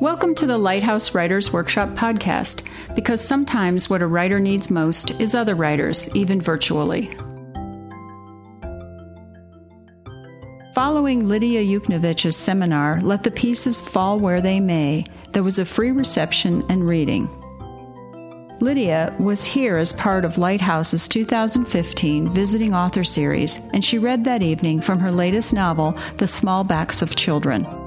Welcome 0.00 0.34
to 0.34 0.46
the 0.46 0.58
Lighthouse 0.58 1.14
Writers 1.14 1.54
Workshop 1.54 1.88
podcast, 1.94 2.68
because 2.94 3.26
sometimes 3.26 3.88
what 3.88 4.02
a 4.02 4.06
writer 4.06 4.38
needs 4.38 4.70
most 4.70 5.10
is 5.12 5.34
other 5.34 5.54
writers, 5.54 6.14
even 6.14 6.38
virtually. 6.38 7.06
Following 10.74 11.26
Lidia 11.26 11.62
Yuknavitch's 11.62 12.36
seminar, 12.36 13.00
Let 13.00 13.22
the 13.22 13.30
Pieces 13.30 13.80
Fall 13.80 14.20
Where 14.20 14.42
They 14.42 14.60
May, 14.60 15.06
there 15.32 15.42
was 15.42 15.58
a 15.58 15.64
free 15.64 15.92
reception 15.92 16.62
and 16.68 16.86
reading. 16.86 17.26
Lidia 18.60 19.16
was 19.18 19.44
here 19.44 19.78
as 19.78 19.94
part 19.94 20.26
of 20.26 20.36
Lighthouse's 20.36 21.08
2015 21.08 22.34
Visiting 22.34 22.74
Author 22.74 23.02
Series, 23.02 23.60
and 23.72 23.82
she 23.82 23.96
read 23.96 24.24
that 24.24 24.42
evening 24.42 24.82
from 24.82 24.98
her 25.00 25.10
latest 25.10 25.54
novel, 25.54 25.96
The 26.18 26.28
Small 26.28 26.64
Backs 26.64 27.00
of 27.00 27.16
Children. 27.16 27.85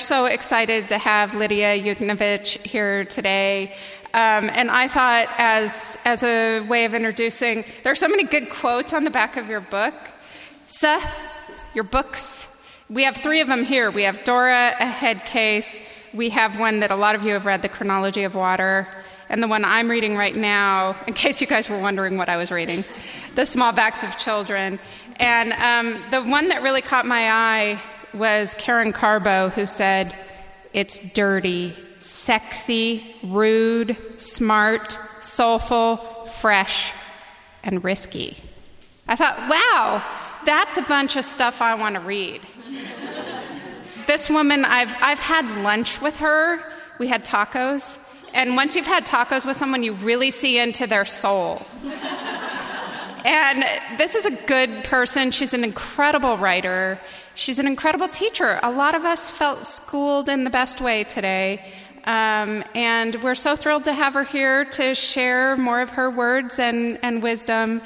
So 0.00 0.24
excited 0.24 0.88
to 0.88 0.98
have 0.98 1.34
Lidia 1.34 1.78
Yuknavitch 1.78 2.66
here 2.66 3.04
today. 3.04 3.74
Um, 4.14 4.48
and 4.50 4.70
I 4.70 4.88
thought, 4.88 5.28
as, 5.36 5.98
as 6.06 6.22
a 6.22 6.60
way 6.60 6.86
of 6.86 6.94
introducing, 6.94 7.64
there 7.82 7.92
are 7.92 7.96
so 7.96 8.08
many 8.08 8.24
good 8.24 8.48
quotes 8.48 8.94
on 8.94 9.04
the 9.04 9.10
back 9.10 9.36
of 9.36 9.48
your 9.50 9.60
book. 9.60 9.92
Seth, 10.66 11.04
your 11.74 11.84
books. 11.84 12.66
We 12.88 13.04
have 13.04 13.18
three 13.18 13.42
of 13.42 13.48
them 13.48 13.62
here. 13.62 13.90
We 13.90 14.04
have 14.04 14.24
Dora, 14.24 14.74
a 14.80 14.86
head 14.86 15.26
case, 15.26 15.82
we 16.14 16.30
have 16.30 16.58
one 16.58 16.80
that 16.80 16.90
a 16.90 16.96
lot 16.96 17.14
of 17.14 17.26
you 17.26 17.34
have 17.34 17.44
read, 17.44 17.60
The 17.60 17.68
Chronology 17.68 18.24
of 18.24 18.34
Water, 18.34 18.88
and 19.28 19.42
the 19.42 19.48
one 19.48 19.66
I'm 19.66 19.90
reading 19.90 20.16
right 20.16 20.34
now, 20.34 20.96
in 21.06 21.12
case 21.22 21.42
you 21.42 21.46
guys 21.46 21.68
were 21.68 21.78
wondering 21.78 22.16
what 22.16 22.30
I 22.30 22.38
was 22.38 22.50
reading, 22.50 22.84
The 23.34 23.44
Small 23.44 23.72
Backs 23.72 24.02
of 24.02 24.16
Children. 24.16 24.78
And 25.16 25.52
um, 25.52 26.02
the 26.10 26.22
one 26.22 26.48
that 26.48 26.62
really 26.62 26.80
caught 26.80 27.04
my 27.06 27.30
eye 27.30 27.80
was 28.14 28.54
Karen 28.58 28.92
Karbo, 28.92 29.50
who 29.52 29.66
said, 29.66 30.14
It's 30.72 30.98
dirty, 31.14 31.74
sexy, 31.98 33.16
rude, 33.22 33.96
smart, 34.16 34.98
soulful, 35.20 35.96
fresh, 36.40 36.92
and 37.62 37.84
risky. 37.84 38.36
I 39.06 39.16
thought, 39.16 39.36
wow, 39.48 40.02
that's 40.44 40.76
a 40.76 40.82
bunch 40.82 41.16
of 41.16 41.24
stuff 41.24 41.60
I 41.60 41.74
want 41.74 41.96
to 41.96 42.00
read 42.00 42.40
this 44.06 44.30
woman, 44.30 44.64
I've, 44.64 44.94
I've 45.00 45.20
had 45.20 45.44
lunch 45.62 46.00
with 46.00 46.16
her. 46.16 46.62
We 46.98 47.08
had 47.08 47.24
tacos. 47.24 47.98
And 48.34 48.56
once 48.56 48.76
you've 48.76 48.86
had 48.86 49.06
tacos 49.06 49.44
with 49.46 49.56
someone, 49.56 49.82
you 49.82 49.92
really 49.94 50.30
see 50.30 50.58
into 50.58 50.86
their 50.86 51.04
soul. 51.04 51.62
and 53.24 53.64
this 53.98 54.14
is 54.14 54.26
a 54.26 54.30
good 54.46 54.84
person. 54.84 55.30
She's 55.30 55.54
an 55.54 55.64
incredible 55.64 56.36
writer. 56.38 57.00
She's 57.34 57.58
an 57.58 57.66
incredible 57.66 58.08
teacher. 58.08 58.60
A 58.62 58.70
lot 58.70 58.94
of 58.94 59.04
us 59.04 59.30
felt 59.30 59.66
schooled 59.66 60.28
in 60.28 60.44
the 60.44 60.50
best 60.50 60.80
way 60.80 61.04
today. 61.04 61.64
Um, 62.04 62.64
and 62.74 63.16
we're 63.22 63.34
so 63.34 63.56
thrilled 63.56 63.84
to 63.84 63.92
have 63.92 64.14
her 64.14 64.24
here 64.24 64.64
to 64.64 64.94
share 64.94 65.56
more 65.56 65.80
of 65.80 65.90
her 65.90 66.10
words 66.10 66.58
and, 66.58 66.98
and 67.02 67.22
wisdom. 67.22 67.82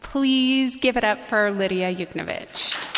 Please 0.00 0.76
give 0.76 0.96
it 0.96 1.04
up 1.04 1.24
for 1.26 1.50
Lidia 1.50 1.94
Yuknavitch. 1.94 2.89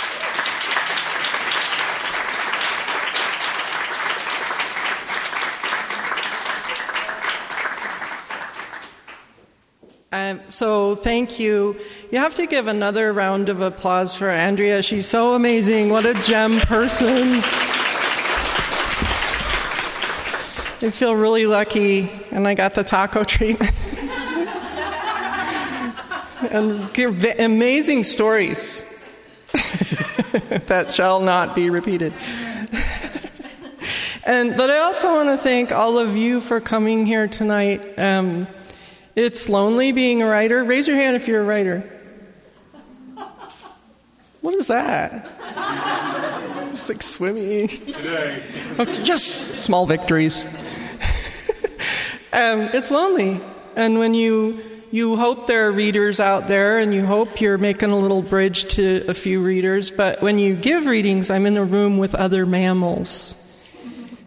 So 10.48 10.94
thank 10.94 11.38
you. 11.38 11.76
You 12.10 12.18
have 12.18 12.34
to 12.34 12.46
give 12.46 12.66
another 12.66 13.12
round 13.12 13.48
of 13.48 13.60
applause 13.60 14.14
for 14.14 14.28
Andrea. 14.28 14.82
She's 14.82 15.06
so 15.06 15.34
amazing. 15.34 15.90
What 15.90 16.06
a 16.06 16.14
gem 16.14 16.60
person. 16.60 17.42
I 20.84 20.90
feel 20.90 21.14
really 21.14 21.46
lucky, 21.46 22.10
and 22.32 22.48
I 22.48 22.54
got 22.54 22.74
the 22.74 22.82
taco 22.82 23.22
treatment. 23.34 23.72
and 26.50 26.92
give 26.92 27.24
amazing 27.38 28.02
stories 28.02 28.82
that 30.66 30.92
shall 30.92 31.20
not 31.20 31.54
be 31.54 31.70
repeated. 31.70 32.12
and 34.24 34.56
but 34.56 34.70
I 34.70 34.78
also 34.78 35.14
want 35.14 35.28
to 35.28 35.36
thank 35.36 35.72
all 35.72 35.98
of 35.98 36.16
you 36.16 36.40
for 36.40 36.60
coming 36.60 37.06
here 37.06 37.28
tonight. 37.28 37.98
Um, 37.98 38.48
it's 39.14 39.48
lonely 39.48 39.92
being 39.92 40.22
a 40.22 40.26
writer. 40.26 40.64
Raise 40.64 40.86
your 40.88 40.96
hand 40.96 41.16
if 41.16 41.28
you're 41.28 41.42
a 41.42 41.44
writer. 41.44 41.88
What 44.40 44.54
is 44.54 44.66
that? 44.66 45.30
It's 46.72 46.88
like 46.88 47.02
swimming. 47.02 47.68
Today. 47.68 48.42
Okay, 48.78 49.02
yes, 49.02 49.22
small 49.22 49.86
victories. 49.86 50.46
um, 52.32 52.70
it's 52.72 52.90
lonely. 52.90 53.40
And 53.76 53.98
when 53.98 54.14
you 54.14 54.62
you 54.90 55.16
hope 55.16 55.46
there 55.46 55.68
are 55.68 55.72
readers 55.72 56.20
out 56.20 56.48
there 56.48 56.78
and 56.78 56.92
you 56.92 57.06
hope 57.06 57.40
you're 57.40 57.56
making 57.56 57.90
a 57.90 57.98
little 57.98 58.20
bridge 58.20 58.66
to 58.74 59.04
a 59.08 59.14
few 59.14 59.40
readers, 59.40 59.90
but 59.90 60.20
when 60.20 60.38
you 60.38 60.54
give 60.54 60.84
readings, 60.84 61.30
I'm 61.30 61.46
in 61.46 61.56
a 61.56 61.64
room 61.64 61.96
with 61.96 62.14
other 62.14 62.44
mammals. 62.44 63.38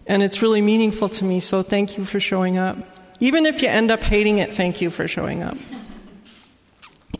And 0.08 0.24
it's 0.24 0.42
really 0.42 0.62
meaningful 0.62 1.08
to 1.10 1.24
me, 1.24 1.40
so 1.40 1.62
thank 1.62 2.00
you 2.00 2.06
for 2.06 2.20
showing 2.20 2.58
up. 2.58 2.78
Even 3.20 3.46
if 3.46 3.62
you 3.62 3.70
end 3.70 3.92
up 3.92 4.04
hating 4.04 4.40
it, 4.40 4.54
thank 4.54 4.82
you 4.82 4.90
for 4.90 5.08
showing 5.08 5.42
up. 5.42 5.58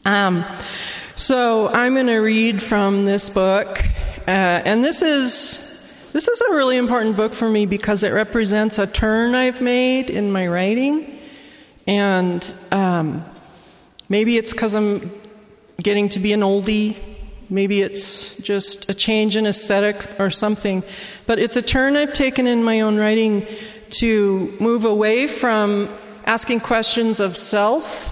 Um, 0.06 0.46
so 1.16 1.70
I'm 1.70 1.94
going 1.94 2.08
to 2.08 2.18
read 2.18 2.62
from 2.62 3.06
this 3.06 3.30
book, 3.30 3.84
uh, 4.28 4.30
and 4.30 4.84
this 4.84 5.02
is 5.02 5.64
this 6.12 6.28
is 6.28 6.42
a 6.42 6.52
really 6.52 6.78
important 6.78 7.16
book 7.16 7.34
for 7.34 7.50
me 7.50 7.66
because 7.66 8.04
it 8.04 8.14
represents 8.14 8.78
a 8.80 8.88
turn 8.88 9.36
I've 9.36 9.62
made 9.62 10.10
in 10.10 10.32
my 10.32 10.48
writing, 10.48 11.20
and 11.88 12.54
um, 12.72 13.26
maybe 14.10 14.38
it's 14.38 14.52
because 14.52 14.76
I'm 14.76 15.12
getting 15.82 16.10
to 16.10 16.20
be 16.20 16.34
an 16.34 16.42
oldie. 16.42 16.98
Maybe 17.50 17.82
it's 17.82 18.38
just 18.38 18.90
a 18.90 18.94
change 18.94 19.36
in 19.36 19.46
aesthetics 19.46 20.08
or 20.20 20.30
something. 20.32 20.84
But 21.26 21.40
it's 21.40 21.56
a 21.58 21.62
turn 21.62 21.96
I've 21.96 22.14
taken 22.14 22.48
in 22.48 22.64
my 22.64 22.82
own 22.82 22.98
writing 22.98 23.48
to 23.90 24.56
move 24.60 24.86
away 24.86 25.28
from 25.28 25.90
asking 26.26 26.60
questions 26.60 27.20
of 27.20 27.38
self 27.38 28.12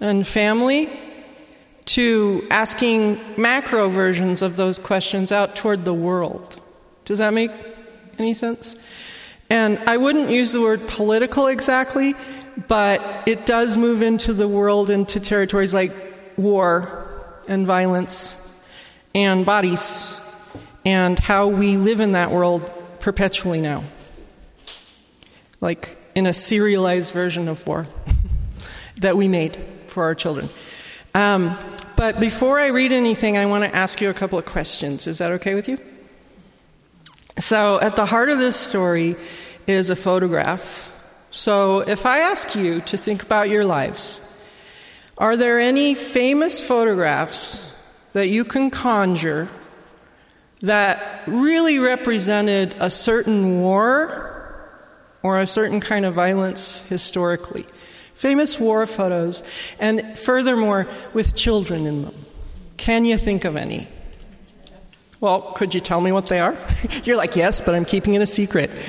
and 0.00 0.26
family 0.26 0.90
to 1.84 2.46
asking 2.50 3.18
macro 3.36 3.88
versions 3.88 4.42
of 4.42 4.56
those 4.56 4.78
questions 4.78 5.32
out 5.32 5.56
toward 5.56 5.84
the 5.84 5.94
world. 5.94 6.60
Does 7.04 7.18
that 7.18 7.32
make 7.32 7.50
any 8.18 8.34
sense? 8.34 8.76
And 9.50 9.78
I 9.80 9.96
wouldn't 9.96 10.30
use 10.30 10.52
the 10.52 10.60
word 10.60 10.80
political 10.88 11.48
exactly, 11.48 12.14
but 12.68 13.02
it 13.26 13.46
does 13.46 13.76
move 13.76 14.02
into 14.02 14.32
the 14.32 14.48
world 14.48 14.90
into 14.90 15.20
territories 15.20 15.74
like 15.74 15.92
war 16.36 17.10
and 17.48 17.66
violence 17.66 18.66
and 19.14 19.44
bodies 19.44 20.18
and 20.84 21.18
how 21.18 21.48
we 21.48 21.76
live 21.76 22.00
in 22.00 22.12
that 22.12 22.30
world 22.30 22.72
perpetually 23.00 23.60
now 23.60 23.82
like 25.62 25.96
in 26.14 26.26
a 26.26 26.32
serialized 26.34 27.14
version 27.14 27.48
of 27.48 27.66
war 27.66 27.86
that 28.98 29.16
we 29.16 29.28
made 29.28 29.56
for 29.86 30.04
our 30.04 30.14
children. 30.14 30.50
Um, 31.14 31.58
but 31.96 32.20
before 32.20 32.60
I 32.60 32.66
read 32.66 32.92
anything, 32.92 33.38
I 33.38 33.46
want 33.46 33.64
to 33.64 33.74
ask 33.74 34.00
you 34.00 34.10
a 34.10 34.14
couple 34.14 34.38
of 34.38 34.44
questions. 34.44 35.06
Is 35.06 35.18
that 35.18 35.30
okay 35.32 35.54
with 35.54 35.68
you? 35.68 35.78
So, 37.38 37.80
at 37.80 37.96
the 37.96 38.04
heart 38.04 38.28
of 38.28 38.38
this 38.38 38.56
story 38.56 39.16
is 39.66 39.88
a 39.88 39.96
photograph. 39.96 40.92
So, 41.30 41.80
if 41.80 42.04
I 42.04 42.18
ask 42.18 42.54
you 42.54 42.80
to 42.82 42.98
think 42.98 43.22
about 43.22 43.48
your 43.48 43.64
lives, 43.64 44.20
are 45.16 45.36
there 45.36 45.60
any 45.60 45.94
famous 45.94 46.60
photographs 46.60 47.68
that 48.12 48.28
you 48.28 48.44
can 48.44 48.70
conjure 48.70 49.48
that 50.60 51.22
really 51.26 51.78
represented 51.78 52.74
a 52.78 52.90
certain 52.90 53.60
war 53.60 54.31
or 55.22 55.40
a 55.40 55.46
certain 55.46 55.80
kind 55.80 56.04
of 56.04 56.14
violence 56.14 56.86
historically. 56.88 57.66
Famous 58.14 58.60
war 58.60 58.86
photos, 58.86 59.42
and 59.78 60.18
furthermore, 60.18 60.86
with 61.12 61.34
children 61.34 61.86
in 61.86 62.02
them. 62.02 62.14
Can 62.76 63.04
you 63.04 63.16
think 63.18 63.44
of 63.44 63.56
any? 63.56 63.88
Well, 65.20 65.52
could 65.52 65.74
you 65.74 65.80
tell 65.80 66.00
me 66.00 66.10
what 66.12 66.26
they 66.26 66.40
are? 66.40 66.58
You're 67.04 67.16
like, 67.16 67.36
yes, 67.36 67.60
but 67.60 67.76
I'm 67.76 67.84
keeping 67.84 68.14
it 68.14 68.22
a 68.22 68.26
secret. 68.26 68.70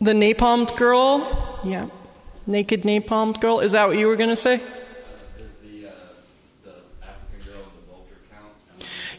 the 0.00 0.12
napalmed 0.12 0.76
girl? 0.76 1.60
Yeah. 1.62 1.88
Naked 2.46 2.84
napalmed 2.84 3.38
girl? 3.40 3.60
Is 3.60 3.72
that 3.72 3.86
what 3.86 3.98
you 3.98 4.06
were 4.06 4.16
going 4.16 4.30
to 4.30 4.36
say? 4.36 4.62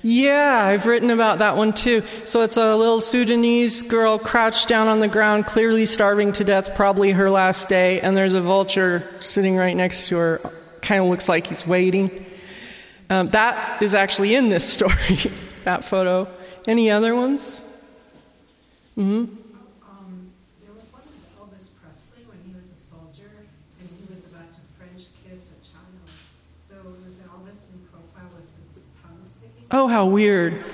Yeah, 0.01 0.62
I've 0.63 0.86
written 0.86 1.10
about 1.10 1.40
that 1.40 1.57
one 1.57 1.74
too. 1.74 2.04
So 2.25 2.42
it's 2.42 2.57
a 2.57 2.75
little 2.75 3.01
Sudanese 3.01 3.84
girl 3.84 4.18
crouched 4.18 4.68
down 4.68 4.88
on 4.88 5.00
the 5.01 5.07
ground, 5.07 5.46
clearly 5.46 5.86
starving 5.86 6.31
to 6.34 6.44
death, 6.44 6.75
probably 6.75 7.12
her 7.12 7.30
last 7.30 7.68
day, 7.69 8.00
and 8.00 8.16
there's 8.16 8.34
a 8.34 8.42
vulture 8.42 9.07
sitting 9.19 9.57
right 9.57 9.75
next 9.75 10.07
to 10.07 10.18
her 10.18 10.42
kind 10.81 11.01
of 11.01 11.07
looks 11.07 11.30
like 11.30 11.48
he's 11.48 11.68
waiting. 11.68 12.25
Um, 13.10 13.28
that 13.28 13.81
is 13.81 13.94
actually 13.94 14.36
in 14.36 14.50
this 14.50 14.68
story, 14.74 15.19
that 15.63 15.86
photo. 15.86 16.28
Any 16.68 16.92
other 16.92 17.16
ones? 17.16 17.62
There 20.62 20.74
was 20.75 20.92
one 20.92 21.02
with 21.07 21.24
Elvis 21.40 21.72
Presley 21.81 22.24
when 22.28 22.38
he 22.45 22.54
was 22.56 22.69
a 22.72 22.78
soldier 22.78 23.31
and 23.80 23.90
he 23.90 24.13
was 24.13 24.25
about 24.25 24.52
to 24.52 24.60
French 24.78 25.07
kiss 25.24 25.50
a 25.50 25.60
child. 25.62 26.10
So 26.68 26.75
it 26.75 27.06
was 27.06 27.18
Elvis 27.22 27.74
in 27.74 27.80
profile 27.92 28.30
sticking. 28.42 28.89
Oh, 29.72 29.88
how 29.88 30.08
weird. 30.08 30.66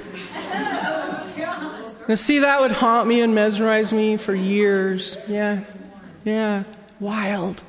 now, 2.08 2.16
see, 2.16 2.40
that 2.40 2.62
would 2.62 2.72
haunt 2.72 3.08
me 3.08 3.22
and 3.22 3.36
mesmerize 3.36 3.92
me 3.92 4.18
for 4.18 4.34
years. 4.34 5.18
Yeah. 5.28 5.62
Yeah. 6.24 6.64
Wild. 7.00 7.62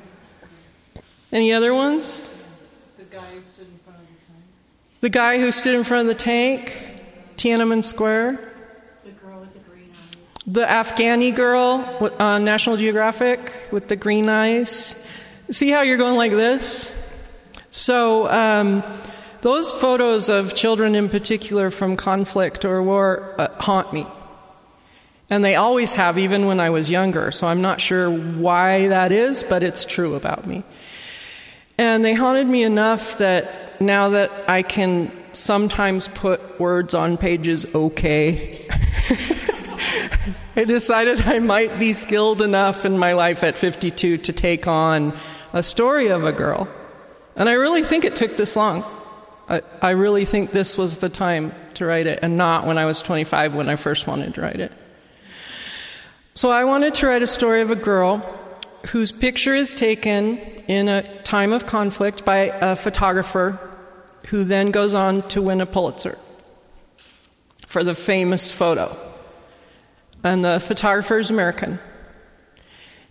Any 1.31 1.51
other 1.51 1.73
ones? 1.73 2.33
The 2.97 3.03
guy 3.03 3.19
who 3.33 3.41
stood 3.41 3.67
in 3.67 3.77
front 3.83 3.99
of 3.99 4.07
the 4.07 4.25
tank. 4.25 4.43
The 5.01 5.09
guy 5.09 5.39
who 5.39 5.51
stood 5.51 5.75
in 5.75 5.83
front 5.83 6.09
of 6.09 6.17
the 6.17 6.23
tank, 6.23 7.01
Tiananmen 7.35 7.83
Square. 7.83 8.39
The 9.03 9.11
girl 9.11 9.41
with 9.41 9.53
the 9.53 9.59
green 9.69 9.89
eyes. 9.91 10.43
The 10.47 10.65
Afghani 10.65 11.35
girl 11.35 12.13
on 12.19 12.45
National 12.45 12.77
Geographic 12.77 13.51
with 13.71 13.89
the 13.89 13.97
green 13.97 14.29
eyes. 14.29 15.05
See 15.51 15.69
how 15.69 15.81
you're 15.81 15.97
going 15.97 16.15
like 16.15 16.31
this? 16.31 16.93
So, 17.69 18.29
um, 18.29 18.83
those 19.41 19.73
photos 19.73 20.29
of 20.29 20.55
children 20.55 20.95
in 20.95 21.09
particular 21.09 21.71
from 21.71 21.95
conflict 21.95 22.65
or 22.65 22.81
war 22.81 23.35
uh, 23.37 23.47
haunt 23.59 23.93
me. 23.93 24.05
And 25.29 25.43
they 25.43 25.55
always 25.55 25.93
have, 25.93 26.17
even 26.17 26.45
when 26.45 26.59
I 26.59 26.69
was 26.69 26.89
younger. 26.89 27.31
So 27.31 27.47
I'm 27.47 27.61
not 27.61 27.81
sure 27.81 28.09
why 28.09 28.87
that 28.87 29.11
is, 29.11 29.43
but 29.43 29.61
it's 29.61 29.83
true 29.83 30.15
about 30.15 30.47
me. 30.47 30.63
And 31.77 32.03
they 32.03 32.13
haunted 32.13 32.47
me 32.47 32.63
enough 32.63 33.17
that 33.17 33.79
now 33.81 34.09
that 34.09 34.31
I 34.49 34.63
can 34.63 35.11
sometimes 35.33 36.07
put 36.07 36.59
words 36.59 36.93
on 36.93 37.17
pages 37.17 37.65
okay, 37.75 38.65
I 40.55 40.63
decided 40.63 41.21
I 41.21 41.39
might 41.39 41.77
be 41.77 41.93
skilled 41.93 42.41
enough 42.41 42.85
in 42.85 42.97
my 42.97 43.13
life 43.13 43.43
at 43.43 43.57
52 43.57 44.17
to 44.17 44.33
take 44.33 44.67
on 44.67 45.13
a 45.53 45.61
story 45.61 46.07
of 46.07 46.23
a 46.23 46.31
girl. 46.31 46.67
And 47.35 47.47
I 47.47 47.53
really 47.53 47.83
think 47.83 48.05
it 48.05 48.15
took 48.15 48.37
this 48.37 48.55
long. 48.55 48.83
I, 49.49 49.61
I 49.81 49.89
really 49.91 50.25
think 50.25 50.51
this 50.51 50.77
was 50.77 50.97
the 50.97 51.09
time 51.09 51.53
to 51.75 51.85
write 51.85 52.07
it, 52.07 52.19
and 52.21 52.37
not 52.37 52.65
when 52.65 52.77
I 52.77 52.85
was 52.85 53.01
25 53.01 53.55
when 53.55 53.69
I 53.69 53.75
first 53.75 54.07
wanted 54.07 54.33
to 54.35 54.41
write 54.41 54.59
it. 54.59 54.71
So 56.33 56.51
I 56.51 56.65
wanted 56.65 56.93
to 56.95 57.07
write 57.07 57.23
a 57.23 57.27
story 57.27 57.61
of 57.61 57.71
a 57.71 57.75
girl 57.75 58.17
whose 58.87 59.11
picture 59.11 59.55
is 59.55 59.73
taken 59.73 60.37
in 60.67 60.87
a 60.87 61.21
time 61.23 61.53
of 61.53 61.65
conflict 61.65 62.25
by 62.25 62.51
a 62.61 62.75
photographer 62.75 63.59
who 64.27 64.43
then 64.43 64.71
goes 64.71 64.93
on 64.93 65.27
to 65.29 65.41
win 65.41 65.61
a 65.61 65.65
Pulitzer 65.65 66.17
for 67.65 67.83
the 67.83 67.95
famous 67.95 68.51
photo. 68.51 68.95
And 70.23 70.43
the 70.43 70.59
photographer 70.59 71.19
is 71.19 71.29
American. 71.29 71.79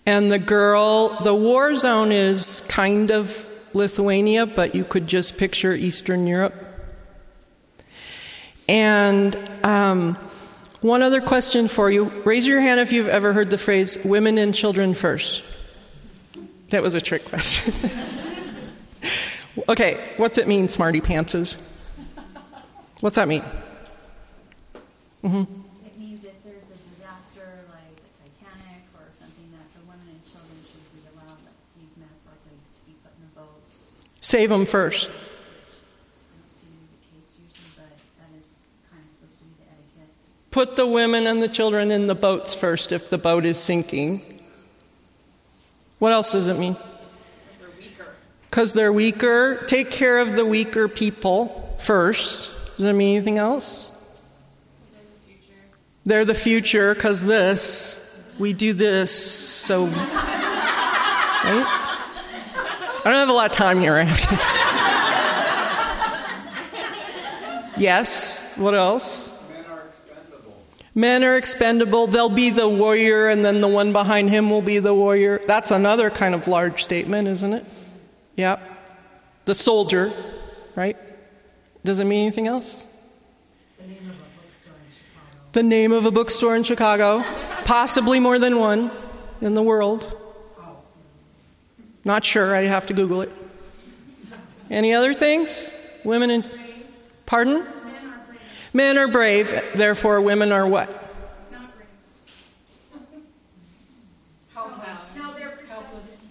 And 0.05 0.31
the 0.31 0.39
girl, 0.39 1.21
the 1.23 1.35
war 1.35 1.75
zone 1.75 2.13
is 2.13 2.67
kind 2.69 3.11
of 3.11 3.47
Lithuania, 3.73 4.47
but 4.47 4.75
you 4.75 4.85
could 4.85 5.07
just 5.07 5.37
picture 5.37 5.75
Eastern 5.75 6.27
Europe. 6.27 6.55
And 8.69 9.37
um, 9.63 10.17
one 10.81 11.03
other 11.03 11.21
question 11.21 11.69
for 11.69 11.91
you. 11.91 12.05
Raise 12.25 12.47
your 12.47 12.61
hand 12.61 12.81
if 12.81 12.93
you've 12.93 13.09
ever 13.09 13.33
heard 13.33 13.51
the 13.51 13.59
phrase 13.59 13.99
women 14.05 14.39
and 14.39 14.55
children 14.55 14.95
first. 14.95 15.43
That 16.71 16.83
was 16.83 16.95
a 16.95 17.01
trick 17.01 17.25
question. 17.25 17.91
okay, 19.69 20.03
what's 20.17 20.39
it 20.39 20.49
mean, 20.49 20.69
smarty 20.69 21.01
pantses? 21.01 21.61
What's 23.01 23.17
that 23.17 23.29
mean? 23.29 23.43
Mm-hmm. 25.23 25.43
It 25.87 25.99
means 25.99 26.25
if 26.25 26.39
there's 26.45 26.71
a 26.71 26.79
disaster 26.91 27.45
like 27.71 27.97
the 27.97 28.11
Titanic 28.19 28.83
or 28.95 29.05
something 29.19 29.51
that 29.53 29.69
the 29.75 29.83
women 29.91 30.07
and 30.07 30.23
children 30.25 30.59
should 30.65 30.87
be 30.95 31.03
allowed, 31.13 31.39
let's 31.45 31.77
use 31.77 31.99
metaphorically, 31.99 32.57
to 32.57 32.81
be 32.87 32.95
put 33.03 33.13
in 33.19 33.27
a 33.27 33.33
boat. 33.35 33.59
Save 34.27 34.51
them 34.51 34.67
first. 34.67 35.09
Put 40.51 40.75
the 40.75 40.85
women 40.85 41.29
and 41.29 41.41
the 41.41 41.47
children 41.47 41.93
in 41.93 42.07
the 42.07 42.17
boats 42.17 42.53
first 42.53 42.91
if 42.91 43.09
the 43.09 43.19
boat 43.19 43.45
is 43.45 43.57
sinking. 43.57 44.21
What 46.01 46.11
else 46.11 46.33
does 46.33 46.49
it 46.49 46.59
mean? 46.59 46.75
Because 48.51 48.73
they're 48.73 48.93
weaker. 48.93 49.63
Take 49.69 49.93
care 49.93 50.19
of 50.19 50.35
the 50.35 50.45
weaker 50.45 50.89
people 50.89 51.77
first. 51.79 52.51
Does 52.79 52.87
that 52.87 52.95
mean 52.95 53.15
anything 53.15 53.39
else? 53.39 53.97
They're 56.05 56.25
the 56.25 56.35
future 56.35 56.97
because 56.97 57.25
this, 57.25 58.33
we 58.41 58.55
do 58.55 58.73
this, 58.73 59.15
so. 59.15 59.87
Right? 61.47 61.86
I 63.07 63.11
don't 63.11 63.19
have 63.21 63.29
a 63.29 63.33
lot 63.35 63.47
of 63.47 63.53
time 63.53 63.79
here. 63.79 63.99
yes. 67.79 68.53
What 68.57 68.75
else? 68.75 69.31
Men 69.49 69.65
are 69.71 69.85
expendable. 69.85 70.65
Men 70.93 71.23
are 71.23 71.37
expendable. 71.37 72.07
They'll 72.09 72.29
be 72.29 72.51
the 72.51 72.69
warrior, 72.69 73.29
and 73.29 73.45
then 73.45 73.61
the 73.61 73.69
one 73.69 73.93
behind 73.93 74.31
him 74.31 74.51
will 74.51 74.61
be 74.61 74.81
the 74.81 74.93
warrior. 74.93 75.41
That's 75.47 75.71
another 75.71 76.11
kind 76.11 76.35
of 76.35 76.49
large 76.49 76.83
statement, 76.83 77.29
isn't 77.29 77.53
it? 77.53 77.65
Yeah. 78.35 78.59
The 79.45 79.55
soldier, 79.55 80.13
right? 80.75 80.97
Does 81.85 82.01
it 82.01 82.07
mean 82.07 82.27
anything 82.27 82.49
else? 82.49 82.87
The 83.79 83.87
name 83.87 84.11
of 84.11 84.17
a 84.17 84.41
bookstore 84.41 84.75
in 84.85 84.91
Chicago. 84.91 85.53
The 85.53 85.63
name 85.63 85.93
of 85.93 86.07
a 86.07 86.11
bookstore 86.11 86.57
in 86.57 86.63
Chicago. 86.65 87.23
Possibly 87.67 88.19
more 88.19 88.41
than 88.41 88.59
one 88.59 88.91
in 89.41 89.55
the 89.55 89.63
world. 89.63 90.26
Not 92.07 92.25
sure. 92.25 92.55
I 92.55 92.63
have 92.63 92.87
to 92.87 92.95
Google 92.95 93.23
it. 93.23 93.33
Any 94.71 94.95
other 94.95 95.13
things? 95.13 95.75
Women 96.05 96.31
in. 96.31 96.49
Pardon? 97.27 97.67
Men 98.73 98.97
are 98.97 99.09
brave, 99.09 99.49
therefore, 99.75 100.21
women 100.21 100.53
are 100.53 100.69
what? 100.69 101.03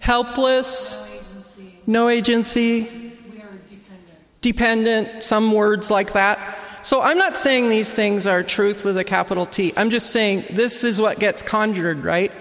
Helpless. 0.00 0.98
No 0.98 1.04
agency. 1.04 1.80
No 1.86 2.08
agency. 2.08 2.82
We 3.30 3.42
are 3.42 3.50
dependent. 3.68 4.40
Dependent, 4.40 5.24
some 5.24 5.52
words 5.52 5.90
like 5.90 6.14
that. 6.14 6.38
So 6.84 7.02
I'm 7.02 7.18
not 7.18 7.36
saying 7.36 7.68
these 7.68 7.92
things 7.92 8.26
are 8.26 8.42
truth 8.42 8.82
with 8.82 8.96
a 8.96 9.04
capital 9.04 9.44
T. 9.44 9.74
I'm 9.76 9.90
just 9.90 10.10
saying 10.10 10.44
this 10.48 10.84
is 10.84 10.98
what 10.98 11.18
gets 11.18 11.42
conjured, 11.42 12.02
right? 12.02 12.32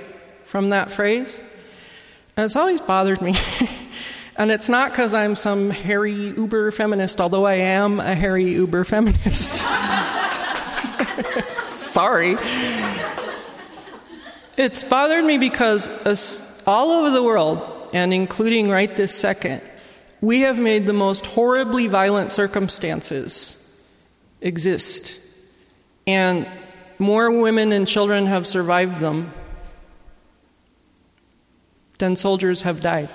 From 0.46 0.70
that 0.70 0.90
phrase. 0.90 1.42
And 2.38 2.44
it's 2.44 2.56
always 2.56 2.82
bothered 2.82 3.22
me. 3.22 3.34
and 4.36 4.52
it's 4.52 4.68
not 4.68 4.92
because 4.92 5.14
I'm 5.14 5.36
some 5.38 5.70
hairy 5.70 6.14
uber 6.14 6.72
feminist, 6.72 7.22
although 7.22 7.46
I 7.46 7.56
am 7.56 8.02
a 8.02 8.14
hairy 8.14 8.52
uber 8.52 8.84
feminist. 8.84 9.56
Sorry. 11.60 12.36
It's 14.58 14.84
bothered 14.84 15.24
me 15.24 15.38
because 15.38 15.88
us, 16.06 16.62
all 16.68 16.92
over 16.92 17.10
the 17.10 17.24
world, 17.24 17.90
and 17.94 18.14
including 18.14 18.70
right 18.70 18.94
this 18.96 19.16
second, 19.16 19.62
we 20.20 20.42
have 20.42 20.60
made 20.60 20.86
the 20.86 20.94
most 20.94 21.26
horribly 21.26 21.88
violent 21.88 22.32
circumstances 22.32 23.62
exist. 24.42 25.22
And 26.06 26.48
more 27.00 27.32
women 27.32 27.72
and 27.72 27.88
children 27.88 28.26
have 28.26 28.46
survived 28.46 29.00
them 29.00 29.32
than 31.98 32.16
soldiers 32.16 32.64
have 32.64 32.82
died. 32.82 33.10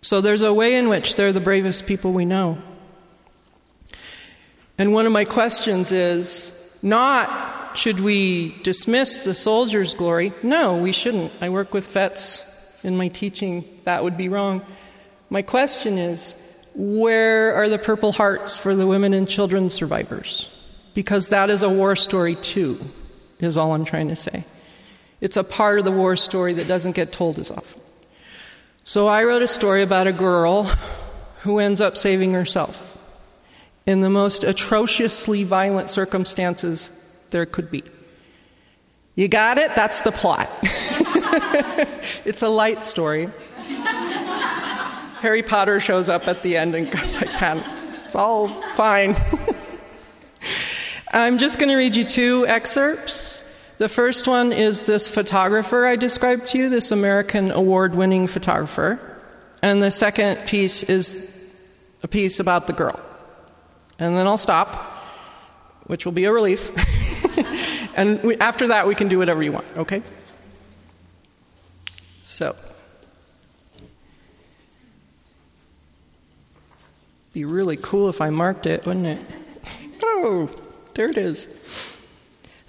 So 0.00 0.20
there's 0.20 0.42
a 0.42 0.52
way 0.52 0.76
in 0.76 0.88
which 0.88 1.14
they're 1.14 1.32
the 1.32 1.40
bravest 1.40 1.86
people 1.86 2.12
we 2.12 2.24
know. 2.24 2.58
And 4.78 4.92
one 4.92 5.06
of 5.06 5.12
my 5.12 5.24
questions 5.24 5.92
is 5.92 6.78
not 6.82 7.76
should 7.76 8.00
we 8.00 8.60
dismiss 8.62 9.18
the 9.18 9.34
soldier's 9.34 9.94
glory? 9.94 10.32
No, 10.42 10.78
we 10.78 10.92
shouldn't. 10.92 11.32
I 11.40 11.48
work 11.48 11.72
with 11.72 11.86
vets 11.92 12.80
in 12.84 12.96
my 12.96 13.08
teaching. 13.08 13.64
That 13.84 14.04
would 14.04 14.16
be 14.16 14.28
wrong. 14.28 14.62
My 15.30 15.42
question 15.42 15.98
is 15.98 16.34
where 16.74 17.54
are 17.54 17.68
the 17.68 17.78
Purple 17.78 18.12
Hearts 18.12 18.58
for 18.58 18.74
the 18.74 18.86
women 18.86 19.14
and 19.14 19.28
children 19.28 19.68
survivors? 19.68 20.50
Because 20.94 21.30
that 21.30 21.48
is 21.48 21.62
a 21.62 21.70
war 21.70 21.96
story 21.96 22.34
too, 22.34 22.78
is 23.40 23.56
all 23.56 23.72
I'm 23.72 23.84
trying 23.84 24.08
to 24.08 24.16
say. 24.16 24.44
It's 25.22 25.36
a 25.36 25.44
part 25.44 25.78
of 25.78 25.84
the 25.84 25.92
war 25.92 26.16
story 26.16 26.52
that 26.54 26.66
doesn't 26.66 26.96
get 26.96 27.12
told 27.12 27.38
as 27.38 27.48
often. 27.48 27.80
So 28.82 29.06
I 29.06 29.22
wrote 29.22 29.40
a 29.40 29.46
story 29.46 29.82
about 29.82 30.08
a 30.08 30.12
girl 30.12 30.64
who 31.42 31.60
ends 31.60 31.80
up 31.80 31.96
saving 31.96 32.32
herself 32.32 32.98
in 33.86 34.00
the 34.00 34.10
most 34.10 34.42
atrociously 34.42 35.44
violent 35.44 35.90
circumstances 35.90 36.90
there 37.30 37.46
could 37.46 37.70
be. 37.70 37.84
You 39.14 39.28
got 39.28 39.58
it? 39.58 39.72
That's 39.76 40.00
the 40.00 40.10
plot. 40.10 40.50
it's 42.24 42.42
a 42.42 42.48
light 42.48 42.82
story. 42.82 43.28
Harry 45.20 45.44
Potter 45.44 45.78
shows 45.78 46.08
up 46.08 46.26
at 46.26 46.42
the 46.42 46.56
end 46.56 46.74
and 46.74 46.90
goes 46.90 47.14
like, 47.14 47.30
"Pan, 47.30 47.62
it's 48.04 48.16
all 48.16 48.48
fine." 48.72 49.14
I'm 51.12 51.38
just 51.38 51.60
going 51.60 51.68
to 51.68 51.76
read 51.76 51.94
you 51.94 52.02
two 52.02 52.44
excerpts. 52.48 53.51
The 53.82 53.88
first 53.88 54.28
one 54.28 54.52
is 54.52 54.84
this 54.84 55.08
photographer 55.08 55.84
I 55.84 55.96
described 55.96 56.46
to 56.50 56.58
you, 56.58 56.68
this 56.68 56.92
American 56.92 57.50
award 57.50 57.96
winning 57.96 58.28
photographer. 58.28 59.00
And 59.60 59.82
the 59.82 59.90
second 59.90 60.46
piece 60.46 60.84
is 60.84 61.50
a 62.04 62.06
piece 62.06 62.38
about 62.38 62.68
the 62.68 62.74
girl. 62.74 63.00
And 63.98 64.16
then 64.16 64.28
I'll 64.28 64.36
stop, 64.36 64.68
which 65.88 66.04
will 66.04 66.12
be 66.12 66.26
a 66.26 66.32
relief. 66.32 66.70
and 67.96 68.22
we, 68.22 68.36
after 68.36 68.68
that, 68.68 68.86
we 68.86 68.94
can 68.94 69.08
do 69.08 69.18
whatever 69.18 69.42
you 69.42 69.50
want, 69.50 69.66
okay? 69.76 70.04
So. 72.20 72.54
Be 77.32 77.44
really 77.44 77.78
cool 77.78 78.08
if 78.08 78.20
I 78.20 78.30
marked 78.30 78.66
it, 78.66 78.86
wouldn't 78.86 79.06
it? 79.06 79.20
Oh, 80.04 80.48
there 80.94 81.08
it 81.08 81.16
is. 81.16 81.48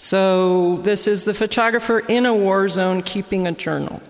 So, 0.04 0.82
this 0.84 1.08
is 1.08 1.24
the 1.24 1.34
photographer 1.34 2.00
in 2.00 2.26
a 2.26 2.36
war 2.36 2.68
zone 2.68 3.04
keeping 3.04 3.48
a 3.48 3.54
journal 3.54 4.02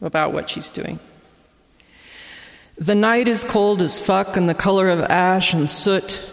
about 0.00 0.32
what 0.32 0.48
she's 0.48 0.70
doing. 0.70 1.00
The 2.78 2.94
night 2.94 3.26
is 3.26 3.42
cold 3.42 3.82
as 3.82 3.98
fuck 3.98 4.36
and 4.36 4.48
the 4.48 4.54
color 4.54 4.88
of 4.88 5.00
ash 5.00 5.52
and 5.52 5.68
soot. 5.68 6.24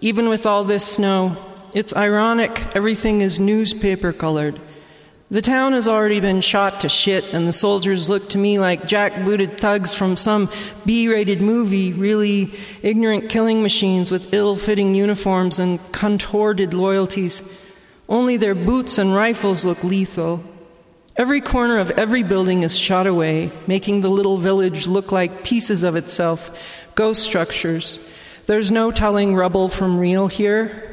Even 0.00 0.28
with 0.28 0.46
all 0.46 0.64
this 0.64 0.84
snow, 0.84 1.36
it's 1.74 1.94
ironic 1.94 2.74
everything 2.74 3.20
is 3.20 3.38
newspaper 3.38 4.12
colored. 4.12 4.60
The 5.30 5.40
town 5.40 5.72
has 5.72 5.86
already 5.86 6.18
been 6.18 6.40
shot 6.40 6.80
to 6.80 6.88
shit, 6.88 7.32
and 7.32 7.46
the 7.46 7.52
soldiers 7.52 8.10
look 8.10 8.30
to 8.30 8.38
me 8.38 8.58
like 8.58 8.82
jackbooted 8.82 9.58
thugs 9.60 9.94
from 9.94 10.16
some 10.16 10.50
B 10.84 11.06
rated 11.06 11.40
movie, 11.40 11.92
really 11.92 12.52
ignorant 12.82 13.28
killing 13.28 13.62
machines 13.62 14.10
with 14.10 14.34
ill 14.34 14.56
fitting 14.56 14.96
uniforms 14.96 15.60
and 15.60 15.78
contorted 15.92 16.74
loyalties. 16.74 17.44
Only 18.08 18.36
their 18.36 18.54
boots 18.54 18.98
and 18.98 19.14
rifles 19.14 19.64
look 19.64 19.82
lethal. 19.82 20.44
Every 21.16 21.40
corner 21.40 21.78
of 21.78 21.90
every 21.92 22.22
building 22.22 22.62
is 22.62 22.76
shot 22.76 23.06
away, 23.06 23.52
making 23.66 24.00
the 24.00 24.10
little 24.10 24.36
village 24.36 24.86
look 24.86 25.12
like 25.12 25.44
pieces 25.44 25.84
of 25.84 25.96
itself, 25.96 26.58
ghost 26.96 27.22
structures. 27.22 28.00
There's 28.46 28.70
no 28.70 28.90
telling 28.90 29.34
rubble 29.34 29.68
from 29.68 29.98
real 29.98 30.26
here. 30.26 30.90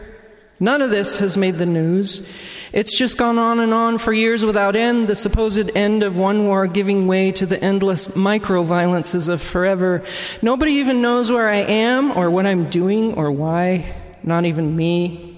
None 0.60 0.84
of 0.84 0.92
this 0.92 1.18
has 1.18 1.38
made 1.38 1.56
the 1.56 1.66
news. 1.66 2.32
It's 2.72 2.96
just 2.96 3.18
gone 3.18 3.40
on 3.40 3.60
and 3.60 3.74
on 3.74 3.98
for 3.98 4.14
years 4.14 4.46
without 4.46 4.76
end, 4.76 5.10
the 5.10 5.16
supposed 5.16 5.76
end 5.76 6.04
of 6.04 6.20
one 6.20 6.46
war 6.46 6.68
giving 6.68 7.08
way 7.08 7.32
to 7.32 7.48
the 7.48 7.62
endless 7.62 8.16
micro 8.16 8.62
violences 8.62 9.28
of 9.28 9.42
forever. 9.42 10.04
Nobody 10.44 10.74
even 10.74 11.02
knows 11.02 11.32
where 11.32 11.50
I 11.50 11.58
am 11.58 12.12
or 12.12 12.30
what 12.30 12.46
I'm 12.46 12.70
doing 12.70 13.16
or 13.16 13.32
why, 13.32 13.96
not 14.24 14.46
even 14.46 14.76
me. 14.76 15.31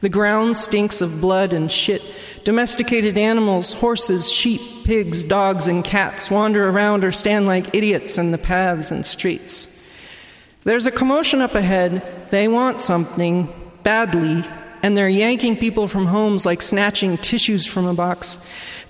The 0.00 0.08
ground 0.08 0.56
stinks 0.56 1.00
of 1.00 1.20
blood 1.20 1.52
and 1.52 1.70
shit. 1.70 2.02
Domesticated 2.44 3.18
animals, 3.18 3.72
horses, 3.72 4.30
sheep, 4.30 4.60
pigs, 4.84 5.24
dogs, 5.24 5.66
and 5.66 5.84
cats 5.84 6.30
wander 6.30 6.68
around 6.68 7.04
or 7.04 7.12
stand 7.12 7.46
like 7.46 7.74
idiots 7.74 8.16
in 8.16 8.30
the 8.30 8.38
paths 8.38 8.90
and 8.90 9.04
streets. 9.04 9.74
There's 10.64 10.86
a 10.86 10.92
commotion 10.92 11.40
up 11.40 11.54
ahead. 11.54 12.30
They 12.30 12.46
want 12.46 12.78
something 12.78 13.48
badly, 13.82 14.44
and 14.82 14.96
they're 14.96 15.08
yanking 15.08 15.56
people 15.56 15.88
from 15.88 16.06
homes 16.06 16.46
like 16.46 16.62
snatching 16.62 17.16
tissues 17.18 17.66
from 17.66 17.86
a 17.86 17.94
box. 17.94 18.38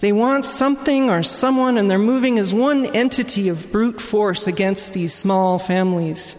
They 0.01 0.13
want 0.13 0.45
something 0.45 1.11
or 1.11 1.23
someone, 1.23 1.79
and 1.79 1.91
they're 1.91 1.99
moving 1.99 2.39
as 2.39 2.53
one 2.53 2.87
entity 2.87 3.49
of 3.49 3.73
brute 3.73 4.01
force 4.01 4.47
against 4.47 4.93
these 4.93 5.15
small 5.15 5.59
families. 5.59 6.37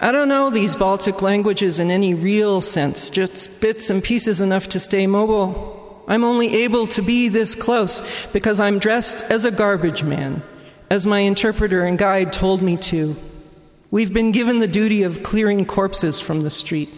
I 0.00 0.12
don't 0.12 0.28
know 0.28 0.48
these 0.48 0.76
Baltic 0.76 1.22
languages 1.22 1.80
in 1.80 1.90
any 1.90 2.14
real 2.14 2.60
sense, 2.60 3.10
just 3.10 3.60
bits 3.60 3.90
and 3.90 4.02
pieces 4.02 4.40
enough 4.40 4.68
to 4.68 4.80
stay 4.80 5.08
mobile. 5.08 6.04
I'm 6.06 6.22
only 6.22 6.62
able 6.62 6.86
to 6.88 7.02
be 7.02 7.28
this 7.28 7.56
close 7.56 8.00
because 8.28 8.60
I'm 8.60 8.78
dressed 8.78 9.28
as 9.28 9.44
a 9.44 9.50
garbage 9.50 10.04
man, 10.04 10.42
as 10.88 11.04
my 11.04 11.20
interpreter 11.20 11.82
and 11.82 11.98
guide 11.98 12.32
told 12.32 12.62
me 12.62 12.76
to. 12.76 13.16
We've 13.90 14.14
been 14.14 14.30
given 14.30 14.60
the 14.60 14.68
duty 14.68 15.02
of 15.02 15.24
clearing 15.24 15.64
corpses 15.64 16.20
from 16.20 16.42
the 16.42 16.50
street. 16.50 16.90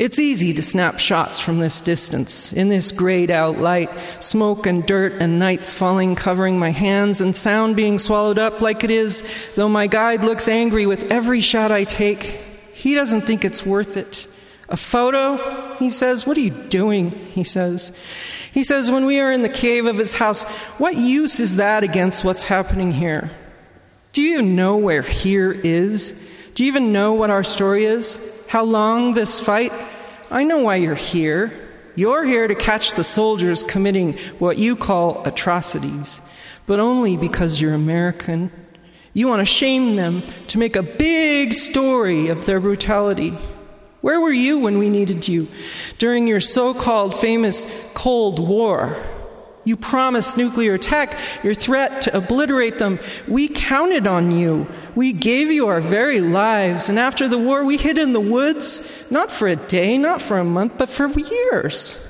It's 0.00 0.18
easy 0.18 0.54
to 0.54 0.62
snap 0.62 0.98
shots 0.98 1.40
from 1.40 1.58
this 1.58 1.82
distance, 1.82 2.54
in 2.54 2.70
this 2.70 2.90
grayed 2.90 3.30
out 3.30 3.58
light, 3.58 3.90
smoke 4.20 4.64
and 4.64 4.86
dirt 4.86 5.12
and 5.20 5.38
nights 5.38 5.74
falling 5.74 6.14
covering 6.14 6.58
my 6.58 6.70
hands, 6.70 7.20
and 7.20 7.36
sound 7.36 7.76
being 7.76 7.98
swallowed 7.98 8.38
up 8.38 8.62
like 8.62 8.82
it 8.82 8.90
is, 8.90 9.22
though 9.56 9.68
my 9.68 9.86
guide 9.88 10.24
looks 10.24 10.48
angry 10.48 10.86
with 10.86 11.12
every 11.12 11.42
shot 11.42 11.70
I 11.70 11.84
take. 11.84 12.40
He 12.72 12.94
doesn't 12.94 13.26
think 13.26 13.44
it's 13.44 13.66
worth 13.66 13.98
it. 13.98 14.26
A 14.70 14.76
photo? 14.78 15.76
He 15.76 15.90
says, 15.90 16.26
What 16.26 16.38
are 16.38 16.40
you 16.40 16.68
doing? 16.70 17.10
He 17.10 17.44
says. 17.44 17.92
He 18.52 18.64
says, 18.64 18.90
When 18.90 19.04
we 19.04 19.20
are 19.20 19.30
in 19.30 19.42
the 19.42 19.50
cave 19.50 19.84
of 19.84 19.98
his 19.98 20.14
house, 20.14 20.44
what 20.78 20.96
use 20.96 21.40
is 21.40 21.56
that 21.56 21.84
against 21.84 22.24
what's 22.24 22.44
happening 22.44 22.90
here? 22.90 23.30
Do 24.14 24.22
you 24.22 24.40
know 24.40 24.78
where 24.78 25.02
here 25.02 25.52
is? 25.52 26.26
Do 26.54 26.64
you 26.64 26.68
even 26.68 26.90
know 26.90 27.12
what 27.12 27.28
our 27.28 27.44
story 27.44 27.84
is? 27.84 28.39
How 28.50 28.64
long 28.64 29.12
this 29.12 29.38
fight? 29.40 29.72
I 30.28 30.42
know 30.42 30.58
why 30.58 30.74
you're 30.74 30.96
here. 30.96 31.52
You're 31.94 32.24
here 32.24 32.48
to 32.48 32.56
catch 32.56 32.94
the 32.94 33.04
soldiers 33.04 33.62
committing 33.62 34.14
what 34.40 34.58
you 34.58 34.74
call 34.74 35.24
atrocities, 35.24 36.20
but 36.66 36.80
only 36.80 37.16
because 37.16 37.60
you're 37.60 37.74
American. 37.74 38.50
You 39.14 39.28
want 39.28 39.38
to 39.38 39.44
shame 39.44 39.94
them 39.94 40.24
to 40.48 40.58
make 40.58 40.74
a 40.74 40.82
big 40.82 41.52
story 41.52 42.26
of 42.26 42.44
their 42.44 42.58
brutality. 42.58 43.38
Where 44.00 44.20
were 44.20 44.32
you 44.32 44.58
when 44.58 44.78
we 44.78 44.90
needed 44.90 45.28
you 45.28 45.46
during 45.98 46.26
your 46.26 46.40
so 46.40 46.74
called 46.74 47.14
famous 47.14 47.68
Cold 47.94 48.40
War? 48.40 49.00
You 49.64 49.76
promised 49.76 50.36
nuclear 50.36 50.74
attack, 50.74 51.18
your 51.44 51.54
threat 51.54 52.02
to 52.02 52.16
obliterate 52.16 52.78
them. 52.78 52.98
We 53.28 53.48
counted 53.48 54.06
on 54.06 54.30
you. 54.30 54.66
We 54.94 55.12
gave 55.12 55.50
you 55.50 55.66
our 55.68 55.82
very 55.82 56.20
lives. 56.20 56.88
And 56.88 56.98
after 56.98 57.28
the 57.28 57.38
war, 57.38 57.64
we 57.64 57.76
hid 57.76 57.98
in 57.98 58.14
the 58.14 58.20
woods, 58.20 59.10
not 59.10 59.30
for 59.30 59.46
a 59.46 59.56
day, 59.56 59.98
not 59.98 60.22
for 60.22 60.38
a 60.38 60.44
month, 60.44 60.78
but 60.78 60.88
for 60.88 61.08
years. 61.08 62.06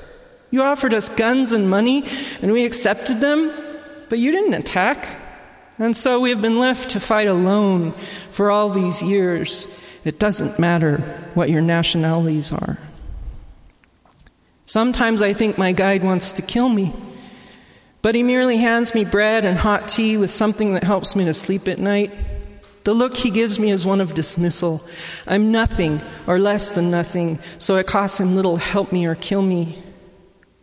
You 0.51 0.63
offered 0.63 0.95
us 0.95 1.09
guns 1.09 1.53
and 1.53 1.69
money, 1.69 2.05
and 2.41 2.53
we 2.53 2.65
accepted 2.65 3.21
them, 3.21 3.53
but 4.09 4.19
you 4.19 4.31
didn't 4.31 4.55
attack. 4.55 5.09
And 5.79 5.97
so 5.97 6.21
we 6.21 6.31
have 6.31 6.43
been 6.43 6.59
left 6.59 6.91
to 6.91 7.01
fight 7.01 7.27
alone 7.27 7.95
for 8.31 8.51
all 8.51 8.71
these 8.71 9.03
years. 9.03 9.67
It 10.05 10.19
doesn't 10.19 10.59
matter 10.59 10.99
what 11.35 11.51
your 11.51 11.63
nationalities 11.63 12.53
are. 12.53 12.79
Sometimes 14.67 15.21
I 15.21 15.33
think 15.33 15.59
my 15.59 15.73
guide 15.73 16.05
wants 16.05 16.33
to 16.33 16.43
kill 16.43 16.69
me. 16.69 16.93
But 18.03 18.15
he 18.15 18.23
merely 18.23 18.57
hands 18.57 18.95
me 18.95 19.05
bread 19.05 19.45
and 19.45 19.59
hot 19.59 19.89
tea 19.89 20.17
with 20.17 20.31
something 20.31 20.75
that 20.75 20.85
helps 20.85 21.15
me 21.15 21.25
to 21.27 21.35
sleep 21.35 21.69
at 21.69 21.79
night. 21.79 22.11
The 22.85 22.95
look 22.95 23.15
he 23.15 23.31
gives 23.31 23.59
me 23.59 23.71
is 23.71 23.85
one 23.85 24.01
of 24.01 24.15
dismissal. 24.15 24.81
I'm 25.27 25.53
nothing 25.53 26.01
or 26.27 26.39
less 26.39 26.71
than 26.71 26.91
nothing, 26.91 27.39
so 27.59 27.77
it 27.77 27.87
costs 27.87 28.19
him 28.19 28.35
little 28.35 28.57
help 28.57 28.91
me 28.91 29.05
or 29.05 29.15
kill 29.15 29.43
me. 29.43 29.83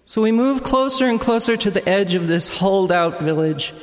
So 0.05 0.21
we 0.21 0.31
move 0.31 0.63
closer 0.63 1.05
and 1.05 1.19
closer 1.19 1.55
to 1.57 1.69
the 1.69 1.87
edge 1.87 2.15
of 2.15 2.27
this 2.27 2.49
hulled 2.49 2.91
out 2.91 3.21
village, 3.21 3.73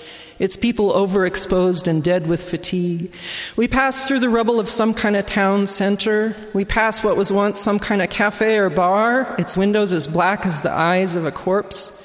its 0.40 0.56
people 0.56 0.92
overexposed 0.92 1.87
and 1.87 2.02
dead 2.02 2.26
with 2.26 2.42
fatigue. 2.42 3.12
We 3.54 3.68
pass 3.68 4.08
through 4.08 4.18
the 4.20 4.30
rubble 4.30 4.58
of 4.58 4.68
some 4.68 4.94
kind 4.94 5.16
of 5.16 5.26
town 5.26 5.68
center. 5.68 6.34
We 6.54 6.64
pass 6.64 7.04
what 7.04 7.16
was 7.16 7.30
once 7.30 7.61
some 7.61 7.78
kind 7.78 8.02
of 8.02 8.11
cafe 8.11 8.58
or 8.58 8.68
bar, 8.68 9.37
its 9.38 9.56
windows 9.56 9.92
as 9.92 10.08
black 10.08 10.44
as 10.44 10.62
the 10.62 10.73
eyes 10.73 11.14
of 11.14 11.25
a 11.25 11.30
corpse. 11.30 12.03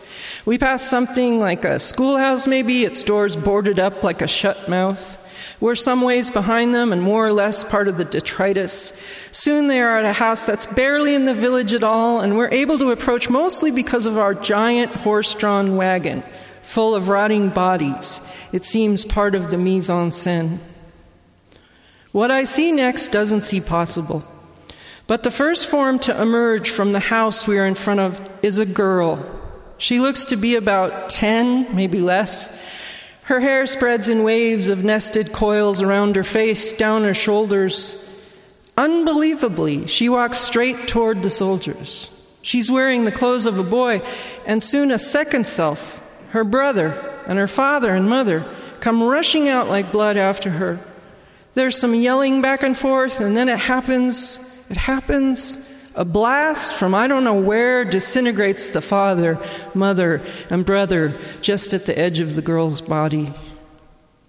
We 0.49 0.57
pass 0.57 0.81
something 0.81 1.39
like 1.39 1.63
a 1.63 1.77
schoolhouse, 1.77 2.47
maybe, 2.47 2.83
its 2.83 3.03
doors 3.03 3.35
boarded 3.35 3.77
up 3.77 4.03
like 4.03 4.23
a 4.23 4.27
shut 4.27 4.67
mouth. 4.67 5.15
We're 5.59 5.75
some 5.75 6.01
ways 6.01 6.31
behind 6.31 6.73
them 6.73 6.91
and 6.91 7.03
more 7.03 7.27
or 7.27 7.33
less 7.33 7.63
part 7.63 7.87
of 7.87 7.97
the 7.97 8.05
detritus. 8.05 8.99
Soon 9.31 9.67
they 9.67 9.79
are 9.79 9.99
at 9.99 10.05
a 10.05 10.13
house 10.13 10.47
that's 10.47 10.65
barely 10.65 11.13
in 11.13 11.25
the 11.25 11.35
village 11.35 11.71
at 11.71 11.83
all, 11.83 12.21
and 12.21 12.35
we're 12.35 12.49
able 12.49 12.79
to 12.79 12.89
approach 12.89 13.29
mostly 13.29 13.69
because 13.69 14.07
of 14.07 14.17
our 14.17 14.33
giant 14.33 14.91
horse 14.91 15.35
drawn 15.35 15.75
wagon, 15.75 16.23
full 16.63 16.95
of 16.95 17.09
rotting 17.09 17.49
bodies. 17.49 18.19
It 18.51 18.65
seems 18.65 19.05
part 19.05 19.35
of 19.35 19.51
the 19.51 19.57
mise 19.59 19.87
en 19.87 20.09
scène. 20.09 20.57
What 22.11 22.31
I 22.31 22.45
see 22.45 22.71
next 22.71 23.09
doesn't 23.09 23.41
seem 23.41 23.61
possible. 23.61 24.23
But 25.05 25.21
the 25.21 25.29
first 25.29 25.67
form 25.67 25.99
to 25.99 26.19
emerge 26.19 26.71
from 26.71 26.91
the 26.91 26.99
house 26.99 27.45
we 27.45 27.59
are 27.59 27.67
in 27.67 27.75
front 27.75 27.99
of 27.99 28.19
is 28.41 28.57
a 28.57 28.65
girl 28.65 29.38
she 29.79 29.99
looks 29.99 30.25
to 30.25 30.35
be 30.35 30.55
about 30.55 31.09
10, 31.09 31.75
maybe 31.75 32.01
less. 32.01 32.63
Her 33.23 33.39
hair 33.39 33.65
spreads 33.65 34.07
in 34.09 34.23
waves 34.23 34.69
of 34.69 34.83
nested 34.83 35.33
coils 35.33 35.81
around 35.81 36.15
her 36.15 36.23
face, 36.23 36.73
down 36.73 37.03
her 37.03 37.13
shoulders. 37.13 38.05
Unbelievably, 38.77 39.87
she 39.87 40.09
walks 40.09 40.37
straight 40.37 40.87
toward 40.87 41.23
the 41.23 41.29
soldiers. 41.29 42.09
She's 42.41 42.71
wearing 42.71 43.03
the 43.03 43.11
clothes 43.11 43.45
of 43.45 43.57
a 43.57 43.63
boy, 43.63 44.01
and 44.45 44.61
soon 44.63 44.91
a 44.91 44.99
second 44.99 45.47
self, 45.47 46.27
her 46.31 46.43
brother, 46.43 47.21
and 47.27 47.37
her 47.37 47.47
father 47.47 47.93
and 47.93 48.09
mother 48.09 48.45
come 48.79 49.03
rushing 49.03 49.47
out 49.47 49.67
like 49.67 49.91
blood 49.91 50.17
after 50.17 50.49
her. 50.49 50.79
There's 51.53 51.77
some 51.77 51.93
yelling 51.95 52.41
back 52.41 52.63
and 52.63 52.77
forth, 52.77 53.19
and 53.19 53.35
then 53.35 53.49
it 53.49 53.59
happens. 53.59 54.67
It 54.69 54.77
happens. 54.77 55.68
A 55.95 56.05
blast 56.05 56.73
from 56.73 56.93
I 56.93 57.07
don't 57.07 57.23
know 57.23 57.39
where 57.39 57.83
disintegrates 57.83 58.69
the 58.69 58.81
father, 58.81 59.39
mother, 59.73 60.21
and 60.49 60.65
brother 60.65 61.19
just 61.41 61.73
at 61.73 61.85
the 61.85 61.97
edge 61.97 62.19
of 62.19 62.35
the 62.35 62.41
girl's 62.41 62.81
body 62.81 63.33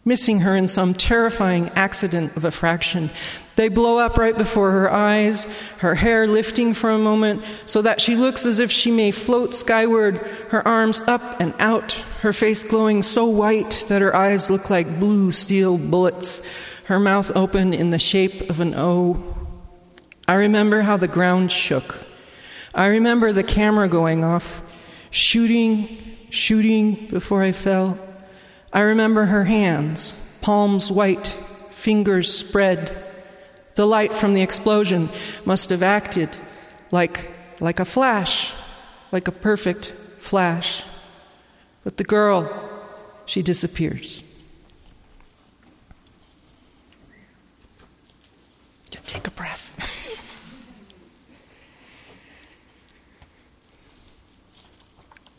missing 0.05 0.41
her 0.41 0.57
in 0.57 0.67
some 0.67 0.95
terrifying 0.95 1.69
accident 1.77 2.37
of 2.37 2.45
a 2.45 2.51
fraction. 2.51 3.11
They 3.57 3.69
blow 3.69 3.99
up 3.99 4.17
right 4.17 4.37
before 4.37 4.71
her 4.71 4.91
eyes, 4.91 5.45
her 5.79 5.95
hair 5.95 6.27
lifting 6.27 6.73
for 6.73 6.91
a 6.91 6.99
moment 6.99 7.45
so 7.67 7.83
that 7.83 8.01
she 8.01 8.17
looks 8.17 8.47
as 8.47 8.59
if 8.59 8.71
she 8.71 8.91
may 8.91 9.11
float 9.11 9.53
skyward, 9.53 10.17
her 10.49 10.67
arms 10.67 11.01
up 11.03 11.41
and 11.41 11.53
out, 11.59 11.93
her 12.23 12.33
face 12.33 12.65
glowing 12.65 13.03
so 13.03 13.27
white 13.27 13.85
that 13.89 14.01
her 14.01 14.17
eyes 14.17 14.51
look 14.51 14.71
like 14.71 14.99
blue 14.99 15.33
steel 15.33 15.77
bullets, 15.77 16.43
her 16.85 16.99
mouth 16.99 17.31
open 17.37 17.75
in 17.75 17.91
the 17.91 17.99
shape 17.99 18.49
of 18.49 18.61
an 18.61 18.75
O. 18.75 19.37
I 20.31 20.35
remember 20.35 20.83
how 20.83 20.97
the 20.97 21.09
ground 21.09 21.51
shook. 21.51 21.97
I 22.73 22.87
remember 22.87 23.33
the 23.33 23.43
camera 23.43 23.89
going 23.89 24.23
off, 24.23 24.63
shooting, 25.11 25.89
shooting 26.31 27.09
before 27.09 27.43
I 27.43 27.51
fell. 27.51 27.99
I 28.73 28.83
remember 28.83 29.25
her 29.25 29.43
hands, 29.43 30.39
palms 30.41 30.89
white, 30.89 31.37
fingers 31.73 32.33
spread. 32.33 32.97
The 33.75 33.89
light 33.89 34.13
from 34.13 34.35
the 34.35 34.43
explosion 34.43 35.09
must 35.45 35.71
have 35.71 35.83
acted 35.83 36.29
like, 36.93 37.33
like 37.59 37.81
a 37.81 37.85
flash, 37.85 38.53
like 39.11 39.27
a 39.27 39.33
perfect 39.33 39.97
flash. 40.21 40.85
But 41.83 41.97
the 41.97 42.05
girl, 42.05 42.49
she 43.27 43.43
disappears. 43.43 44.23
Take 49.07 49.27
a 49.27 49.33
breath. 49.33 49.97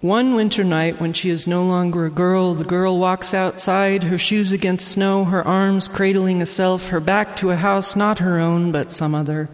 One 0.02 0.34
winter 0.34 0.64
night, 0.64 1.00
when 1.00 1.14
she 1.14 1.30
is 1.30 1.46
no 1.46 1.64
longer 1.64 2.08
a 2.08 2.10
girl, 2.10 2.56
the 2.56 2.64
girl 2.64 2.98
walks 2.98 3.36
outside, 3.36 4.02
her 4.02 4.18
shoes 4.18 4.52
against 4.52 4.88
snow, 4.88 5.26
her 5.26 5.48
arms 5.48 5.88
cradling 5.88 6.42
a 6.42 6.48
self, 6.48 6.88
her 6.88 7.00
back 7.00 7.36
to 7.36 7.52
a 7.52 7.56
house 7.56 7.96
not 7.96 8.18
her 8.18 8.40
own, 8.40 8.72
but 8.72 8.92
some 8.92 9.14
other. 9.14 9.48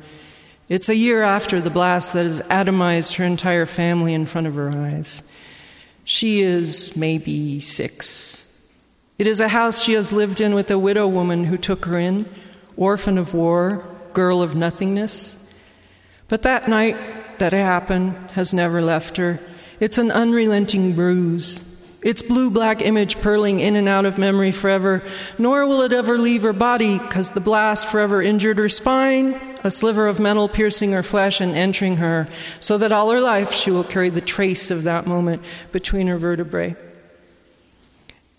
It's 0.70 0.88
a 0.88 0.96
year 0.96 1.22
after 1.22 1.60
the 1.60 1.70
blast 1.70 2.14
that 2.14 2.26
has 2.26 2.40
atomized 2.44 3.18
her 3.18 3.26
entire 3.26 3.66
family 3.66 4.14
in 4.14 4.26
front 4.26 4.48
of 4.48 4.56
her 4.56 4.72
eyes. 4.72 5.22
She 6.06 6.42
is 6.44 6.96
maybe 6.96 7.60
six. 7.60 8.46
It 9.18 9.28
is 9.28 9.42
a 9.42 9.50
house 9.50 9.82
she 9.84 9.94
has 9.94 10.14
lived 10.14 10.40
in 10.40 10.56
with 10.56 10.72
a 10.72 10.80
widow 10.80 11.10
woman 11.10 11.44
who 11.44 11.58
took 11.58 11.84
her 11.84 12.00
in, 12.00 12.26
orphan 12.78 13.18
of 13.18 13.34
war, 13.34 13.84
girl 14.14 14.42
of 14.42 14.56
nothingness. 14.56 15.54
But 16.30 16.44
that 16.44 16.70
night 16.70 17.40
that 17.40 17.52
happened 17.52 18.14
has 18.32 18.54
never 18.54 18.82
left 18.82 19.18
her. 19.18 19.42
It's 19.80 19.98
an 19.98 20.12
unrelenting 20.12 20.94
bruise. 20.94 21.64
Its 22.04 22.22
blue 22.22 22.50
black 22.50 22.82
image 22.82 23.20
purling 23.22 23.60
in 23.60 23.76
and 23.76 23.88
out 23.88 24.06
of 24.06 24.18
memory 24.18 24.52
forever, 24.52 25.04
nor 25.38 25.66
will 25.66 25.82
it 25.82 25.92
ever 25.92 26.18
leave 26.18 26.44
her 26.44 26.54
body, 26.54 27.00
because 27.00 27.32
the 27.32 27.40
blast 27.40 27.88
forever 27.88 28.22
injured 28.22 28.60
her 28.60 28.70
spine, 28.70 29.34
a 29.64 29.72
sliver 29.72 30.08
of 30.08 30.20
metal 30.20 30.48
piercing 30.48 30.92
her 30.92 31.04
flesh 31.04 31.42
and 31.42 31.56
entering 31.56 31.98
her, 31.98 32.28
so 32.60 32.78
that 32.78 32.92
all 32.92 33.10
her 33.10 33.20
life 33.20 33.52
she 33.52 33.72
will 33.72 33.84
carry 33.84 34.10
the 34.10 34.22
trace 34.22 34.70
of 34.70 34.84
that 34.84 35.08
moment 35.08 35.42
between 35.72 36.08
her 36.08 36.18
vertebrae. 36.18 36.76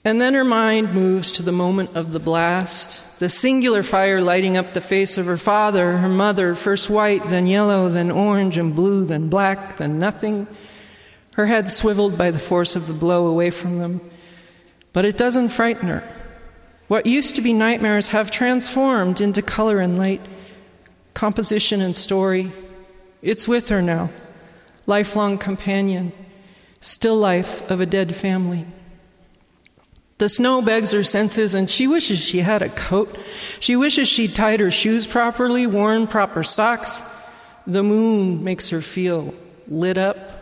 And 0.04 0.20
then 0.20 0.34
her 0.34 0.44
mind 0.44 0.94
moves 0.94 1.32
to 1.32 1.42
the 1.42 1.52
moment 1.52 1.94
of 1.94 2.12
the 2.12 2.20
blast, 2.20 3.18
the 3.18 3.28
singular 3.28 3.82
fire 3.82 4.22
lighting 4.22 4.56
up 4.56 4.72
the 4.72 4.80
face 4.80 5.18
of 5.18 5.26
her 5.26 5.36
father, 5.36 5.98
her 5.98 6.08
mother, 6.08 6.54
first 6.54 6.88
white, 6.88 7.28
then 7.28 7.46
yellow, 7.46 7.88
then 7.88 8.10
orange 8.10 8.56
and 8.56 8.74
blue, 8.74 9.04
then 9.04 9.28
black, 9.28 9.76
then 9.76 9.98
nothing 9.98 10.46
her 11.38 11.46
head 11.46 11.68
swiveled 11.68 12.18
by 12.18 12.32
the 12.32 12.38
force 12.38 12.74
of 12.74 12.88
the 12.88 12.92
blow 12.92 13.28
away 13.28 13.48
from 13.48 13.76
them. 13.76 14.00
But 14.92 15.04
it 15.04 15.16
doesn't 15.16 15.50
frighten 15.50 15.86
her. 15.86 16.02
What 16.88 17.06
used 17.06 17.36
to 17.36 17.42
be 17.42 17.52
nightmares 17.52 18.08
have 18.08 18.32
transformed 18.32 19.20
into 19.20 19.40
color 19.40 19.78
and 19.78 19.96
light, 19.96 20.20
composition 21.14 21.80
and 21.80 21.94
story. 21.94 22.50
It's 23.22 23.46
with 23.46 23.68
her 23.68 23.80
now, 23.80 24.10
lifelong 24.86 25.38
companion, 25.38 26.10
still 26.80 27.16
life 27.16 27.62
of 27.70 27.80
a 27.80 27.86
dead 27.86 28.16
family. 28.16 28.66
The 30.18 30.28
snow 30.28 30.60
begs 30.60 30.90
her 30.90 31.04
senses, 31.04 31.54
and 31.54 31.70
she 31.70 31.86
wishes 31.86 32.18
she 32.18 32.40
had 32.40 32.62
a 32.62 32.68
coat. 32.68 33.16
She 33.60 33.76
wishes 33.76 34.08
she'd 34.08 34.34
tied 34.34 34.58
her 34.58 34.72
shoes 34.72 35.06
properly, 35.06 35.68
worn 35.68 36.08
proper 36.08 36.42
socks. 36.42 37.00
The 37.64 37.84
moon 37.84 38.42
makes 38.42 38.70
her 38.70 38.80
feel 38.80 39.32
lit 39.68 39.98
up 39.98 40.37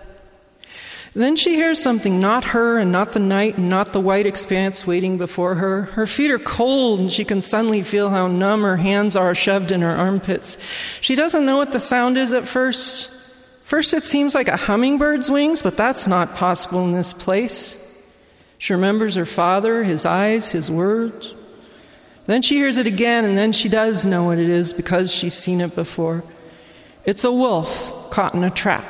then 1.22 1.36
she 1.36 1.54
hears 1.54 1.82
something, 1.82 2.20
not 2.20 2.44
her 2.44 2.78
and 2.78 2.92
not 2.92 3.12
the 3.12 3.20
night 3.20 3.56
and 3.56 3.70
not 3.70 3.94
the 3.94 4.00
white 4.00 4.26
expanse 4.26 4.86
waiting 4.86 5.16
before 5.16 5.54
her. 5.54 5.82
Her 5.82 6.06
feet 6.06 6.30
are 6.30 6.38
cold 6.38 7.00
and 7.00 7.10
she 7.10 7.24
can 7.24 7.40
suddenly 7.40 7.82
feel 7.82 8.10
how 8.10 8.26
numb 8.26 8.62
her 8.62 8.76
hands 8.76 9.16
are 9.16 9.34
shoved 9.34 9.72
in 9.72 9.80
her 9.80 9.96
armpits. 9.96 10.58
She 11.00 11.14
doesn't 11.14 11.46
know 11.46 11.56
what 11.56 11.72
the 11.72 11.80
sound 11.80 12.18
is 12.18 12.34
at 12.34 12.46
first. 12.46 13.10
First, 13.62 13.94
it 13.94 14.04
seems 14.04 14.34
like 14.34 14.48
a 14.48 14.58
hummingbird's 14.58 15.30
wings, 15.30 15.62
but 15.62 15.76
that's 15.76 16.06
not 16.06 16.34
possible 16.34 16.84
in 16.84 16.92
this 16.92 17.12
place. 17.12 17.82
She 18.58 18.74
remembers 18.74 19.14
her 19.14 19.26
father, 19.26 19.84
his 19.84 20.04
eyes, 20.04 20.50
his 20.50 20.70
words. 20.70 21.34
Then 22.26 22.42
she 22.42 22.56
hears 22.56 22.76
it 22.76 22.86
again, 22.86 23.24
and 23.24 23.38
then 23.38 23.52
she 23.52 23.68
does 23.68 24.04
know 24.04 24.24
what 24.24 24.38
it 24.38 24.48
is 24.48 24.72
because 24.72 25.12
she's 25.12 25.34
seen 25.34 25.60
it 25.60 25.74
before. 25.74 26.24
It's 27.04 27.24
a 27.24 27.32
wolf 27.32 28.10
caught 28.10 28.34
in 28.34 28.44
a 28.44 28.50
trap. 28.50 28.84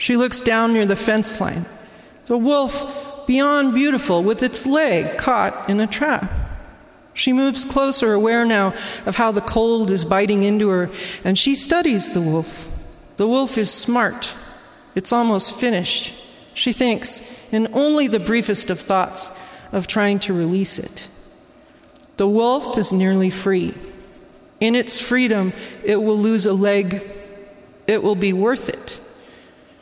She 0.00 0.16
looks 0.16 0.40
down 0.40 0.72
near 0.72 0.86
the 0.86 0.96
fence 0.96 1.42
line. 1.42 1.66
It's 2.22 2.30
a 2.30 2.36
wolf 2.38 3.26
beyond 3.26 3.74
beautiful 3.74 4.24
with 4.24 4.42
its 4.42 4.66
leg 4.66 5.18
caught 5.18 5.68
in 5.68 5.78
a 5.78 5.86
trap. 5.86 6.32
She 7.12 7.34
moves 7.34 7.66
closer, 7.66 8.14
aware 8.14 8.46
now 8.46 8.72
of 9.04 9.16
how 9.16 9.30
the 9.30 9.42
cold 9.42 9.90
is 9.90 10.06
biting 10.06 10.42
into 10.42 10.70
her, 10.70 10.90
and 11.22 11.38
she 11.38 11.54
studies 11.54 12.12
the 12.12 12.20
wolf. 12.22 12.66
The 13.18 13.28
wolf 13.28 13.58
is 13.58 13.70
smart. 13.70 14.34
It's 14.94 15.12
almost 15.12 15.60
finished. 15.60 16.14
She 16.54 16.72
thinks, 16.72 17.52
in 17.52 17.68
only 17.74 18.08
the 18.08 18.18
briefest 18.18 18.70
of 18.70 18.80
thoughts, 18.80 19.30
of 19.70 19.86
trying 19.86 20.18
to 20.20 20.32
release 20.32 20.78
it. 20.78 21.08
The 22.16 22.26
wolf 22.26 22.78
is 22.78 22.90
nearly 22.90 23.28
free. 23.28 23.74
In 24.60 24.74
its 24.74 24.98
freedom, 24.98 25.52
it 25.84 26.02
will 26.02 26.16
lose 26.16 26.46
a 26.46 26.54
leg. 26.54 27.02
It 27.86 28.02
will 28.02 28.16
be 28.16 28.32
worth 28.32 28.70
it. 28.70 28.98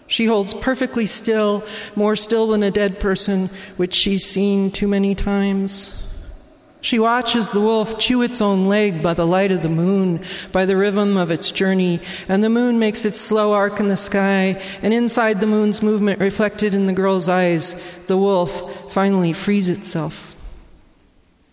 She 0.08 0.24
holds 0.24 0.54
perfectly 0.54 1.06
still, 1.06 1.64
more 1.94 2.16
still 2.16 2.48
than 2.48 2.62
a 2.62 2.70
dead 2.70 2.98
person, 2.98 3.50
which 3.76 3.94
she's 3.94 4.24
seen 4.24 4.70
too 4.70 4.88
many 4.88 5.14
times. 5.14 6.04
She 6.80 6.98
watches 6.98 7.50
the 7.50 7.60
wolf 7.60 7.98
chew 7.98 8.22
its 8.22 8.40
own 8.40 8.66
leg 8.66 9.02
by 9.02 9.12
the 9.12 9.26
light 9.26 9.52
of 9.52 9.62
the 9.62 9.68
moon, 9.68 10.20
by 10.50 10.64
the 10.64 10.76
rhythm 10.76 11.16
of 11.16 11.30
its 11.30 11.50
journey, 11.50 12.00
and 12.28 12.42
the 12.42 12.48
moon 12.48 12.78
makes 12.78 13.04
its 13.04 13.20
slow 13.20 13.52
arc 13.52 13.80
in 13.80 13.88
the 13.88 13.96
sky, 13.96 14.62
and 14.80 14.94
inside 14.94 15.40
the 15.40 15.46
moon's 15.46 15.82
movement 15.82 16.20
reflected 16.20 16.72
in 16.72 16.86
the 16.86 16.92
girl's 16.92 17.28
eyes, 17.28 17.74
the 18.06 18.16
wolf 18.16 18.90
finally 18.92 19.32
frees 19.32 19.68
itself. 19.68 20.36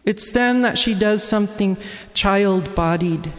It's 0.05 0.29
then 0.29 0.61
that 0.61 0.77
she 0.77 0.93
does 0.93 1.23
something 1.23 1.75
child 2.13 2.73
bodied. 2.75 3.33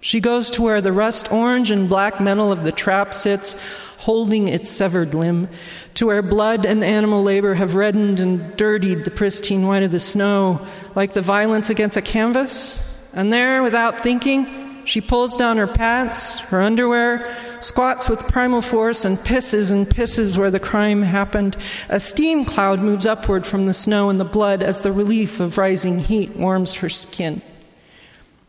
She 0.00 0.20
goes 0.20 0.50
to 0.52 0.62
where 0.62 0.80
the 0.80 0.92
rust 0.92 1.32
orange 1.32 1.70
and 1.70 1.88
black 1.88 2.20
metal 2.20 2.52
of 2.52 2.64
the 2.64 2.72
trap 2.72 3.12
sits, 3.12 3.56
holding 3.98 4.48
its 4.48 4.70
severed 4.70 5.12
limb, 5.12 5.48
to 5.94 6.06
where 6.06 6.22
blood 6.22 6.64
and 6.64 6.84
animal 6.84 7.22
labor 7.22 7.54
have 7.54 7.74
reddened 7.74 8.20
and 8.20 8.56
dirtied 8.56 9.04
the 9.04 9.10
pristine 9.10 9.66
white 9.66 9.82
of 9.82 9.90
the 9.90 10.00
snow, 10.00 10.64
like 10.94 11.14
the 11.14 11.22
violence 11.22 11.68
against 11.68 11.96
a 11.96 12.02
canvas. 12.02 12.84
And 13.12 13.32
there, 13.32 13.62
without 13.62 14.00
thinking, 14.00 14.84
she 14.84 15.00
pulls 15.00 15.36
down 15.36 15.56
her 15.56 15.66
pants, 15.66 16.38
her 16.38 16.62
underwear, 16.62 17.36
squats 17.60 18.08
with 18.08 18.28
primal 18.28 18.62
force, 18.62 19.04
and 19.04 19.18
pisses 19.18 19.72
and 19.72 19.86
pisses 19.86 20.38
where 20.38 20.50
the 20.50 20.60
crime 20.60 21.02
happened. 21.02 21.56
A 21.88 21.98
steam 21.98 22.44
cloud 22.44 22.78
moves 22.78 23.04
upward 23.04 23.46
from 23.46 23.64
the 23.64 23.74
snow 23.74 24.08
and 24.08 24.20
the 24.20 24.24
blood 24.24 24.62
as 24.62 24.80
the 24.80 24.92
relief 24.92 25.40
of 25.40 25.58
rising 25.58 25.98
heat 25.98 26.36
warms 26.36 26.74
her 26.74 26.88
skin. 26.88 27.42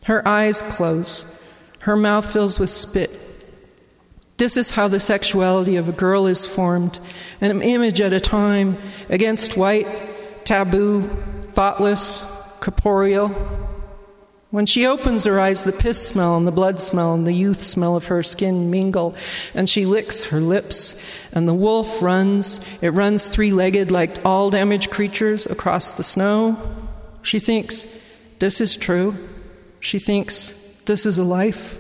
Her 0.06 0.26
eyes 0.28 0.62
close, 0.62 1.26
her 1.80 1.96
mouth 1.96 2.32
fills 2.32 2.60
with 2.60 2.70
spit. 2.70 3.18
This 4.38 4.56
is 4.56 4.70
how 4.70 4.88
the 4.88 5.00
sexuality 5.00 5.76
of 5.76 5.90
a 5.90 5.94
girl 5.94 6.26
is 6.26 6.46
formed 6.46 7.00
an 7.42 7.62
image 7.62 8.00
at 8.02 8.14
a 8.14 8.20
time, 8.20 8.78
against 9.10 9.58
white, 9.58 9.88
taboo, 10.46 11.08
thoughtless, 11.52 12.22
corporeal. 12.60 13.30
When 14.52 14.66
she 14.66 14.88
opens 14.88 15.26
her 15.26 15.40
eyes, 15.40 15.64
the 15.64 15.72
piss 15.72 16.08
smell 16.08 16.36
and 16.36 16.48
the 16.48 16.52
blood 16.52 16.80
smell 16.80 17.14
and 17.14 17.28
the 17.28 17.34
youth 17.34 17.62
smell 17.62 17.96
of 17.96 18.06
her 18.06 18.24
skin 18.24 18.72
mingle, 18.72 19.16
and 19.54 19.70
she 19.70 19.86
licks 19.86 20.26
her 20.26 20.40
lips, 20.40 21.04
and 21.32 21.48
the 21.48 21.54
wolf 21.54 22.02
runs. 22.02 22.82
It 22.82 22.90
runs 22.90 23.30
three 23.30 23.54
legged 23.54 23.92
like 23.92 24.26
all 24.26 24.50
damaged 24.50 24.90
creatures 24.90 25.46
across 25.46 25.94
the 25.94 26.04
snow. 26.04 26.58
She 27.22 27.40
thinks, 27.40 27.86
This 28.40 28.60
is 28.60 28.76
true. 28.76 29.16
She 29.82 30.00
thinks, 30.00 30.59
This 30.90 31.06
is 31.06 31.20
a 31.20 31.24
life. 31.24 31.78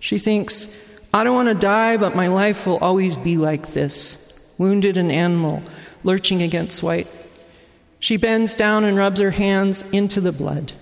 She 0.00 0.18
thinks, 0.18 1.00
I 1.14 1.24
don't 1.24 1.34
want 1.34 1.48
to 1.48 1.54
die, 1.54 1.96
but 1.96 2.14
my 2.14 2.26
life 2.26 2.66
will 2.66 2.76
always 2.76 3.16
be 3.16 3.38
like 3.38 3.72
this 3.72 4.54
wounded 4.58 4.98
an 4.98 5.10
animal, 5.10 5.62
lurching 6.02 6.42
against 6.42 6.82
white. 6.82 7.08
She 8.00 8.18
bends 8.18 8.54
down 8.54 8.84
and 8.84 8.98
rubs 8.98 9.18
her 9.20 9.30
hands 9.30 9.80
into 9.92 10.20
the 10.20 10.30
blood. 10.30 10.74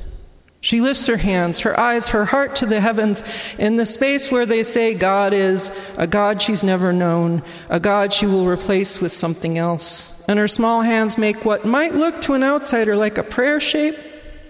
She 0.61 0.81
lifts 0.81 1.07
her 1.07 1.19
hands, 1.19 1.61
her 1.61 1.79
eyes, 1.79 2.09
her 2.09 2.25
heart 2.25 2.57
to 2.57 2.67
the 2.67 2.81
heavens 2.81 3.23
in 3.61 3.77
the 3.77 3.87
space 3.87 4.33
where 4.33 4.45
they 4.45 4.65
say 4.65 4.95
God 4.95 5.33
is, 5.33 5.71
a 5.97 6.09
God 6.09 6.43
she's 6.43 6.65
never 6.65 6.93
known, 6.93 7.45
a 7.69 7.79
God 7.79 8.13
she 8.13 8.27
will 8.27 8.49
replace 8.49 9.01
with 9.01 9.13
something 9.13 9.57
else. 9.57 10.25
And 10.27 10.41
her 10.41 10.49
small 10.49 10.83
hands 10.83 11.17
make 11.17 11.45
what 11.45 11.65
might 11.65 11.95
look 11.95 12.23
to 12.23 12.35
an 12.35 12.43
outsider 12.43 12.97
like 12.97 13.19
a 13.19 13.23
prayer 13.23 13.61
shape, 13.61 13.97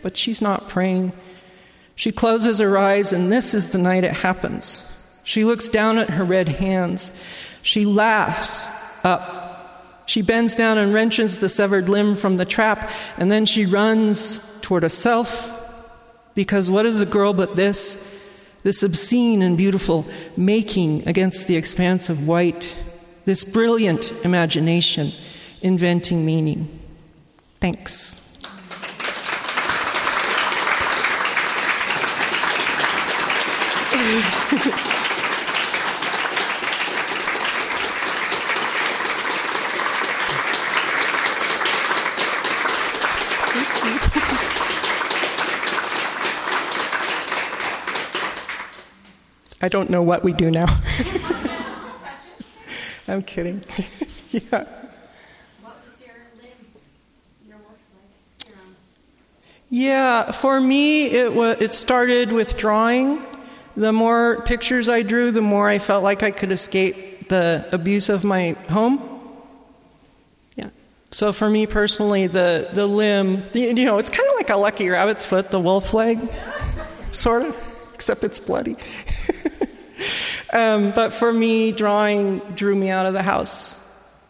but 0.01 0.17
she's 0.17 0.41
not 0.41 0.71
praying. 0.71 1.13
She 1.95 2.11
closes 2.11 2.59
her 2.59 2.77
eyes, 2.79 3.13
and 3.13 3.31
this 3.31 3.55
is 3.55 3.71
the 3.71 3.79
night 3.79 4.05
it 4.05 4.13
happens. 4.13 4.89
She 5.25 5.45
looks 5.45 5.69
down 5.69 5.99
at 5.99 6.11
her 6.11 6.25
red 6.25 6.49
hands. 6.49 7.13
She 7.63 7.85
laughs 7.85 8.69
up. 9.05 10.03
She 10.07 10.21
bends 10.23 10.57
down 10.57 10.79
and 10.79 10.93
wrenches 10.93 11.39
the 11.39 11.49
severed 11.49 11.89
limb 11.89 12.17
from 12.17 12.37
the 12.37 12.45
trap, 12.45 12.91
and 13.17 13.31
then 13.31 13.47
she 13.47 13.67
runs 13.67 14.61
toward 14.63 14.83
herself. 14.83 15.49
because 16.35 16.71
what 16.71 16.87
is 16.87 17.01
a 17.01 17.07
girl 17.07 17.33
but 17.33 17.55
this? 17.55 18.09
This 18.63 18.83
obscene 18.83 19.43
and 19.43 19.57
beautiful 19.57 20.07
making 20.37 21.09
against 21.09 21.49
the 21.49 21.57
expanse 21.57 22.09
of 22.09 22.29
white, 22.29 22.77
this 23.25 23.45
brilliant 23.45 24.13
imagination 24.25 25.13
inventing 25.63 26.25
meaning. 26.25 26.69
Thanks. 27.61 28.22
I 49.65 49.69
don't 49.69 49.91
know 49.91 50.03
what 50.03 50.25
we 50.25 50.33
do 50.33 50.51
now. 50.51 50.67
I'm 53.07 53.23
kidding. 53.23 53.65
yeah. 54.31 54.65
Yeah, 59.75 60.33
for 60.33 60.61
me, 60.61 61.07
it, 61.07 61.33
wa- 61.33 61.57
it 61.59 61.73
started 61.73 62.31
with 62.31 62.59
drawing. 62.59 63.25
The 63.75 63.93
more 63.93 64.43
pictures 64.43 64.89
I 64.89 65.03
drew, 65.03 65.31
the 65.31 65.43
more 65.43 65.69
I 65.69 65.79
felt 65.79 66.03
like 66.03 66.23
I 66.23 66.31
could 66.31 66.53
escape 66.53 67.29
the 67.29 67.67
abuse 67.73 68.09
of 68.09 68.25
my 68.25 68.51
home. 68.69 69.01
Yeah. 70.57 70.71
So 71.11 71.33
for 71.33 71.49
me 71.49 71.67
personally, 71.67 72.27
the, 72.27 72.69
the 72.73 72.87
limb, 72.87 73.45
the, 73.53 73.61
you 73.61 73.85
know, 73.85 73.99
it's 73.99 74.11
kind 74.11 74.29
of 74.29 74.35
like 74.37 74.51
a 74.51 74.57
lucky 74.57 74.89
rabbit's 74.89 75.25
foot, 75.25 75.51
the 75.51 75.61
wolf 75.61 75.95
leg, 75.95 76.19
sort 77.11 77.43
of, 77.43 77.91
except 77.95 78.25
it's 78.25 78.41
bloody. 78.41 78.77
Um, 80.53 80.93
but 80.93 81.15
for 81.15 81.33
me, 81.33 81.73
drawing 81.73 82.39
drew 82.55 82.75
me 82.75 82.91
out 82.91 83.07
of 83.07 83.15
the 83.15 83.23
house. 83.23 83.79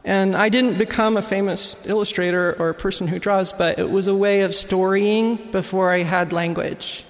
And 0.05 0.37
I 0.37 0.49
didn't 0.49 0.79
become 0.79 1.17
a 1.17 1.23
famous 1.23 1.87
illustrator 1.87 2.57
or 2.59 2.73
person 2.75 3.07
who 3.07 3.19
draws, 3.19 3.53
but 3.53 3.79
it 3.79 3.91
was 3.91 4.07
a 4.07 4.15
way 4.15 4.43
of 4.43 4.55
storying 4.55 5.37
before 5.51 5.91
I 5.91 5.99
had 5.99 6.33
language. 6.33 7.05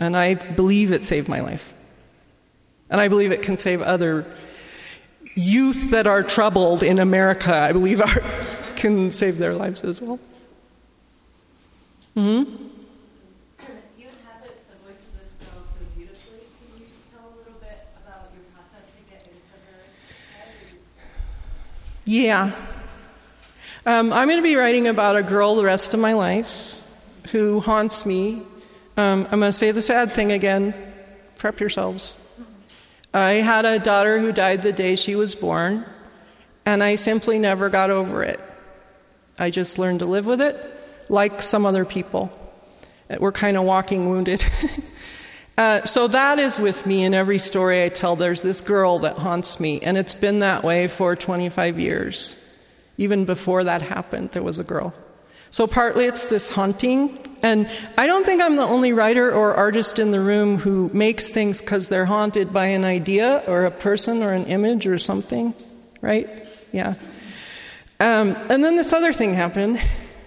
And 0.00 0.16
I 0.16 0.34
believe 0.34 0.92
it 0.92 1.04
saved 1.04 1.28
my 1.28 1.40
life. 1.40 1.72
And 2.88 3.00
I 3.00 3.08
believe 3.08 3.30
it 3.30 3.42
can 3.42 3.58
save 3.58 3.82
other 3.82 4.26
youth 5.36 5.90
that 5.90 6.06
are 6.06 6.22
troubled 6.22 6.82
in 6.82 6.98
America. 6.98 7.54
I 7.54 7.72
believe 7.72 8.00
are, 8.00 8.22
can 8.76 9.10
save 9.10 9.38
their 9.38 9.54
lives 9.54 9.84
as 9.84 10.00
well. 10.00 10.18
Hmm? 12.14 12.20
You 12.20 14.06
inhabit 14.08 14.56
the 14.68 14.76
voice 14.84 15.04
of 15.06 15.20
this 15.20 15.32
girl 15.38 15.62
so 15.64 15.84
beautifully. 15.96 16.40
Can 16.58 16.80
you 16.80 16.86
tell 17.12 17.28
a 17.28 17.36
little 17.36 17.60
bit 17.60 17.86
about 18.04 18.30
your 18.34 18.42
process 18.54 18.86
to 18.96 19.12
get 19.12 19.22
into 19.26 19.54
her? 19.68 19.84
Yeah. 22.06 22.52
Um, 23.86 24.12
I'm 24.12 24.28
going 24.28 24.38
to 24.38 24.42
be 24.42 24.56
writing 24.56 24.88
about 24.88 25.16
a 25.16 25.22
girl 25.22 25.54
the 25.56 25.64
rest 25.64 25.94
of 25.94 26.00
my 26.00 26.14
life 26.14 26.74
who 27.30 27.60
haunts 27.60 28.04
me. 28.04 28.42
Um, 28.96 29.26
I'm 29.30 29.40
going 29.40 29.50
to 29.50 29.52
say 29.52 29.70
the 29.70 29.82
sad 29.82 30.12
thing 30.12 30.32
again. 30.32 30.74
Prep 31.38 31.60
yourselves. 31.60 32.16
I 33.12 33.32
had 33.32 33.64
a 33.64 33.78
daughter 33.78 34.20
who 34.20 34.32
died 34.32 34.62
the 34.62 34.72
day 34.72 34.96
she 34.96 35.16
was 35.16 35.34
born, 35.34 35.84
and 36.64 36.82
I 36.82 36.96
simply 36.96 37.38
never 37.38 37.68
got 37.68 37.90
over 37.90 38.22
it. 38.22 38.40
I 39.38 39.50
just 39.50 39.78
learned 39.78 40.00
to 40.00 40.06
live 40.06 40.26
with 40.26 40.40
it 40.40 40.56
like 41.08 41.42
some 41.42 41.66
other 41.66 41.84
people. 41.84 42.30
We're 43.18 43.32
kind 43.32 43.56
of 43.56 43.64
walking 43.64 44.08
wounded. 44.08 44.44
Uh, 45.58 45.84
so 45.84 46.06
that 46.08 46.38
is 46.38 46.58
with 46.58 46.86
me 46.86 47.04
in 47.04 47.12
every 47.12 47.36
story 47.36 47.84
I 47.84 47.90
tell. 47.90 48.16
There's 48.16 48.40
this 48.40 48.62
girl 48.62 49.00
that 49.00 49.18
haunts 49.18 49.60
me, 49.60 49.78
and 49.82 49.98
it's 49.98 50.14
been 50.14 50.38
that 50.38 50.64
way 50.64 50.88
for 50.88 51.14
25 51.14 51.78
years. 51.78 52.38
Even 52.96 53.26
before 53.26 53.64
that 53.64 53.82
happened, 53.82 54.30
there 54.30 54.42
was 54.42 54.58
a 54.58 54.64
girl. 54.64 54.94
So 55.50 55.66
partly 55.66 56.04
it's 56.04 56.26
this 56.26 56.48
haunting, 56.48 57.18
and 57.42 57.68
I 57.98 58.06
don't 58.06 58.24
think 58.24 58.40
I'm 58.40 58.54
the 58.54 58.62
only 58.62 58.92
writer 58.92 59.32
or 59.32 59.54
artist 59.54 59.98
in 59.98 60.12
the 60.12 60.20
room 60.20 60.58
who 60.58 60.90
makes 60.92 61.30
things 61.30 61.60
because 61.60 61.88
they're 61.88 62.06
haunted 62.06 62.52
by 62.52 62.66
an 62.66 62.84
idea 62.84 63.42
or 63.48 63.64
a 63.64 63.70
person 63.70 64.22
or 64.22 64.32
an 64.32 64.44
image 64.46 64.86
or 64.86 64.96
something, 64.96 65.52
right? 66.00 66.28
Yeah. 66.70 66.94
Um, 67.98 68.36
and 68.48 68.64
then 68.64 68.76
this 68.76 68.92
other 68.92 69.12
thing 69.12 69.34
happened, 69.34 69.80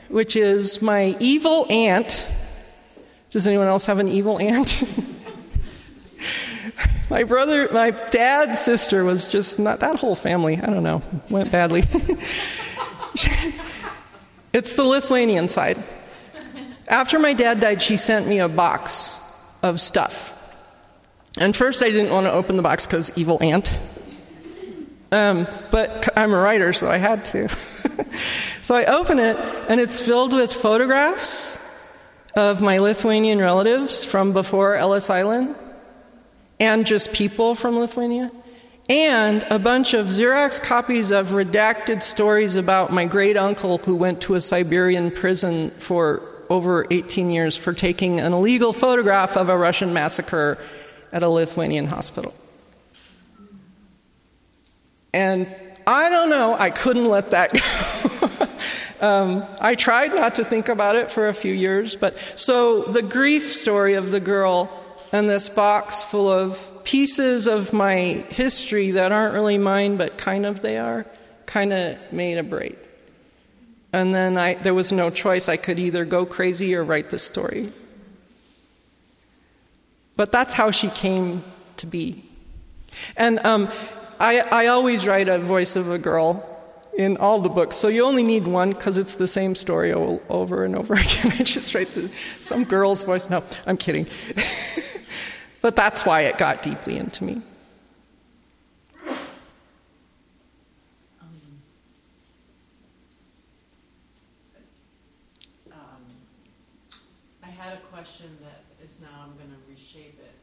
which 0.10 0.36
is 0.36 0.82
my 0.82 1.16
evil 1.20 1.68
aunt. 1.70 2.28
Does 3.30 3.48
anyone 3.48 3.68
else 3.68 3.86
have 3.86 4.00
an 4.00 4.10
evil 4.10 4.40
aunt? 4.40 4.84
my 7.10 7.24
brother, 7.24 7.70
my 7.72 7.92
dad's 7.92 8.60
sister 8.60 9.06
was 9.06 9.30
just 9.30 9.58
not 9.58 9.80
that 9.80 9.96
whole 9.96 10.16
family. 10.16 10.58
I 10.58 10.66
don't 10.66 10.84
know, 10.84 11.02
went 11.30 11.50
badly. 11.50 11.84
it's 14.54 14.76
the 14.76 14.84
Lithuanian 14.84 15.50
side. 15.50 15.84
After 16.88 17.18
my 17.18 17.34
dad 17.34 17.60
died, 17.60 17.82
she 17.82 17.98
sent 17.98 18.28
me 18.28 18.40
a 18.40 18.48
box 18.48 19.20
of 19.62 19.80
stuff. 19.80 20.30
And 21.38 21.56
first, 21.56 21.82
I 21.82 21.90
didn't 21.90 22.12
want 22.12 22.28
to 22.28 22.32
open 22.32 22.58
the 22.58 22.62
box 22.62 22.86
because 22.86 23.18
evil 23.18 23.40
aunt. 23.42 23.80
Um, 25.12 25.48
but 25.72 26.10
I'm 26.18 26.34
a 26.34 26.40
writer, 26.40 26.74
so 26.74 26.90
I 26.90 26.98
had 26.98 27.26
to. 27.26 27.50
so 28.62 28.76
I 28.76 28.86
open 28.86 29.20
it, 29.20 29.38
and 29.70 29.80
it's 29.80 30.00
filled 30.00 30.34
with 30.34 30.54
photographs 30.54 31.60
of 32.36 32.62
my 32.62 32.80
Lithuanian 32.80 33.40
relatives 33.40 34.04
from 34.04 34.34
before 34.34 34.76
Ellis 34.76 35.10
Island, 35.10 35.56
and 36.60 36.86
just 36.86 37.14
people 37.14 37.56
from 37.56 37.78
Lithuania, 37.78 38.32
and 38.90 39.46
a 39.50 39.60
bunch 39.60 39.94
of 39.94 40.08
Xerox 40.08 40.62
copies 40.62 41.12
of 41.12 41.30
redacted 41.30 42.02
stories 42.02 42.56
about 42.56 42.92
my 42.92 43.06
great 43.06 43.38
uncle 43.38 43.78
who 43.78 43.96
went 43.96 44.22
to 44.22 44.36
a 44.36 44.42
Siberian 44.42 45.10
prison 45.10 45.70
for 45.70 46.22
over 46.50 46.86
18 46.92 47.32
years 47.32 47.56
for 47.56 47.74
taking 47.74 48.20
an 48.20 48.34
illegal 48.34 48.74
photograph 48.74 49.38
of 49.38 49.48
a 49.48 49.58
Russian 49.58 49.94
massacre 49.94 50.58
at 51.14 51.24
a 51.24 51.30
Lithuanian 51.30 51.88
hospital. 51.88 52.34
And 55.14 55.48
I 55.88 56.10
don't 56.10 56.30
know, 56.30 56.54
I 56.54 56.70
couldn't 56.70 57.08
let 57.08 57.32
that 57.32 57.54
go. 57.54 58.48
um, 59.08 59.46
I 59.62 59.76
tried 59.76 60.14
not 60.14 60.36
to 60.36 60.44
think 60.44 60.68
about 60.68 60.96
it 60.96 61.10
for 61.10 61.30
a 61.30 61.34
few 61.34 61.54
years, 61.54 61.96
but 61.96 62.18
so 62.36 62.82
the 62.82 63.02
grief 63.02 63.54
story 63.54 63.94
of 63.94 64.12
the 64.12 64.20
girl 64.20 64.78
and 65.14 65.30
this 65.30 65.48
box 65.48 66.04
full 66.04 66.28
of 66.28 66.72
pieces 66.84 67.48
of 67.48 67.74
my 67.74 68.26
history 68.30 68.92
that 68.92 69.12
aren't 69.12 69.34
really 69.34 69.58
mine, 69.58 69.98
but 69.98 70.18
kind 70.18 70.46
of 70.46 70.62
they 70.62 70.78
are, 70.78 71.06
kind 71.46 71.74
of 71.74 71.98
made 72.12 72.38
a 72.38 72.44
break. 72.44 72.78
And 73.92 74.14
then 74.14 74.38
I, 74.38 74.56
there 74.56 74.74
was 74.74 74.92
no 74.92 75.10
choice. 75.10 75.48
I 75.48 75.58
could 75.58 75.78
either 75.78 76.04
go 76.04 76.26
crazy 76.26 76.76
or 76.76 76.84
write 76.84 77.12
the 77.12 77.20
story. 77.20 77.72
But 80.16 80.32
that's 80.32 80.54
how 80.54 80.72
she 80.72 80.90
came 80.90 81.44
to 81.78 81.86
be. 81.86 82.24
And 83.18 83.40
um, 83.46 83.70
I, 84.20 84.40
I 84.40 84.68
always 84.68 85.06
write 85.08 85.28
a 85.28 85.40
voice 85.40 85.76
of 85.76 85.92
a 85.92 85.98
girl 85.98 86.50
in 86.98 87.18
all 87.18 87.40
the 87.40 87.50
books, 87.50 87.76
so 87.76 87.88
you 87.88 88.06
only 88.06 88.22
need 88.22 88.46
one 88.46 88.70
because 88.70 88.98
it's 88.98 89.16
the 89.16 89.28
same 89.28 89.56
story 89.56 89.92
over 89.92 90.64
and 90.64 90.76
over 90.76 90.94
again. 90.94 91.34
I 91.40 91.44
just 91.44 91.74
write 91.74 91.94
the, 91.96 92.10
some 92.40 92.64
girl's 92.64 93.04
voice. 93.04 93.30
No, 93.30 93.44
I'm 93.66 93.78
kidding. 93.78 94.08
but 95.64 95.78
that's 95.78 96.06
why 96.06 96.28
it 96.28 96.38
got 96.38 96.62
deeply 96.62 96.98
into 96.98 97.24
me. 97.24 97.42
I 107.42 107.48
had 107.48 107.76
a 107.76 107.82
question 107.88 108.28
that 108.44 108.68
is 108.84 109.00
now 109.00 109.08
I'm 109.24 109.32
going 109.40 109.48
to 109.48 109.72
reshape 109.72 110.20
it. 110.20 110.36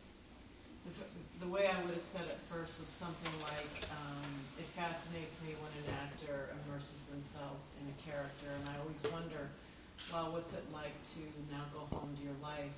The, 0.88 1.44
the, 1.44 1.52
way 1.52 1.68
I 1.68 1.76
would 1.84 1.92
have 1.92 2.00
said 2.00 2.22
it 2.24 2.38
first 2.48 2.80
was 2.80 2.88
something 2.88 3.34
like, 3.44 3.84
um, 3.92 4.24
it 4.58 4.64
fascinates 4.72 5.36
me 5.44 5.52
when 5.60 5.84
an 5.84 6.00
actor 6.00 6.48
immerses 6.64 7.04
themselves 7.12 7.76
in 7.76 7.92
a 7.92 7.96
character, 8.00 8.48
and 8.56 8.70
I 8.72 8.80
always 8.80 9.04
wonder, 9.12 9.52
well, 10.10 10.32
what's 10.32 10.54
it 10.54 10.64
like 10.72 10.96
to 11.12 11.20
now 11.52 11.68
go 11.76 11.84
home 11.94 12.16
to 12.16 12.24
your 12.24 12.40
life? 12.40 12.72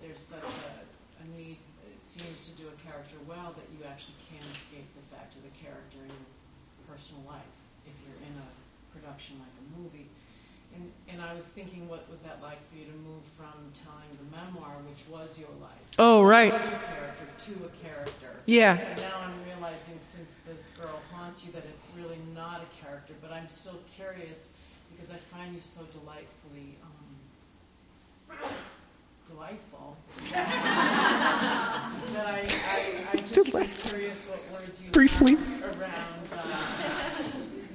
There's 0.00 0.22
such 0.22 0.46
a, 0.46 0.91
it 1.30 2.02
seems 2.02 2.48
to 2.50 2.52
do 2.60 2.68
a 2.68 2.76
character 2.82 3.16
well 3.28 3.54
that 3.56 3.66
you 3.72 3.84
actually 3.86 4.18
can 4.28 4.42
escape 4.52 4.86
the 4.96 5.04
fact 5.14 5.36
of 5.36 5.42
the 5.42 5.54
character 5.56 5.98
in 6.02 6.10
your 6.10 6.84
personal 6.88 7.22
life 7.26 7.52
if 7.86 7.94
you're 8.04 8.18
in 8.26 8.34
a 8.38 8.48
production 8.94 9.36
like 9.38 9.54
a 9.58 9.66
movie. 9.80 10.06
And, 10.74 10.90
and 11.08 11.20
I 11.20 11.34
was 11.34 11.44
thinking, 11.46 11.86
what 11.86 12.08
was 12.08 12.20
that 12.20 12.40
like 12.40 12.56
for 12.70 12.76
you 12.80 12.86
to 12.86 12.96
move 13.04 13.20
from 13.36 13.52
telling 13.76 14.08
the 14.16 14.24
memoir, 14.34 14.72
which 14.88 15.04
was 15.08 15.38
your 15.38 15.52
life, 15.60 15.84
Oh, 15.98 16.22
right. 16.22 16.50
was 16.52 16.64
your 16.64 16.80
character, 16.80 17.26
to 17.28 17.52
a 17.68 17.72
character? 17.76 18.40
Yeah. 18.46 18.78
And 18.80 19.00
now 19.00 19.20
I'm 19.20 19.36
realizing, 19.44 20.00
since 20.00 20.32
this 20.48 20.72
girl 20.80 20.98
haunts 21.12 21.44
you, 21.44 21.52
that 21.52 21.64
it's 21.68 21.90
really 21.94 22.16
not 22.34 22.62
a 22.64 22.68
character. 22.82 23.12
But 23.20 23.32
I'm 23.32 23.48
still 23.48 23.80
curious 23.94 24.52
because 24.90 25.10
I 25.10 25.16
find 25.28 25.54
you 25.54 25.60
so 25.60 25.82
delightfully 25.92 26.76
um, 26.80 28.38
delightful. 29.32 29.96
that 30.32 30.42
I, 32.26 32.40
I, 32.40 33.06
I 33.12 33.16
just 33.32 33.54
was 33.54 33.72
curious 33.84 34.28
what 34.28 34.60
words 34.60 34.82
you 34.82 34.90
Briefly. 34.90 35.36
had 35.36 35.76
around 35.76 35.92
uh, 36.32 37.22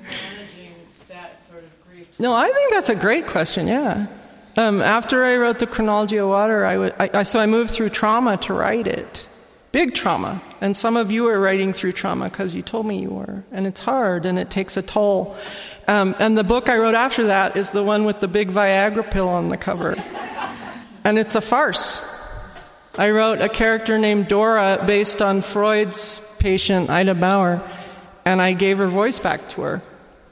managing 0.03 0.75
that 1.07 1.39
sort 1.39 1.63
of 1.63 1.87
grief. 1.87 2.07
No, 2.19 2.33
I 2.33 2.49
think 2.49 2.73
that's 2.73 2.89
a 2.89 2.95
great 2.95 3.27
question. 3.27 3.67
Yeah. 3.67 4.07
Um, 4.55 4.81
after 4.81 5.23
I 5.23 5.37
wrote 5.37 5.59
the 5.59 5.67
chronology 5.67 6.17
of 6.17 6.29
water, 6.29 6.65
I, 6.65 6.73
w- 6.73 6.93
I, 6.99 7.09
I 7.13 7.23
so 7.23 7.39
I 7.39 7.45
moved 7.45 7.71
through 7.71 7.89
trauma 7.89 8.37
to 8.37 8.53
write 8.53 8.87
it, 8.87 9.27
big 9.71 9.93
trauma. 9.93 10.41
And 10.61 10.75
some 10.75 10.97
of 10.97 11.11
you 11.11 11.27
are 11.27 11.39
writing 11.39 11.73
through 11.73 11.91
trauma 11.91 12.25
because 12.29 12.55
you 12.55 12.63
told 12.63 12.85
me 12.87 12.99
you 12.99 13.09
were, 13.09 13.43
and 13.51 13.67
it's 13.67 13.79
hard 13.79 14.25
and 14.25 14.39
it 14.39 14.49
takes 14.49 14.75
a 14.75 14.81
toll. 14.81 15.35
Um, 15.87 16.15
and 16.19 16.37
the 16.37 16.43
book 16.43 16.69
I 16.69 16.77
wrote 16.77 16.95
after 16.95 17.27
that 17.27 17.55
is 17.55 17.71
the 17.71 17.83
one 17.83 18.03
with 18.05 18.19
the 18.19 18.27
big 18.27 18.49
Viagra 18.49 19.09
pill 19.09 19.29
on 19.29 19.47
the 19.49 19.57
cover, 19.57 19.95
and 21.07 21.17
it's 21.17 21.35
a 21.35 21.41
farce. 21.41 22.03
I 22.97 23.11
wrote 23.11 23.39
a 23.39 23.47
character 23.47 23.97
named 23.97 24.27
Dora 24.27 24.83
based 24.85 25.21
on 25.21 25.41
Freud's 25.41 26.19
patient 26.37 26.89
Ida 26.89 27.15
Bauer, 27.15 27.61
and 28.25 28.41
I 28.41 28.51
gave 28.51 28.79
her 28.79 28.89
voice 28.89 29.17
back 29.17 29.47
to 29.51 29.61
her. 29.61 29.81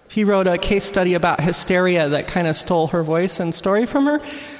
He 0.09 0.25
wrote 0.25 0.47
a 0.47 0.57
case 0.57 0.83
study 0.83 1.13
about 1.13 1.39
hysteria 1.39 2.09
that 2.09 2.27
kind 2.27 2.45
of 2.45 2.57
stole 2.57 2.87
her 2.87 3.03
voice 3.03 3.39
and 3.39 3.55
story 3.55 3.85
from 3.85 4.05
her. 4.05 4.19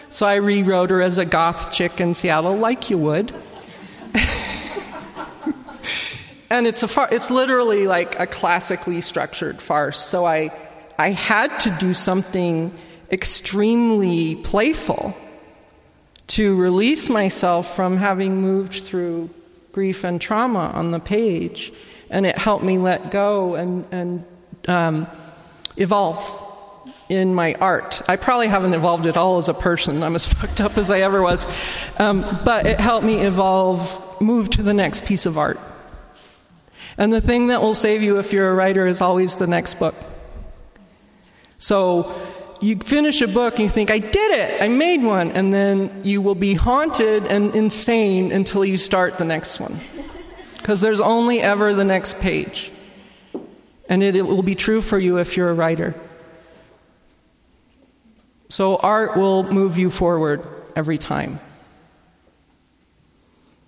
So 0.10 0.26
I 0.26 0.36
rewrote 0.36 0.90
her 0.92 1.02
as 1.02 1.18
a 1.18 1.26
goth 1.26 1.74
chick 1.74 2.00
in 2.00 2.14
Seattle, 2.14 2.56
like 2.56 2.90
you 2.90 2.98
would. 2.98 3.36
and 6.50 6.66
it's 6.66 6.82
a 6.82 6.88
far, 6.88 7.10
it's 7.12 7.30
literally 7.30 7.88
like 7.88 8.18
a 8.18 8.26
classically 8.26 9.02
structured 9.02 9.62
farce. 9.62 10.00
So 10.00 10.24
I, 10.24 10.52
I 10.98 11.10
had 11.10 11.60
to 11.62 11.72
do 11.72 11.94
something 11.94 12.74
extremely 13.12 14.38
playful 14.38 15.14
to 16.28 16.56
release 16.56 17.10
myself 17.10 17.76
from 17.76 17.98
having 17.98 18.42
moved 18.42 18.74
through 18.74 19.30
grief 19.72 20.04
and 20.04 20.20
trauma 20.22 20.72
on 20.74 20.92
the 20.92 21.00
page. 21.00 21.72
And 22.10 22.26
it 22.26 22.38
helped 22.38 22.64
me 22.64 22.78
let 22.78 23.12
go 23.12 23.56
and, 23.56 23.86
and 23.92 24.26
um, 24.68 25.08
evolve 25.78 26.44
in 27.10 27.34
my 27.34 27.54
art. 27.56 28.02
I 28.08 28.16
probably 28.16 28.48
haven't 28.48 28.74
evolved 28.74 29.06
at 29.06 29.18
all 29.18 29.38
as 29.38 29.50
a 29.50 29.54
person. 29.54 30.02
I'm 30.02 30.16
as 30.16 30.28
fucked 30.34 30.62
up 30.62 30.78
as 30.78 30.92
I 30.92 31.02
ever 31.02 31.22
was. 31.22 31.46
Um, 32.00 32.22
but 32.44 32.66
it 32.66 32.80
helped 32.80 33.06
me 33.06 33.22
evolve, 33.22 34.22
move 34.22 34.50
to 34.52 34.64
the 34.64 34.74
next 34.74 35.06
piece 35.06 35.26
of 35.26 35.38
art. 35.38 35.60
And 36.98 37.12
the 37.12 37.22
thing 37.22 37.48
that 37.48 37.62
will 37.62 37.74
save 37.74 38.02
you 38.02 38.20
if 38.20 38.32
you're 38.32 38.50
a 38.50 38.54
writer 38.54 38.88
is 38.88 39.02
always 39.02 39.36
the 39.36 39.48
next 39.48 39.76
book. 39.76 39.96
So 41.58 42.16
you 42.62 42.78
finish 42.78 43.22
a 43.22 43.28
book 43.28 43.56
and 43.56 43.64
you 43.64 43.70
think, 43.70 43.92
I 43.92 44.00
did 44.00 44.32
it, 44.32 44.62
I 44.62 44.68
made 44.68 45.04
one, 45.04 45.32
and 45.32 45.54
then 45.54 46.02
you 46.04 46.22
will 46.22 46.36
be 46.36 46.54
haunted 46.54 47.26
and 47.28 47.56
insane 47.56 48.32
until 48.32 48.64
you 48.66 48.78
start 48.78 49.18
the 49.18 49.26
next 49.26 49.60
one. 49.60 49.80
Because 50.58 50.82
there's 50.82 51.02
only 51.02 51.42
ever 51.42 51.74
the 51.74 51.86
next 51.86 52.20
page. 52.20 52.72
And 53.88 54.02
it, 54.02 54.16
it 54.16 54.24
will 54.24 54.42
be 54.42 54.56
true 54.56 54.82
for 54.82 54.98
you 54.98 55.18
if 55.18 55.38
you're 55.38 55.50
a 55.50 55.54
writer. 55.54 55.94
So 58.50 58.78
art 58.78 59.18
will 59.18 59.44
move 59.44 59.78
you 59.78 59.90
forward 59.90 60.48
every 60.76 60.98
time. 60.98 61.40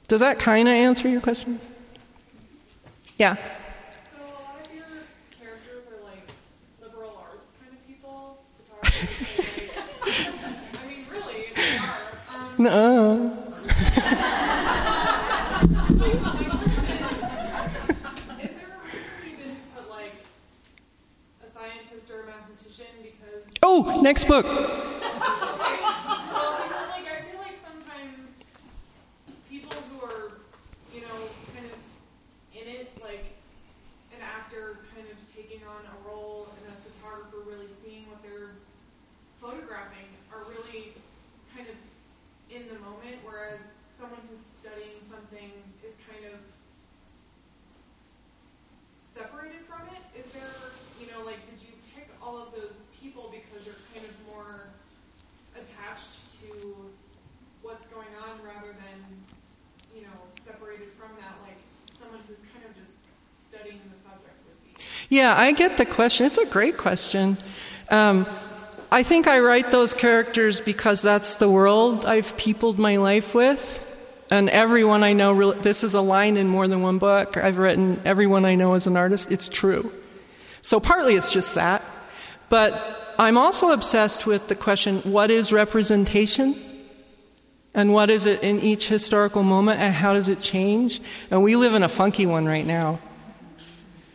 Does 0.08 0.22
that 0.22 0.40
kind 0.40 0.68
of 0.68 0.74
answer 0.74 1.10
your 1.10 1.20
question? 1.22 1.60
Yeah. 3.18 3.36
So 3.36 3.42
a 4.18 4.24
lot 4.24 4.66
of 4.66 4.74
your 4.74 4.86
characters 5.38 5.88
are 5.88 6.04
like 6.04 6.30
liberal 6.82 7.22
arts 7.22 7.52
kind 7.60 7.74
of 7.74 7.86
people. 7.86 8.40
Photographers, 8.66 8.84
like, 8.84 8.87
I 8.98 9.00
mean, 10.88 11.06
really, 11.12 11.46
they 11.56 11.78
are. 11.78 12.02
Um, 12.34 12.50
Nuh-uh. 12.58 13.30
my 15.98 16.14
question 16.14 16.86
is, 16.90 17.14
is 18.42 18.50
there 18.58 18.74
a 18.74 18.76
reason 18.86 19.14
you 19.24 19.36
didn't 19.38 19.62
put 19.76 19.86
like 19.90 20.16
a 21.46 21.48
scientist 21.50 22.10
or 22.10 22.24
a 22.24 22.26
mathematician? 22.26 22.88
Because 23.04 23.46
Oh, 23.62 24.02
next 24.02 24.24
book. 24.26 24.46
Okay. 24.46 24.56
Well, 24.58 24.66
because 26.68 26.90
like 26.90 27.06
I 27.06 27.22
feel 27.30 27.40
like 27.40 27.56
sometimes 27.56 28.44
people 29.48 29.74
who 29.92 30.02
are, 30.06 30.32
you 30.94 31.02
know, 31.02 31.30
kind 31.54 31.68
of 31.68 31.74
in 32.60 32.68
it, 32.68 32.98
like 33.04 33.26
an 34.12 34.22
actor 34.24 34.80
kind 34.96 35.08
of 35.08 35.18
taking 35.36 35.62
on 35.68 35.86
a 35.86 35.98
role 36.10 36.48
and 36.58 36.66
a 36.74 36.76
photographer 36.90 37.38
really 37.48 37.68
seeing 37.70 38.08
what 38.10 38.24
they're 38.24 38.56
photographing 39.40 40.10
are 40.34 40.44
really 40.50 40.94
kind 41.56 41.68
of 41.70 41.76
in 42.50 42.68
the 42.68 42.80
moment, 42.80 43.20
whereas 43.24 43.62
someone 43.64 44.20
who's 44.30 44.40
studying 44.42 44.98
something 45.02 45.52
is 45.86 45.96
kind 46.10 46.26
of 46.34 46.40
separated 49.00 49.62
from 49.68 49.82
it? 49.94 50.02
Is 50.18 50.32
there, 50.32 50.56
you 51.00 51.08
know, 51.12 51.24
like, 51.26 51.46
did 51.46 51.60
you 51.62 51.74
pick 51.96 52.08
all 52.22 52.38
of 52.38 52.54
those 52.56 52.84
people 53.00 53.30
because 53.32 53.66
you're 53.66 53.80
kind 53.94 54.06
of 54.06 54.14
more 54.34 54.68
attached 55.56 56.32
to 56.42 56.48
what's 57.62 57.86
going 57.88 58.12
on 58.26 58.42
rather 58.46 58.72
than, 58.74 59.00
you 59.96 60.02
know, 60.04 60.18
separated 60.32 60.90
from 60.98 61.10
that, 61.20 61.36
like 61.44 61.58
someone 61.94 62.22
who's 62.28 62.40
kind 62.54 62.64
of 62.66 62.74
just 62.80 63.02
studying 63.28 63.80
the 63.92 63.98
subject 63.98 64.38
with 64.48 64.60
you? 64.66 64.74
Yeah, 65.18 65.34
I 65.36 65.52
get 65.52 65.78
the 65.78 65.86
question. 65.86 66.28
It's 66.28 66.38
a 66.38 66.46
great 66.46 66.78
question. 66.78 67.38
Um, 67.90 68.28
I 68.92 69.02
think 69.02 69.26
I 69.26 69.40
write 69.40 69.72
those 69.72 69.96
characters 69.96 70.62
because 70.62 71.02
that's 71.02 71.38
the 71.38 71.50
world 71.50 72.06
I've 72.06 72.38
peopled 72.38 72.78
my 72.78 72.98
life 72.98 73.34
with. 73.34 73.84
And 74.30 74.48
everyone 74.48 75.04
I 75.04 75.14
know, 75.14 75.54
this 75.54 75.84
is 75.84 75.96
a 75.96 76.02
line 76.02 76.38
in 76.38 76.48
more 76.48 76.68
than 76.68 76.84
one 76.84 77.00
book. 77.00 77.36
I've 77.36 77.58
written 77.58 78.00
everyone 78.06 78.46
I 78.46 78.54
know 78.54 78.76
as 78.76 78.86
an 78.86 78.96
artist. 78.96 79.32
It's 79.32 79.50
true. 79.50 79.92
So 80.62 80.80
partly 80.80 81.16
it's 81.16 81.32
just 81.32 81.56
that. 81.56 81.82
But 82.50 83.16
I'm 83.18 83.40
also 83.40 83.72
obsessed 83.72 84.28
with 84.28 84.50
the 84.50 84.56
question 84.56 85.00
what 85.00 85.32
is 85.32 85.52
representation? 85.52 86.56
And 87.74 87.92
what 87.92 88.12
is 88.12 88.28
it 88.28 88.44
in 88.44 88.60
each 88.60 88.88
historical 88.88 89.42
moment? 89.42 89.82
And 89.82 89.96
how 89.96 90.14
does 90.14 90.30
it 90.30 90.40
change? 90.40 91.02
And 91.32 91.42
we 91.42 91.56
live 91.56 91.74
in 91.74 91.82
a 91.82 91.90
funky 91.90 92.28
one 92.28 92.46
right 92.46 92.68
now. 92.68 93.00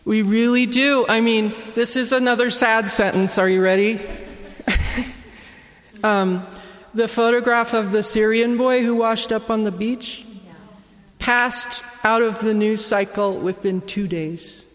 We 0.04 0.22
really 0.22 0.66
do. 0.66 1.06
I 1.08 1.20
mean, 1.20 1.54
this 1.74 1.96
is 1.96 2.12
another 2.12 2.50
sad 2.50 2.90
sentence. 2.90 3.38
Are 3.38 3.48
you 3.48 3.62
ready? 3.62 4.00
um, 6.04 6.44
the 6.92 7.06
photograph 7.06 7.72
of 7.72 7.92
the 7.92 8.02
Syrian 8.02 8.56
boy 8.56 8.82
who 8.82 8.96
washed 8.96 9.30
up 9.30 9.48
on 9.48 9.62
the 9.62 9.70
beach 9.70 10.26
passed 11.20 11.84
out 12.04 12.20
of 12.20 12.40
the 12.40 12.52
news 12.52 12.84
cycle 12.84 13.38
within 13.38 13.80
two 13.80 14.08
days. 14.08 14.66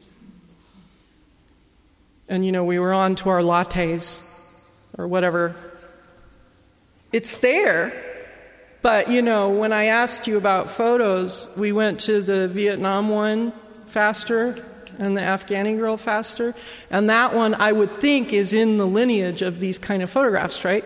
And, 2.29 2.45
you 2.45 2.53
know, 2.53 2.63
we 2.63 2.79
were 2.79 2.93
on 2.93 3.15
to 3.15 3.29
our 3.29 3.41
lattes 3.41 4.21
or 4.97 5.09
whatever. 5.09 5.55
It's 7.11 7.37
there, 7.37 7.91
but, 8.81 9.09
you 9.09 9.21
know, 9.21 9.49
when 9.49 9.73
I 9.73 9.85
asked 9.85 10.27
you 10.27 10.37
about 10.37 10.69
photos, 10.69 11.49
we 11.57 11.73
went 11.73 11.99
to 12.01 12.21
the 12.21 12.47
Vietnam 12.47 13.09
one 13.09 13.51
faster 13.87 14.55
and 14.97 15.15
the 15.15 15.21
Afghani 15.21 15.77
girl 15.77 15.97
faster. 15.97 16.53
And 16.89 17.09
that 17.09 17.33
one, 17.33 17.55
I 17.55 17.71
would 17.71 17.99
think, 17.99 18.33
is 18.33 18.53
in 18.53 18.77
the 18.77 18.87
lineage 18.87 19.41
of 19.41 19.59
these 19.59 19.77
kind 19.77 20.01
of 20.01 20.09
photographs, 20.09 20.63
right? 20.65 20.83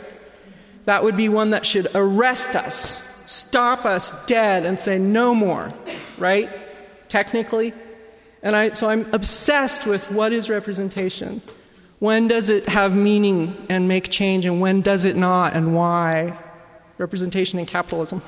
That 0.86 1.04
would 1.04 1.18
be 1.18 1.30
one 1.30 1.52
that 1.52 1.66
should 1.66 1.88
arrest 1.94 2.56
us, 2.56 3.02
stop 3.26 3.86
us 3.86 4.14
dead, 4.26 4.66
and 4.66 4.80
say, 4.80 4.98
no 4.98 5.36
more, 5.36 5.74
right? 6.18 6.50
Technically. 7.10 7.74
And 8.44 8.56
I, 8.56 8.72
so 8.72 8.90
I'm 8.90 9.12
obsessed 9.14 9.86
with 9.86 10.12
what 10.12 10.34
is 10.34 10.50
representation. 10.50 11.42
When 12.00 12.28
does 12.28 12.50
it 12.50 12.68
have 12.68 12.96
meaning 12.96 13.56
and 13.70 13.88
make 13.88 14.10
change, 14.10 14.46
and 14.46 14.60
when 14.60 14.82
does 14.82 15.06
it 15.06 15.16
not, 15.16 15.54
and 15.54 15.76
why? 15.76 16.38
representation 17.02 17.58
in 17.58 17.66
capitalism. 17.66 18.22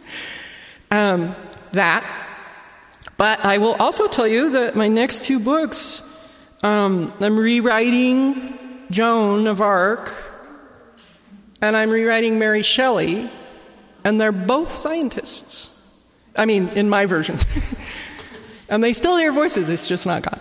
um, 0.90 1.34
that. 1.72 2.04
But 3.16 3.44
I 3.44 3.58
will 3.58 3.74
also 3.74 4.08
tell 4.08 4.26
you 4.26 4.50
that 4.50 4.76
my 4.76 4.88
next 4.88 5.24
two 5.24 5.38
books, 5.38 6.02
um, 6.62 7.12
I'm 7.20 7.38
rewriting 7.38 8.58
Joan 8.90 9.46
of 9.46 9.60
Arc, 9.60 10.12
and 11.60 11.76
I'm 11.76 11.90
rewriting 11.90 12.38
Mary 12.38 12.62
Shelley, 12.62 13.30
and 14.02 14.20
they're 14.20 14.32
both 14.32 14.72
scientists. 14.72 15.70
I 16.36 16.46
mean, 16.46 16.68
in 16.70 16.88
my 16.88 17.06
version. 17.06 17.38
and 18.68 18.82
they 18.82 18.92
still 18.92 19.16
hear 19.16 19.32
voices, 19.32 19.70
it's 19.70 19.86
just 19.86 20.06
not 20.06 20.22
God. 20.22 20.40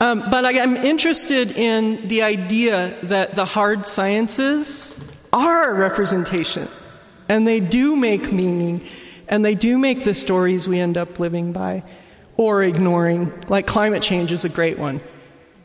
Um, 0.00 0.30
but 0.30 0.44
I, 0.44 0.60
I'm 0.60 0.76
interested 0.76 1.50
in 1.52 2.06
the 2.08 2.22
idea 2.22 2.96
that 3.04 3.34
the 3.34 3.44
hard 3.44 3.84
sciences 3.84 4.94
are 5.32 5.70
a 5.70 5.74
representation, 5.74 6.68
and 7.28 7.46
they 7.46 7.60
do 7.60 7.96
make 7.96 8.32
meaning, 8.32 8.86
and 9.28 9.44
they 9.44 9.54
do 9.54 9.78
make 9.78 10.04
the 10.04 10.14
stories 10.14 10.66
we 10.66 10.80
end 10.80 10.96
up 10.96 11.18
living 11.18 11.52
by 11.52 11.82
or 12.36 12.62
ignoring. 12.62 13.32
Like 13.48 13.66
climate 13.66 14.02
change 14.02 14.32
is 14.32 14.44
a 14.44 14.48
great 14.48 14.78
one. 14.78 15.00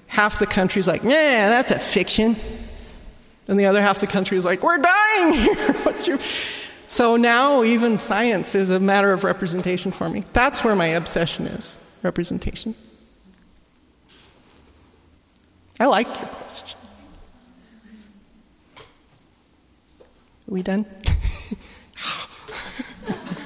Half 0.07 0.39
the 0.39 0.45
country's 0.45 0.87
like, 0.87 1.03
yeah, 1.03 1.49
that's 1.49 1.71
a 1.71 1.79
fiction. 1.79 2.35
And 3.47 3.59
the 3.59 3.65
other 3.65 3.81
half 3.81 3.99
the 3.99 4.07
country 4.07 4.37
is 4.37 4.45
like, 4.45 4.63
we're 4.63 4.77
dying 4.77 5.33
here. 5.33 5.73
What's 5.83 6.07
your. 6.07 6.19
So 6.87 7.15
now 7.15 7.63
even 7.63 7.97
science 7.97 8.55
is 8.55 8.69
a 8.69 8.79
matter 8.79 9.11
of 9.11 9.23
representation 9.23 9.91
for 9.91 10.09
me. 10.09 10.23
That's 10.33 10.63
where 10.63 10.75
my 10.75 10.87
obsession 10.87 11.47
is 11.47 11.77
representation. 12.03 12.75
I 15.79 15.85
like 15.85 16.07
your 16.07 16.27
question. 16.27 16.77
Are 20.47 20.53
we 20.53 20.61
done? 20.61 20.85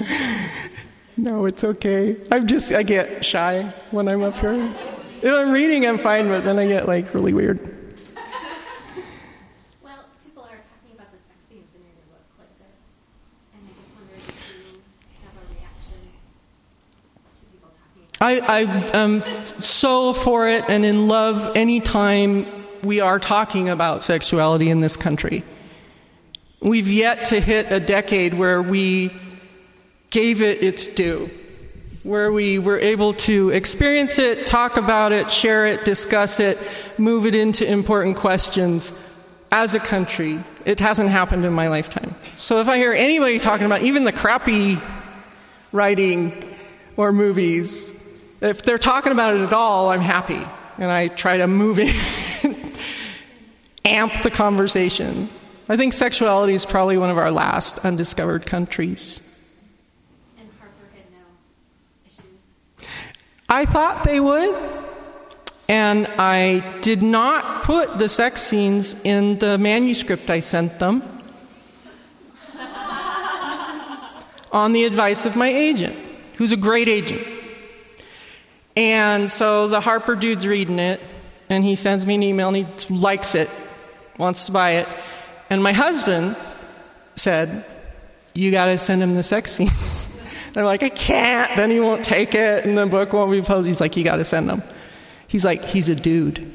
no, 1.18 1.46
it's 1.46 1.64
okay. 1.64 2.18
I'm 2.32 2.48
just, 2.48 2.72
I 2.74 2.84
get 2.84 3.24
shy 3.26 3.74
when 3.92 4.08
I'm 4.08 4.24
up 4.24 4.36
here. 4.38 4.74
If 5.22 5.34
I'm 5.34 5.52
reading, 5.52 5.86
I'm 5.86 5.98
fine, 5.98 6.28
but 6.28 6.44
then 6.44 6.60
I 6.60 6.68
get 6.68 6.88
like 6.88 7.14
really 7.14 7.34
weird. 7.34 7.60
Well, 9.82 10.06
people 10.24 10.44
are 10.44 10.50
talking 10.50 10.94
about 10.94 11.12
the 11.12 11.18
sex 11.18 11.40
scenes 11.50 11.68
in 11.74 11.82
your 11.82 12.06
book 12.10 12.22
quite 12.36 12.48
a 12.48 12.58
bit, 12.60 12.70
and 13.54 13.64
I 13.66 13.74
just 13.74 13.96
wondered 13.96 14.18
if 14.28 14.54
you 14.62 15.26
have 15.26 15.36
a 15.36 15.46
reaction 15.56 15.98
to 17.02 17.52
people 17.52 17.72
talking 17.80 18.00
about. 18.08 18.22
I, 18.22 18.40
I 18.48 19.00
am 19.02 19.60
so 19.60 20.14
for 20.14 20.48
it 20.48 20.66
and 20.68 20.86
in 20.86 21.08
love 21.08 21.58
anytime 21.58 22.46
we 22.84 23.02
are 23.02 23.20
talking 23.20 23.70
about 23.70 24.04
sexuality 24.04 24.70
in 24.70 24.82
this 24.82 24.96
country. 24.96 25.44
We've 26.60 26.88
yet 26.88 27.26
to 27.26 27.40
hit 27.40 27.72
a 27.72 27.80
decade 27.80 28.34
where 28.34 28.62
we 28.62 29.12
gave 30.10 30.42
it 30.42 30.64
its 30.64 30.88
due, 30.88 31.30
where 32.04 32.32
we 32.32 32.60
were 32.60 32.80
able 32.80 33.14
to 33.14 33.50
experience 33.50 34.20
it, 34.20 34.48
talk 34.48 34.78
about 34.78 35.12
it, 35.12 35.32
share 35.32 35.66
it, 35.66 35.86
discuss 35.86 36.40
it, 36.40 36.58
move 36.98 37.26
it 37.26 37.36
into 37.36 37.70
important 37.70 38.18
questions 38.18 38.92
as 39.52 39.76
a 39.76 39.80
country. 39.80 40.40
It 40.66 40.80
hasn't 40.80 41.10
happened 41.10 41.46
in 41.46 41.54
my 41.54 41.68
lifetime. 41.68 42.16
So 42.38 42.60
if 42.60 42.68
I 42.68 42.78
hear 42.78 42.94
anybody 42.94 43.40
talking 43.40 43.66
about 43.66 43.82
even 43.82 44.04
the 44.04 44.12
crappy 44.12 44.80
writing 45.72 46.56
or 46.96 47.12
movies, 47.12 47.94
if 48.42 48.62
they're 48.62 48.78
talking 48.78 49.12
about 49.12 49.36
it 49.36 49.42
at 49.42 49.54
all, 49.54 49.90
I'm 49.90 50.02
happy. 50.02 50.42
And 50.78 50.92
I 50.92 51.08
try 51.08 51.38
to 51.38 51.48
move 51.48 51.80
it, 51.80 51.96
amp 53.86 54.22
the 54.22 54.32
conversation. 54.32 55.30
I 55.70 55.76
think 55.76 55.94
sexuality 55.94 56.54
is 56.54 56.66
probably 56.66 56.98
one 56.98 57.10
of 57.10 57.18
our 57.18 57.32
last 57.32 57.84
undiscovered 57.84 58.46
countries. 58.46 59.20
And 60.38 60.50
Harper 60.60 60.74
had 60.96 61.06
no 61.12 61.26
issues. 62.06 62.88
I 63.50 63.66
thought 63.66 64.04
they 64.04 64.20
would, 64.20 64.56
and 65.70 66.06
I 66.06 66.80
did 66.82 67.02
not 67.02 67.64
put 67.64 67.98
the 67.98 68.10
sex 68.10 68.42
scenes 68.42 69.02
in 69.06 69.38
the 69.40 69.58
manuscript 69.58 70.30
I 70.30 70.42
sent 70.42 70.80
them 70.80 71.02
on 74.52 74.74
the 74.74 74.84
advice 74.84 75.26
of 75.26 75.38
my 75.38 75.48
agent, 75.48 75.96
who's 76.36 76.52
a 76.52 76.58
great 76.58 76.90
agent. 76.90 77.26
And 78.76 79.32
so 79.32 79.70
the 79.70 79.80
Harper 79.80 80.16
dude's 80.16 80.46
reading 80.46 80.80
it, 80.80 81.02
and 81.50 81.64
he 81.64 81.76
sends 81.76 82.06
me 82.06 82.16
an 82.16 82.24
email 82.24 82.50
and 82.50 82.58
he 82.58 82.94
likes 82.94 83.34
it, 83.34 83.50
wants 84.18 84.48
to 84.48 84.52
buy 84.52 84.72
it. 84.72 84.90
And 85.50 85.64
my 85.64 85.72
husband 85.72 86.36
said, 87.16 87.64
You 88.36 88.52
got 88.52 88.66
to 88.66 88.78
send 88.78 89.02
him 89.02 89.16
the 89.16 89.24
sex 89.24 89.54
scenes. 89.54 90.10
I'm 90.58 90.66
like, 90.66 90.82
I 90.82 90.90
can't. 90.90 91.56
Then 91.56 91.70
he 91.70 91.80
won't 91.80 92.04
take 92.04 92.34
it, 92.34 92.66
and 92.66 92.76
the 92.76 92.88
book 92.88 93.14
won't 93.14 93.32
be 93.32 93.44
published. 93.44 93.68
He's 93.68 93.80
like, 93.80 93.96
You 93.96 94.04
got 94.04 94.16
to 94.16 94.26
send 94.26 94.50
them. 94.50 94.64
He's 95.28 95.46
like, 95.46 95.64
He's 95.64 95.88
a 95.88 95.96
dude. 95.96 96.52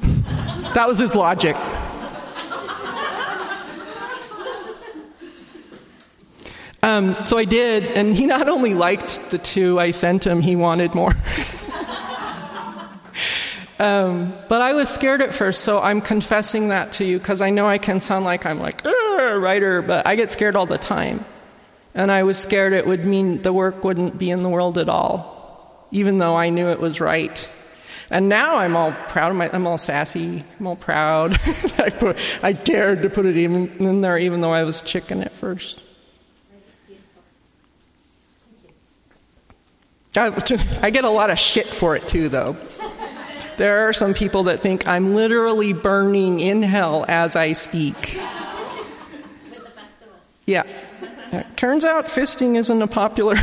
that 0.72 0.88
was 0.88 0.98
his 0.98 1.14
logic. 1.14 1.54
Um, 6.80 7.16
so 7.26 7.36
I 7.36 7.44
did, 7.44 7.84
and 7.84 8.14
he 8.14 8.24
not 8.24 8.48
only 8.48 8.72
liked 8.72 9.30
the 9.30 9.36
two 9.36 9.80
I 9.80 9.90
sent 9.90 10.26
him, 10.26 10.40
he 10.40 10.56
wanted 10.56 10.94
more. 10.94 11.10
um, 13.80 14.32
but 14.48 14.62
I 14.62 14.72
was 14.72 14.88
scared 14.88 15.20
at 15.20 15.34
first, 15.34 15.64
so 15.64 15.80
I'm 15.80 16.00
confessing 16.00 16.68
that 16.68 16.92
to 16.92 17.04
you 17.04 17.18
because 17.18 17.40
I 17.40 17.50
know 17.50 17.66
I 17.66 17.78
can 17.78 18.00
sound 18.00 18.24
like 18.24 18.46
I'm 18.46 18.60
like 18.60 18.86
a 18.86 19.38
writer, 19.38 19.82
but 19.82 20.06
I 20.06 20.14
get 20.14 20.30
scared 20.30 20.54
all 20.54 20.66
the 20.66 20.78
time. 20.78 21.24
And 21.94 22.12
I 22.12 22.22
was 22.22 22.38
scared 22.38 22.72
it 22.72 22.86
would 22.86 23.04
mean 23.04 23.42
the 23.42 23.52
work 23.52 23.84
wouldn't 23.84 24.18
be 24.18 24.30
in 24.30 24.42
the 24.42 24.48
world 24.48 24.78
at 24.78 24.88
all, 24.88 25.86
even 25.90 26.18
though 26.18 26.36
I 26.36 26.50
knew 26.50 26.68
it 26.68 26.80
was 26.80 27.00
right. 27.00 27.50
And 28.10 28.28
now 28.28 28.58
I'm 28.58 28.76
all 28.76 28.92
proud 29.08 29.30
of 29.30 29.36
my, 29.36 29.50
I'm 29.52 29.66
all 29.66 29.78
sassy, 29.78 30.44
I'm 30.58 30.66
all 30.66 30.76
proud. 30.76 31.32
I, 31.78 31.90
put, 31.90 32.16
I 32.42 32.52
dared 32.52 33.02
to 33.02 33.10
put 33.10 33.26
it 33.26 33.36
even 33.36 33.68
in 33.78 34.00
there, 34.00 34.16
even 34.16 34.40
though 34.40 34.52
I 34.52 34.64
was 34.64 34.80
chicken 34.80 35.22
at 35.22 35.32
first. 35.32 35.82
I, 40.16 40.28
I 40.82 40.90
get 40.90 41.04
a 41.04 41.10
lot 41.10 41.30
of 41.30 41.38
shit 41.38 41.66
for 41.66 41.96
it 41.96 42.08
too, 42.08 42.28
though. 42.28 42.56
There 43.58 43.88
are 43.88 43.92
some 43.92 44.14
people 44.14 44.44
that 44.44 44.60
think 44.60 44.86
I'm 44.86 45.14
literally 45.14 45.72
burning 45.72 46.38
in 46.38 46.62
hell 46.62 47.04
as 47.08 47.34
I 47.34 47.54
speak. 47.54 47.96
With 47.96 49.64
the 49.64 49.70
best 49.70 50.00
of 50.00 50.08
us. 50.08 50.20
Yeah. 50.46 50.62
Turns 51.56 51.84
out 51.84 52.06
fisting 52.06 52.56
isn't 52.56 52.80
a 52.80 52.86
popular 52.86 53.36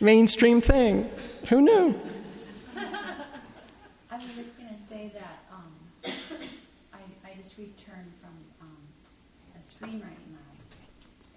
mainstream 0.00 0.60
thing. 0.60 1.08
Who 1.48 1.62
knew? 1.62 2.00
I 2.76 4.16
was 4.16 4.34
just 4.36 4.58
going 4.58 4.70
to 4.70 4.76
say 4.76 5.10
that 5.14 5.38
um, 5.52 5.72
I, 6.92 7.32
just 7.38 7.58
returned 7.58 8.12
from 8.20 8.34
um, 8.60 8.76
a 9.54 9.60
screenwriting 9.62 10.30
lab, 10.34 10.56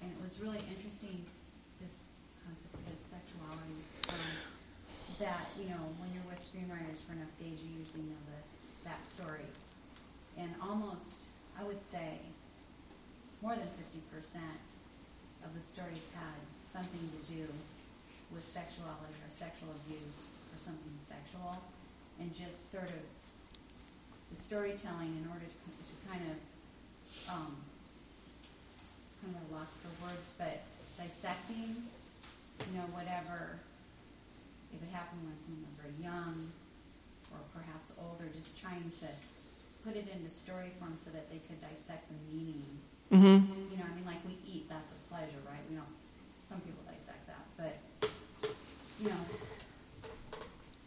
and 0.02 0.12
it 0.12 0.24
was 0.24 0.40
really 0.40 0.60
interesting 0.70 1.24
this 1.82 2.22
concept 2.46 2.74
of 2.76 2.90
this 2.90 3.00
sexuality. 3.00 3.80
Um, 4.10 4.16
that 5.20 5.48
you 5.60 5.70
know, 5.70 5.82
when 6.00 6.10
you're 6.14 6.24
with 6.30 6.40
screenwriters 6.40 7.04
for 7.06 7.14
enough 7.14 7.32
days, 7.40 7.62
you 7.62 7.80
usually 7.80 8.04
know 8.04 8.22
the 8.28 8.90
backstory, 8.90 9.48
and 10.38 10.54
almost, 10.62 11.29
I 11.60 11.64
would 11.68 11.84
say, 11.84 12.20
more 13.42 13.52
than 13.56 13.68
fifty 13.76 14.00
percent 14.16 14.64
of 15.44 15.54
the 15.56 15.62
stories 15.62 16.08
had 16.16 16.40
something 16.68 17.00
to 17.04 17.34
do 17.34 17.44
with 18.34 18.44
sexuality 18.44 19.20
or 19.26 19.32
sexual 19.32 19.70
abuse 19.84 20.40
or 20.54 20.58
something 20.60 20.96
sexual, 21.02 21.60
and 22.20 22.34
just 22.34 22.72
sort 22.72 22.88
of 22.90 23.04
the 24.32 24.38
storytelling 24.40 25.20
in 25.20 25.26
order 25.28 25.46
to, 25.46 25.70
to 25.84 25.94
kind 26.08 26.24
of 26.32 26.38
um, 27.28 27.56
kind 29.24 29.36
of 29.36 29.52
lost 29.52 29.78
for 29.84 29.92
words, 30.06 30.32
but 30.38 30.62
dissecting, 30.98 31.76
you 31.76 32.74
know, 32.78 32.88
whatever 32.94 33.60
if 34.72 34.80
it 34.84 34.94
happened 34.94 35.26
when 35.26 35.34
someone 35.40 35.66
was 35.66 35.76
very 35.82 35.98
young 35.98 36.52
or 37.34 37.40
perhaps 37.58 37.92
older, 37.98 38.30
just 38.36 38.62
trying 38.62 38.86
to 39.02 39.08
put 39.84 39.96
it 39.96 40.08
into 40.14 40.30
story 40.30 40.72
form 40.80 40.96
so 40.96 41.10
that 41.12 41.30
they 41.30 41.40
could 41.48 41.60
dissect 41.62 42.08
the 42.10 42.20
meaning. 42.28 42.80
Mm-hmm. 43.12 43.72
You 43.72 43.78
know, 43.78 43.88
I 43.90 43.96
mean, 43.96 44.06
like 44.06 44.22
we 44.28 44.38
eat, 44.46 44.70
that's 44.70 44.92
a 44.92 45.00
pleasure, 45.10 45.42
right? 45.46 45.64
We 45.70 45.76
don't. 45.76 45.96
Some 46.48 46.62
people 46.62 46.82
dissect 46.90 47.28
that, 47.28 47.46
but 47.58 48.10
you 49.00 49.10
know, 49.10 49.24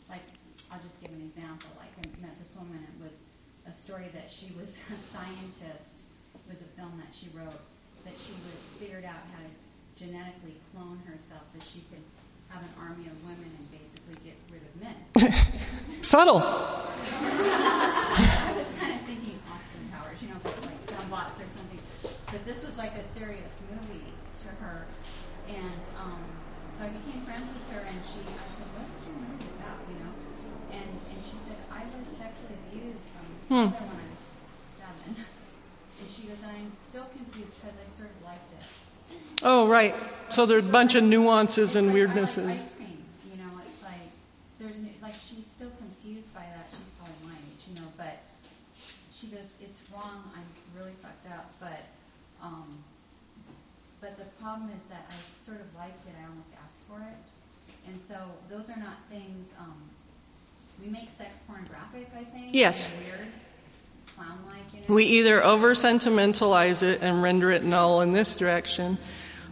like 0.08 0.22
I'll 0.70 0.82
just 0.82 1.00
give 1.00 1.12
an 1.12 1.22
example. 1.22 1.70
Like 1.78 1.94
I 1.98 2.04
met 2.20 2.38
this 2.38 2.54
woman. 2.56 2.82
It 2.82 2.98
was 3.02 3.22
a 3.66 3.72
story 3.72 4.10
that 4.12 4.30
she 4.30 4.52
was 4.58 4.76
a 4.94 4.98
scientist. 4.98 6.04
It 6.34 6.42
was 6.48 6.62
a 6.62 6.70
film 6.76 7.00
that 7.04 7.14
she 7.14 7.28
wrote 7.34 7.60
that 8.04 8.18
she 8.18 8.32
would 8.32 8.58
figured 8.78 9.04
out 9.04 9.22
how 9.30 9.42
to 9.42 9.50
genetically 9.94 10.56
clone 10.72 11.00
herself 11.06 11.46
so 11.46 11.58
she 11.62 11.84
could 11.90 12.02
have 12.52 12.60
an 12.62 12.68
army 12.78 13.08
of 13.08 13.16
women 13.24 13.48
and 13.48 13.64
basically 13.72 14.12
get 14.24 14.36
rid 14.52 14.60
of 14.60 14.76
men. 14.76 14.92
Subtle. 16.02 16.42
I 16.44 18.52
was 18.56 18.70
kind 18.78 18.92
of 18.92 19.00
thinking 19.08 19.38
Austin 19.48 19.88
Powers, 19.92 20.22
you 20.22 20.28
know, 20.28 20.36
like 20.44 20.86
John 20.86 21.08
Waters 21.10 21.40
or 21.40 21.48
something. 21.48 21.78
But 22.02 22.44
this 22.44 22.62
was 22.64 22.76
like 22.76 22.94
a 22.96 23.02
serious 23.02 23.62
movie 23.72 24.12
to 24.44 24.48
her. 24.62 24.86
And 25.48 25.80
um, 25.96 26.20
so 26.68 26.84
I 26.84 26.88
became 26.88 27.22
friends 27.24 27.50
with 27.52 27.70
her, 27.72 27.80
and 27.88 27.98
she, 28.04 28.20
I 28.20 28.46
said, 28.52 28.68
what 28.76 28.84
did 28.84 29.00
your 29.08 29.16
movie 29.24 29.48
about, 29.60 29.80
you 29.88 29.96
know? 30.00 30.12
And, 30.76 30.92
and 31.12 31.24
she 31.24 31.36
said, 31.40 31.56
I 31.72 31.84
was 31.88 32.04
sexually 32.08 32.56
abused 32.68 33.08
from 33.48 33.48
hmm. 33.48 33.72
when 33.72 33.96
I 33.96 34.12
was 34.12 34.28
hmm. 34.28 34.36
seven. 34.68 35.16
And 35.16 36.08
she 36.08 36.28
goes, 36.28 36.44
I'm 36.44 36.76
still 36.76 37.08
confused 37.12 37.56
because 37.60 37.76
I 37.80 37.88
sort 37.88 38.12
of 38.12 38.20
liked 38.24 38.52
it. 38.52 38.64
Oh, 39.42 39.66
right. 39.68 39.94
So 40.30 40.46
there's 40.46 40.64
a 40.64 40.68
bunch 40.68 40.94
of 40.94 41.04
nuances 41.04 41.76
and 41.76 41.88
like, 41.88 41.96
weirdnesses. 41.96 42.48
ice 42.48 42.70
cream, 42.72 43.04
you 43.30 43.42
know, 43.42 43.50
it's 43.66 43.82
like, 43.82 44.08
there's, 44.58 44.78
like, 45.02 45.14
she's 45.14 45.46
still 45.46 45.70
confused 45.78 46.34
by 46.34 46.40
that, 46.40 46.70
she's 46.70 46.90
probably 46.96 47.14
my 47.26 47.34
age, 47.34 47.68
you 47.68 47.74
know, 47.82 47.88
but 47.98 48.22
she 49.12 49.26
goes, 49.26 49.54
it's 49.60 49.82
wrong, 49.92 50.24
I'm 50.34 50.46
really 50.78 50.94
fucked 51.02 51.26
up, 51.26 51.52
but, 51.60 51.84
um, 52.42 52.78
but 54.00 54.16
the 54.16 54.24
problem 54.40 54.70
is 54.76 54.84
that 54.84 55.04
I 55.10 55.14
sort 55.36 55.60
of 55.60 55.66
liked 55.76 56.06
it, 56.06 56.14
I 56.18 56.28
almost 56.28 56.50
asked 56.64 56.80
for 56.88 57.00
it. 57.00 57.18
And 57.86 58.00
so 58.00 58.16
those 58.48 58.70
are 58.70 58.78
not 58.78 58.96
things, 59.10 59.54
um, 59.58 59.82
we 60.82 60.90
make 60.90 61.10
sex 61.10 61.40
pornographic, 61.46 62.08
I 62.16 62.24
think. 62.24 62.54
Yes. 62.54 62.92
Weird, 63.04 63.28
clown-like, 64.16 64.72
you 64.74 64.80
know. 64.88 64.94
We 64.94 65.04
either 65.04 65.42
over 65.44 65.74
sentimentalize 65.74 66.82
it 66.82 67.02
and 67.02 67.22
render 67.22 67.50
it 67.50 67.64
null 67.64 68.00
in 68.00 68.12
this 68.12 68.34
direction, 68.34 68.98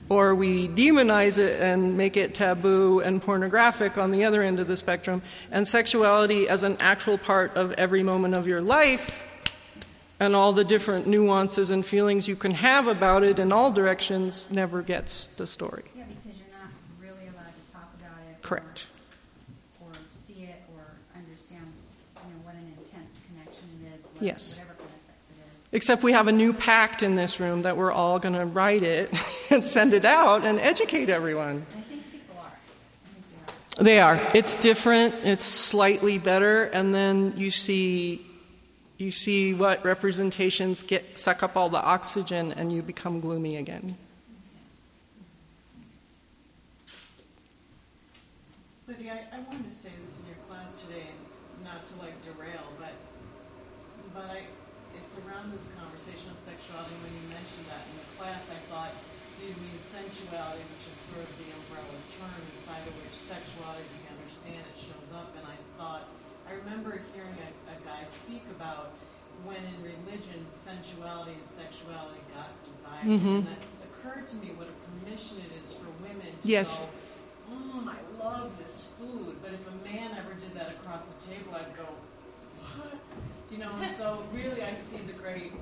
or 0.09 0.35
we 0.35 0.69
demonize 0.69 1.39
it 1.39 1.61
and 1.61 1.97
make 1.97 2.17
it 2.17 2.35
taboo 2.35 3.01
and 3.01 3.23
pornographic 3.23 3.97
on 3.97 4.11
the 4.11 4.25
other 4.25 4.43
end 4.43 4.59
of 4.59 4.67
the 4.67 4.77
spectrum. 4.77 5.23
And 5.51 5.67
sexuality 5.69 6.49
as 6.49 6.63
an 6.65 6.77
actual 6.81 7.17
part 7.17 7.55
of 7.57 7.73
every 7.73 8.03
moment 8.03 8.35
of 8.35 8.47
your 8.49 8.61
life 8.61 9.27
and 10.19 10.37
all 10.37 10.53
the 10.53 10.65
different 10.65 11.07
nuances 11.07 11.71
and 11.71 11.87
feelings 11.87 12.29
you 12.29 12.37
can 12.37 12.51
have 12.53 12.89
about 12.89 13.23
it 13.23 13.39
in 13.39 13.53
all 13.53 13.71
directions 13.73 14.51
never 14.51 14.83
gets 14.83 15.29
the 15.29 15.47
story. 15.47 15.85
Yeah, 15.97 16.05
because 16.09 16.39
you're 16.39 16.59
not 16.59 16.69
really 17.01 17.29
allowed 17.33 17.55
to 17.55 17.73
talk 17.73 17.89
about 17.99 18.19
it. 18.29 18.37
or- 18.37 18.43
Correct. 18.43 18.87
Or 19.81 19.93
see 20.11 20.43
it 20.43 20.61
or 20.77 20.83
understand, 21.17 21.65
you 22.17 22.35
know, 22.35 22.41
what 22.45 22.55
an 22.57 22.67
intense 22.83 23.17
connection 23.31 23.65
it 23.81 23.97
is, 23.97 24.07
what- 24.07 24.10
Yes. 24.21 24.59
whatever 24.59 24.79
kind 24.79 24.91
of 24.95 25.01
sex 25.01 25.31
it 25.31 25.59
is. 25.59 25.69
Except 25.73 26.03
we 26.03 26.13
have 26.13 26.29
a 26.29 26.33
new 26.33 26.53
pact 26.53 27.03
in 27.03 27.17
this 27.17 27.41
room 27.41 27.63
that 27.63 27.77
we're 27.77 27.93
all 27.93 28.19
going 28.19 28.35
to 28.35 28.45
write 28.45 28.83
it 28.83 29.15
and 29.51 29.65
send 29.65 29.95
it 29.95 30.05
out 30.05 30.45
and 30.45 30.59
educate 30.61 31.09
everyone. 31.09 31.67
I 31.71 31.81
think 31.81 32.11
people 32.11 32.37
are. 32.39 32.53
Think 33.05 33.85
they 33.85 33.99
are. 33.99 34.17
They 34.17 34.25
are. 34.25 34.31
It's 34.35 34.57
different. 34.57 35.15
It's 35.25 35.45
slightly 35.45 36.19
better, 36.19 36.65
and 36.65 36.95
then 36.95 37.35
you 37.37 37.51
see, 37.51 38.27
you 38.99 39.11
see 39.11 39.55
what 39.55 39.85
representations 39.85 40.83
get 40.83 41.19
suck 41.19 41.43
up 41.43 41.57
all 41.57 41.69
the 41.69 41.83
oxygen, 41.83 42.53
and 42.53 42.73
you 42.73 42.83
become 42.83 43.21
gloomy 43.21 43.57
again. 43.57 43.97
Lidia, 48.91 49.13
I, 49.33 49.37
I 49.37 49.41
wanted 49.43 49.65
to 49.65 49.71
say 49.71 49.91
this 50.03 50.19
in 50.19 50.27
your 50.27 50.37
class 50.49 50.83
today, 50.83 51.07
not 51.63 51.87
to 51.87 51.95
like 52.01 52.15
derail, 52.25 52.65
but 52.77 52.93
but 54.13 54.25
I 54.25 54.43
it's 54.97 55.15
around 55.25 55.40
this 55.51 55.69
conversation 55.75 56.31
of 56.31 56.39
sexuality. 56.39 56.95
When 57.03 57.13
you 57.15 57.25
mentioned 57.31 57.67
that 57.71 57.83
in 57.91 57.95
the 57.99 58.09
class, 58.19 58.47
I 58.51 58.59
thought, 58.71 58.95
do 59.39 59.47
you 59.51 59.57
mean 59.59 59.79
sensuality, 59.83 60.63
which 60.77 60.87
is 60.87 60.97
sort 60.97 61.25
of 61.27 61.33
the 61.43 61.49
umbrella 61.51 61.97
term 62.13 62.41
inside 62.55 62.85
of 62.87 62.95
which 63.03 63.15
sexuality, 63.17 63.83
as 63.83 63.91
you 63.99 64.07
understand 64.15 64.63
it, 64.63 64.77
shows 64.79 65.11
up? 65.17 65.35
And 65.35 65.45
I 65.49 65.59
thought, 65.75 66.07
I 66.47 66.55
remember 66.61 67.01
hearing 67.15 67.35
a, 67.41 67.51
a 67.73 67.77
guy 67.83 68.05
speak 68.07 68.43
about 68.55 68.95
when 69.47 69.59
in 69.65 69.79
religion 69.81 70.45
sensuality 70.47 71.33
and 71.35 71.47
sexuality 71.49 72.21
got 72.35 72.53
divided, 72.67 73.09
Mhm. 73.09 73.49
and 73.49 73.57
it 73.57 73.65
occurred 73.89 74.29
to 74.29 74.37
me 74.37 74.53
what 74.59 74.69
a 74.69 74.77
permission 74.87 75.41
it 75.41 75.53
is 75.63 75.73
for 75.73 75.89
women 76.05 76.29
to 76.43 76.45
Yes. 76.47 76.87
go 77.49 77.57
mm, 77.57 77.89
I 77.89 77.99
love 78.23 78.53
this 78.59 78.89
food. 78.99 79.41
But 79.43 79.55
if 79.55 79.65
a 79.67 79.77
man 79.83 80.13
ever 80.19 80.35
did 80.35 80.55
that 80.55 80.71
across 80.77 81.03
the 81.09 81.19
table, 81.27 81.55
I'd 81.57 81.75
go, 81.75 81.89
what? 82.61 82.99
You 83.51 83.59
know, 83.59 83.71
and 83.81 83.95
so 83.95 84.25
really 84.33 84.63
I 84.63 84.75
see 84.75 84.99
the 84.99 85.13
great 85.13 85.53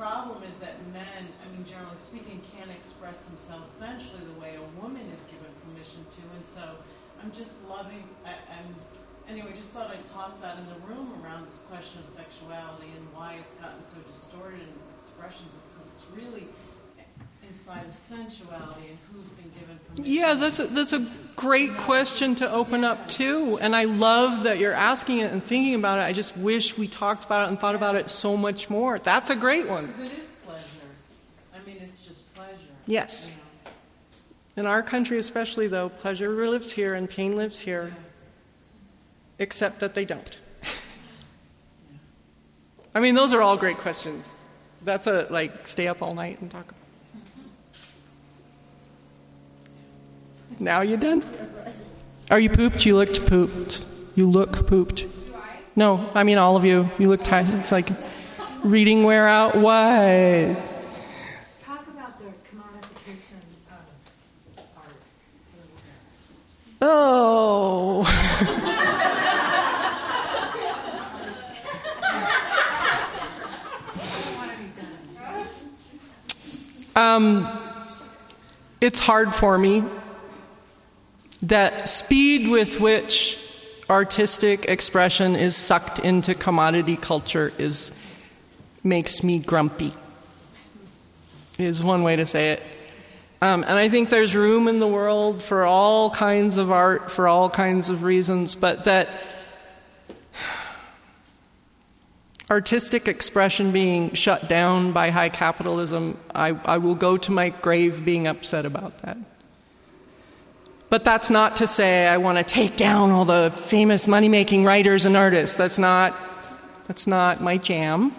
problem 0.00 0.42
is 0.48 0.56
that 0.56 0.80
men, 0.96 1.28
I 1.44 1.46
mean, 1.52 1.60
generally 1.68 2.00
speaking, 2.00 2.40
can't 2.56 2.70
express 2.70 3.20
themselves 3.28 3.70
sensually 3.70 4.24
the 4.32 4.40
way 4.40 4.56
a 4.56 4.80
woman 4.80 5.04
is 5.12 5.20
given 5.28 5.52
permission 5.68 6.06
to. 6.16 6.22
And 6.40 6.44
so 6.54 6.64
I'm 7.20 7.30
just 7.32 7.60
loving, 7.68 8.08
I, 8.24 8.40
I'm, 8.48 8.72
anyway, 9.28 9.52
just 9.52 9.76
thought 9.76 9.90
I'd 9.90 10.08
toss 10.08 10.38
that 10.38 10.56
in 10.56 10.64
the 10.72 10.80
room 10.88 11.20
around 11.20 11.46
this 11.46 11.60
question 11.68 12.00
of 12.00 12.08
sexuality 12.08 12.88
and 12.96 13.04
why 13.12 13.44
it's 13.44 13.60
gotten 13.60 13.84
so 13.84 14.00
distorted 14.08 14.64
in 14.64 14.72
its 14.80 14.88
expressions 14.96 15.52
is 15.52 15.68
because 15.68 15.88
it's 15.92 16.06
really 16.16 16.48
inside 17.50 17.86
of 17.86 17.94
sensuality 17.94 18.88
and 18.88 18.98
who's 19.12 19.28
been 19.30 19.50
given 19.58 19.78
permission. 19.88 20.12
Yeah, 20.12 20.34
that's 20.34 20.60
a, 20.60 20.66
that's 20.66 20.92
a 20.92 21.06
great 21.36 21.76
question 21.76 22.36
to 22.36 22.50
open 22.50 22.84
up 22.84 23.08
too, 23.08 23.58
and 23.60 23.74
I 23.74 23.84
love 23.84 24.44
that 24.44 24.58
you're 24.58 24.72
asking 24.72 25.18
it 25.18 25.32
and 25.32 25.42
thinking 25.42 25.74
about 25.74 25.98
it. 25.98 26.02
I 26.02 26.12
just 26.12 26.36
wish 26.36 26.78
we 26.78 26.86
talked 26.86 27.24
about 27.24 27.46
it 27.46 27.48
and 27.48 27.58
thought 27.58 27.74
about 27.74 27.96
it 27.96 28.08
so 28.08 28.36
much 28.36 28.70
more. 28.70 28.98
That's 28.98 29.30
a 29.30 29.36
great 29.36 29.68
one. 29.68 29.86
Because 29.86 30.02
it 30.02 30.12
is 30.12 30.30
pleasure. 30.46 30.64
I 31.54 31.66
mean, 31.66 31.78
it's 31.82 32.06
just 32.06 32.32
pleasure. 32.34 32.54
Yes. 32.86 33.30
You 33.30 33.34
know. 33.34 33.40
In 34.56 34.66
our 34.66 34.82
country, 34.82 35.18
especially 35.18 35.68
though, 35.68 35.88
pleasure 35.88 36.28
lives 36.28 36.70
here 36.70 36.94
and 36.94 37.08
pain 37.08 37.36
lives 37.36 37.58
here, 37.58 37.94
except 39.38 39.80
that 39.80 39.94
they 39.94 40.04
don't. 40.04 40.38
I 42.94 43.00
mean, 43.00 43.14
those 43.14 43.32
are 43.32 43.42
all 43.42 43.56
great 43.56 43.78
questions. 43.78 44.30
That's 44.82 45.06
a 45.06 45.26
like 45.30 45.66
stay 45.66 45.88
up 45.88 46.02
all 46.02 46.14
night 46.14 46.40
and 46.40 46.50
talk 46.50 46.70
about. 46.70 46.79
Now 50.60 50.82
you 50.82 50.98
done? 50.98 51.24
Are 52.30 52.38
you 52.38 52.50
pooped? 52.50 52.84
You 52.84 52.94
looked 52.94 53.24
pooped. 53.24 53.82
You 54.14 54.30
look 54.30 54.66
pooped. 54.66 55.06
No, 55.74 56.10
I 56.14 56.22
mean 56.22 56.36
all 56.36 56.54
of 56.54 56.66
you. 56.66 56.90
You 56.98 57.08
look 57.08 57.22
tired. 57.22 57.48
It's 57.54 57.72
like 57.72 57.88
reading 58.62 59.04
wear 59.04 59.26
out. 59.26 59.56
What? 59.56 59.64
Talk 61.62 61.88
about 61.88 62.18
the 62.18 62.26
commodification 62.46 63.40
of 63.70 63.78
art. 64.76 64.92
a 65.48 65.56
little 65.56 65.76
bit. 66.76 66.82
Oh. 66.82 68.04
um, 77.00 77.48
it's 78.82 79.00
hard 79.00 79.34
for 79.34 79.56
me 79.56 79.82
that 81.42 81.88
speed 81.88 82.50
with 82.50 82.80
which 82.80 83.38
artistic 83.88 84.66
expression 84.66 85.34
is 85.34 85.56
sucked 85.56 85.98
into 85.98 86.34
commodity 86.34 86.96
culture 86.96 87.52
is 87.58 87.92
makes 88.84 89.22
me 89.22 89.38
grumpy. 89.38 89.92
Is 91.58 91.82
one 91.82 92.02
way 92.02 92.16
to 92.16 92.24
say 92.24 92.52
it. 92.52 92.62
Um, 93.42 93.64
and 93.64 93.72
I 93.72 93.88
think 93.88 94.10
there's 94.10 94.34
room 94.34 94.68
in 94.68 94.80
the 94.80 94.86
world 94.86 95.42
for 95.42 95.64
all 95.64 96.10
kinds 96.10 96.56
of 96.56 96.70
art 96.70 97.10
for 97.10 97.26
all 97.26 97.48
kinds 97.48 97.88
of 97.88 98.04
reasons, 98.04 98.54
but 98.54 98.84
that 98.84 99.08
artistic 102.50 103.08
expression 103.08 103.72
being 103.72 104.12
shut 104.12 104.48
down 104.48 104.92
by 104.92 105.10
high 105.10 105.28
capitalism, 105.28 106.18
I, 106.34 106.48
I 106.64 106.78
will 106.78 106.96
go 106.96 107.16
to 107.16 107.32
my 107.32 107.50
grave 107.50 108.04
being 108.04 108.26
upset 108.26 108.66
about 108.66 109.02
that. 109.02 109.16
But 110.90 111.04
that's 111.04 111.30
not 111.30 111.56
to 111.58 111.68
say 111.68 112.08
I 112.08 112.16
want 112.16 112.38
to 112.38 112.44
take 112.44 112.76
down 112.76 113.12
all 113.12 113.24
the 113.24 113.52
famous 113.54 114.08
money 114.08 114.28
making 114.28 114.64
writers 114.64 115.04
and 115.04 115.16
artists. 115.16 115.56
That's 115.56 115.78
not, 115.78 116.16
that's 116.88 117.06
not 117.06 117.40
my 117.40 117.58
jam. 117.58 118.12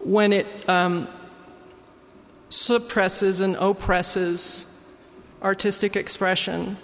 When 0.00 0.34
it 0.34 0.46
um, 0.68 1.08
suppresses 2.50 3.40
and 3.40 3.56
oppresses 3.56 4.66
artistic 5.42 5.96
expression 5.96 6.76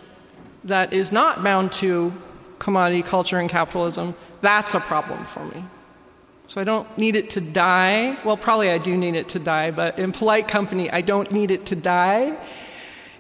that 0.65 0.95
is 0.95 1.13
not 1.13 1.45
bound 1.45 1.73
to 1.73 2.11
commodity 2.59 3.03
culture 3.03 3.39
and 3.39 3.51
capitalism, 3.51 4.15
that's 4.41 4.73
a 4.73 4.81
problem 4.81 5.27
for 5.27 5.45
me. 5.45 5.63
So 6.47 6.63
I 6.63 6.65
don't 6.65 6.87
need 6.97 7.15
it 7.17 7.31
to 7.31 7.43
die. 7.43 8.17
Well, 8.25 8.39
probably 8.39 8.71
I 8.71 8.79
do 8.79 8.97
need 8.97 9.17
it 9.17 9.29
to 9.31 9.39
die, 9.39 9.71
but 9.71 9.99
in 9.99 10.13
polite 10.13 10.49
company, 10.49 10.91
I 10.91 11.03
don't 11.03 11.31
need 11.31 11.51
it 11.51 11.67
to 11.67 11.77
die. 11.77 12.39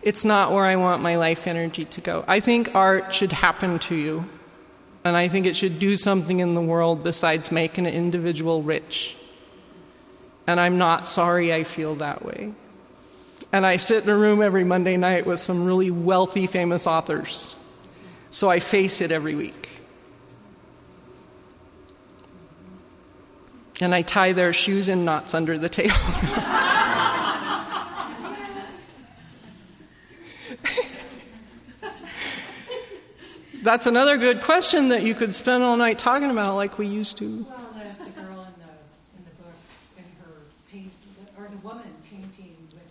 It's 0.05 0.23
not 0.23 0.53
where 0.53 0.67
I 0.67 0.77
want 0.77 1.03
my 1.03 1.17
life 1.17 1.47
energy 1.47 1.87
to 1.87 2.01
go. 2.03 2.25
I 2.29 2.39
think 2.39 2.75
art 2.75 3.15
should 3.15 3.33
happen 3.33 3.79
to 3.81 3.95
you, 3.95 4.29
and 5.03 5.17
I 5.17 5.29
think 5.29 5.47
it 5.47 5.57
should 5.57 5.79
do 5.79 5.97
something 5.97 6.41
in 6.41 6.53
the 6.53 6.61
world 6.61 7.03
besides 7.03 7.51
make 7.51 7.79
an 7.79 7.87
individual 7.87 8.63
rich. 8.63 9.17
And 10.47 10.61
I'm 10.61 10.77
not 10.77 11.09
sorry 11.09 11.55
I 11.55 11.65
feel 11.65 11.95
that 11.97 12.23
way. 12.23 12.53
And 13.51 13.65
I 13.65 13.77
sit 13.77 14.05
in 14.05 14.11
a 14.11 14.17
room 14.17 14.43
every 14.43 14.63
Monday 14.63 14.99
night 14.99 15.25
with 15.25 15.41
some 15.41 15.65
really 15.65 15.91
wealthy, 15.91 16.47
famous 16.47 16.87
authors. 16.87 17.57
So 18.29 18.51
I 18.51 18.61
face 18.61 19.01
it 19.01 19.11
every 19.11 19.35
week. 19.35 19.71
And 23.81 23.95
I 23.95 24.03
tie 24.03 24.35
their 24.35 24.53
shoes 24.53 24.91
in 24.91 25.07
knots 25.07 25.33
under 25.33 25.57
the 25.57 25.71
table. 25.71 25.95
That's 33.65 33.87
another 33.87 34.19
good 34.19 34.43
question 34.43 34.89
that 34.89 35.05
you 35.05 35.15
could 35.15 35.35
spend 35.35 35.65
all 35.65 35.79
night 35.79 35.99
talking 35.99 36.31
about, 36.31 36.55
like 36.55 36.77
we 36.77 36.87
used 36.87 37.17
to. 37.17 37.47
Well, 37.49 37.57
the, 37.73 38.05
the 38.05 38.11
girl 38.11 38.43
in 38.43 38.53
the, 38.61 39.17
in 39.17 39.25
the 39.25 39.43
book, 39.43 39.55
in 39.97 40.05
her 40.23 40.33
paint, 40.71 40.93
or 41.39 41.49
the 41.49 41.57
woman 41.67 41.87
painting 42.11 42.55
with 42.75 42.83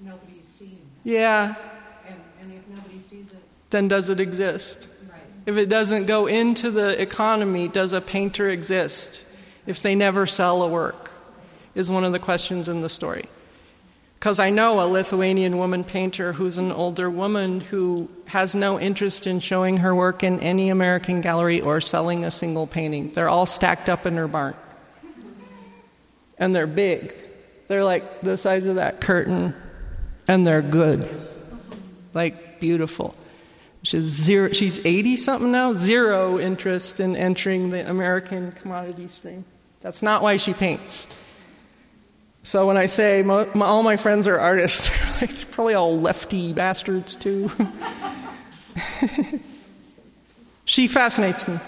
nobody 0.00 0.40
seeing. 0.42 0.80
Yeah, 1.04 1.56
And, 2.08 2.16
and 2.40 2.54
if 2.54 2.66
nobody 2.74 2.98
sees 3.00 3.26
it, 3.26 3.42
then 3.68 3.86
does 3.86 4.08
it 4.08 4.18
exist? 4.18 4.88
right. 5.10 5.20
If 5.44 5.58
it 5.58 5.68
doesn't 5.68 6.06
go 6.06 6.26
into 6.26 6.70
the 6.70 6.98
economy, 6.98 7.68
does 7.68 7.92
a 7.92 8.00
painter 8.00 8.48
exist? 8.48 9.22
If 9.66 9.82
they 9.82 9.94
never 9.94 10.24
sell 10.26 10.62
a 10.62 10.68
work, 10.68 11.10
is 11.74 11.90
one 11.90 12.02
of 12.02 12.12
the 12.12 12.18
questions 12.18 12.66
in 12.66 12.80
the 12.80 12.88
story. 12.88 13.26
Because 14.24 14.40
I 14.40 14.48
know 14.48 14.80
a 14.80 14.88
Lithuanian 14.88 15.58
woman 15.58 15.84
painter 15.84 16.32
who's 16.32 16.56
an 16.56 16.72
older 16.72 17.10
woman 17.10 17.60
who 17.60 18.08
has 18.24 18.54
no 18.54 18.80
interest 18.80 19.26
in 19.26 19.38
showing 19.38 19.76
her 19.76 19.94
work 19.94 20.22
in 20.22 20.40
any 20.40 20.70
American 20.70 21.20
gallery 21.20 21.60
or 21.60 21.78
selling 21.82 22.24
a 22.24 22.30
single 22.30 22.66
painting. 22.66 23.12
They're 23.12 23.28
all 23.28 23.44
stacked 23.44 23.90
up 23.90 24.06
in 24.06 24.16
her 24.16 24.26
barn. 24.26 24.54
And 26.38 26.56
they're 26.56 26.66
big. 26.66 27.14
They're 27.68 27.84
like 27.84 28.22
the 28.22 28.38
size 28.38 28.64
of 28.64 28.76
that 28.76 29.02
curtain, 29.02 29.54
and 30.26 30.46
they're 30.46 30.62
good. 30.62 31.06
Like 32.14 32.60
beautiful. 32.60 33.14
She's 33.82 34.04
zero 34.04 34.54
she's 34.54 34.86
80 34.86 35.18
something 35.18 35.52
now, 35.52 35.74
zero 35.74 36.38
interest 36.38 36.98
in 36.98 37.14
entering 37.14 37.68
the 37.68 37.86
American 37.86 38.52
commodity 38.52 39.06
stream. 39.06 39.44
That's 39.82 40.02
not 40.02 40.22
why 40.22 40.38
she 40.38 40.54
paints. 40.54 41.08
So 42.44 42.66
when 42.66 42.76
I 42.76 42.84
say 42.86 43.22
mo- 43.22 43.48
my, 43.54 43.64
all 43.64 43.82
my 43.82 43.96
friends 43.96 44.28
are 44.28 44.38
artists, 44.38 44.90
they're, 44.90 45.20
like, 45.22 45.30
they're 45.30 45.46
probably 45.46 45.74
all 45.74 45.98
lefty 45.98 46.52
bastards 46.52 47.16
too. 47.16 47.50
she 50.66 50.86
fascinates 50.86 51.48
me. 51.48 51.54
I 51.54 51.58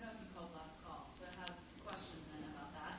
don't 0.00 0.08
know 0.08 0.16
if 0.16 0.24
you 0.24 0.28
called 0.32 0.50
last 0.56 0.80
call, 0.88 1.12
but 1.20 1.36
I 1.36 1.40
have 1.44 1.52
questions 1.84 2.24
then 2.32 2.48
about 2.48 2.72
that. 2.80 2.96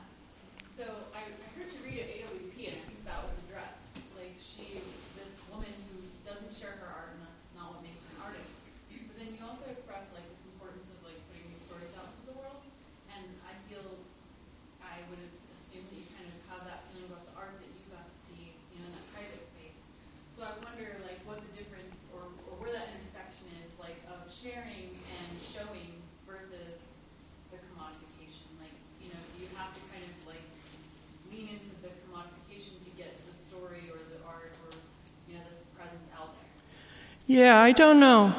So 0.78 0.86
I, 1.10 1.26
I 1.26 1.48
heard 1.58 1.66
you 1.66 1.82
read 1.82 1.98
at 1.98 2.08
AWP, 2.22 2.54
and 2.70 2.78
I 2.78 2.82
think 2.86 3.02
that 3.02 3.18
was 3.18 3.34
addressed. 3.46 3.98
Like 4.14 4.38
she, 4.38 4.78
this 5.18 5.34
woman 5.50 5.74
who 5.90 6.06
doesn't 6.22 6.54
share 6.54 6.78
her 6.78 6.86
art, 6.86 7.18
and 7.18 7.26
that's 7.26 7.50
not 7.58 7.74
what 7.74 7.82
makes 7.82 7.98
her 8.06 8.14
an 8.14 8.30
artist. 8.30 8.54
But 8.94 9.18
then 9.18 9.34
you 9.34 9.42
also 9.42 9.66
express 9.74 10.06
like 10.14 10.22
this 10.30 10.42
importance 10.54 10.86
of 10.94 11.02
like 11.02 11.18
putting 11.34 11.50
these 11.50 11.66
stories 11.66 11.90
out 11.98 12.14
into 12.14 12.30
the 12.30 12.36
world. 12.38 12.62
And 13.14 13.26
I 13.46 13.54
feel, 13.66 13.84
I 14.82 15.00
would 15.08 15.30
assume 15.54 15.86
that 15.86 15.96
you 15.96 16.06
kind 16.18 16.26
of 16.26 16.34
have 16.52 16.62
that 16.66 16.82
feeling 16.90 17.08
about 17.12 17.24
the 17.30 17.34
art 17.38 17.54
that 17.62 17.70
you 17.70 17.82
got 17.94 18.04
to 18.04 18.16
see, 18.18 18.52
you 18.74 18.76
know, 18.82 18.90
in 18.90 18.94
that 18.98 19.06
private 19.14 19.44
space. 19.46 19.80
So 20.34 20.42
I 20.44 20.52
wonder 20.64 20.98
like 21.06 21.20
what 21.28 21.38
the 21.40 21.52
difference 21.54 22.10
or, 22.16 22.28
or 22.48 22.52
where 22.60 22.72
that 22.72 22.90
intersection 22.96 23.46
is, 23.64 23.72
like 23.80 23.96
of 24.08 24.24
sharing 24.32 24.90
and 24.96 25.32
showing 25.40 25.92
versus 26.26 26.96
the 27.52 27.58
commodification? 27.72 28.48
Like, 28.58 28.74
you 28.98 29.12
know, 29.12 29.20
do 29.36 29.44
you 29.44 29.48
have 29.60 29.70
to 29.76 29.80
kind 29.92 30.02
of 30.02 30.14
like 30.24 30.44
lean 31.30 31.52
into 31.52 31.72
the 31.84 31.92
commodification 32.08 32.80
to 32.82 32.90
get 32.96 33.12
the 33.28 33.34
story 33.36 33.92
or 33.92 34.00
the 34.08 34.18
art 34.24 34.56
or, 34.66 34.72
you 35.28 35.36
know, 35.36 35.44
this 35.46 35.68
presence 35.76 36.08
out 36.16 36.32
there? 36.36 36.50
Yeah, 37.32 37.58
I 37.58 37.72
don't 37.72 37.98
know. 37.98 38.34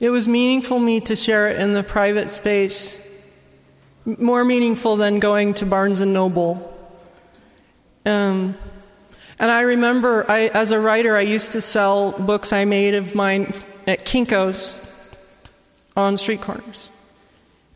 It 0.00 0.10
was 0.10 0.28
meaningful 0.28 0.78
me 0.78 1.00
to 1.00 1.16
share 1.16 1.48
it 1.48 1.58
in 1.58 1.72
the 1.72 1.82
private 1.82 2.28
space. 2.28 3.02
More 4.04 4.44
meaningful 4.44 4.96
than 4.96 5.18
going 5.18 5.54
to 5.54 5.64
Barnes 5.64 6.00
and 6.00 6.12
Noble. 6.12 6.60
Um, 8.04 8.54
and 9.38 9.50
I 9.50 9.62
remember, 9.62 10.30
I, 10.30 10.48
as 10.48 10.70
a 10.70 10.78
writer, 10.78 11.16
I 11.16 11.22
used 11.22 11.52
to 11.52 11.62
sell 11.62 12.12
books 12.12 12.52
I 12.52 12.66
made 12.66 12.92
of 12.92 13.14
mine 13.14 13.54
at 13.86 14.04
Kinko's 14.04 14.76
on 15.96 16.18
street 16.18 16.42
corners, 16.42 16.92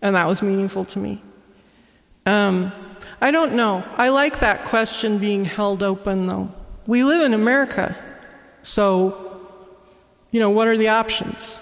and 0.02 0.16
that 0.16 0.26
was 0.26 0.42
meaningful 0.42 0.84
to 0.84 0.98
me. 0.98 1.22
Um, 2.26 2.70
I 3.22 3.30
don't 3.30 3.54
know. 3.54 3.88
I 3.96 4.10
like 4.10 4.40
that 4.40 4.66
question 4.66 5.16
being 5.16 5.46
held 5.46 5.82
open, 5.82 6.26
though. 6.26 6.52
We 6.86 7.04
live 7.04 7.22
in 7.22 7.32
America, 7.32 7.96
so 8.62 9.40
you 10.30 10.40
know 10.40 10.50
what 10.50 10.68
are 10.68 10.76
the 10.76 10.88
options? 10.88 11.60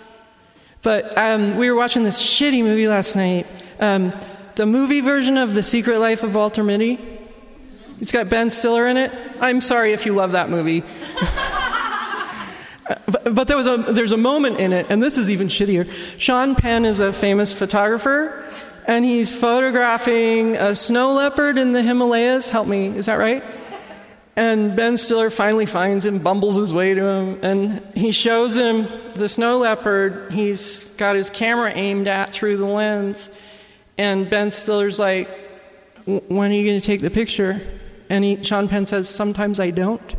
But 0.82 1.16
um, 1.18 1.56
we 1.56 1.70
were 1.70 1.76
watching 1.76 2.04
this 2.04 2.22
shitty 2.22 2.62
movie 2.62 2.88
last 2.88 3.16
night. 3.16 3.46
Um, 3.78 4.12
the 4.54 4.66
movie 4.66 5.00
version 5.00 5.36
of 5.36 5.54
The 5.54 5.62
Secret 5.62 5.98
Life 5.98 6.22
of 6.22 6.34
Walter 6.34 6.64
Mitty. 6.64 6.98
It's 8.00 8.12
got 8.12 8.30
Ben 8.30 8.48
Stiller 8.48 8.86
in 8.86 8.96
it. 8.96 9.12
I'm 9.40 9.60
sorry 9.60 9.92
if 9.92 10.06
you 10.06 10.14
love 10.14 10.32
that 10.32 10.48
movie. 10.48 10.80
but, 13.06 13.34
but 13.34 13.46
there 13.46 13.56
was 13.56 13.66
a, 13.66 13.76
there's 13.76 14.12
a 14.12 14.16
moment 14.16 14.58
in 14.58 14.72
it, 14.72 14.86
and 14.88 15.02
this 15.02 15.18
is 15.18 15.30
even 15.30 15.48
shittier. 15.48 15.90
Sean 16.18 16.54
Penn 16.54 16.86
is 16.86 17.00
a 17.00 17.12
famous 17.12 17.52
photographer, 17.52 18.44
and 18.86 19.04
he's 19.04 19.38
photographing 19.38 20.56
a 20.56 20.74
snow 20.74 21.12
leopard 21.12 21.58
in 21.58 21.72
the 21.72 21.82
Himalayas. 21.82 22.48
Help 22.48 22.66
me, 22.66 22.86
is 22.86 23.06
that 23.06 23.16
right? 23.16 23.44
And 24.40 24.74
Ben 24.74 24.96
Stiller 24.96 25.28
finally 25.28 25.66
finds 25.66 26.06
him, 26.06 26.18
bumbles 26.18 26.56
his 26.56 26.72
way 26.72 26.94
to 26.94 27.04
him, 27.04 27.38
and 27.42 27.82
he 27.94 28.10
shows 28.10 28.56
him 28.56 28.88
the 29.14 29.28
snow 29.28 29.58
leopard 29.58 30.32
he's 30.32 30.94
got 30.96 31.14
his 31.14 31.28
camera 31.28 31.70
aimed 31.74 32.08
at 32.08 32.32
through 32.32 32.56
the 32.56 32.64
lens. 32.64 33.28
And 33.98 34.30
Ben 34.30 34.50
Stiller's 34.50 34.98
like, 34.98 35.28
When 36.06 36.50
are 36.50 36.54
you 36.54 36.66
going 36.66 36.80
to 36.80 36.86
take 36.86 37.02
the 37.02 37.10
picture? 37.10 37.60
And 38.08 38.24
he, 38.24 38.42
Sean 38.42 38.66
Penn 38.66 38.86
says, 38.86 39.10
Sometimes 39.10 39.60
I 39.60 39.72
don't. 39.72 40.16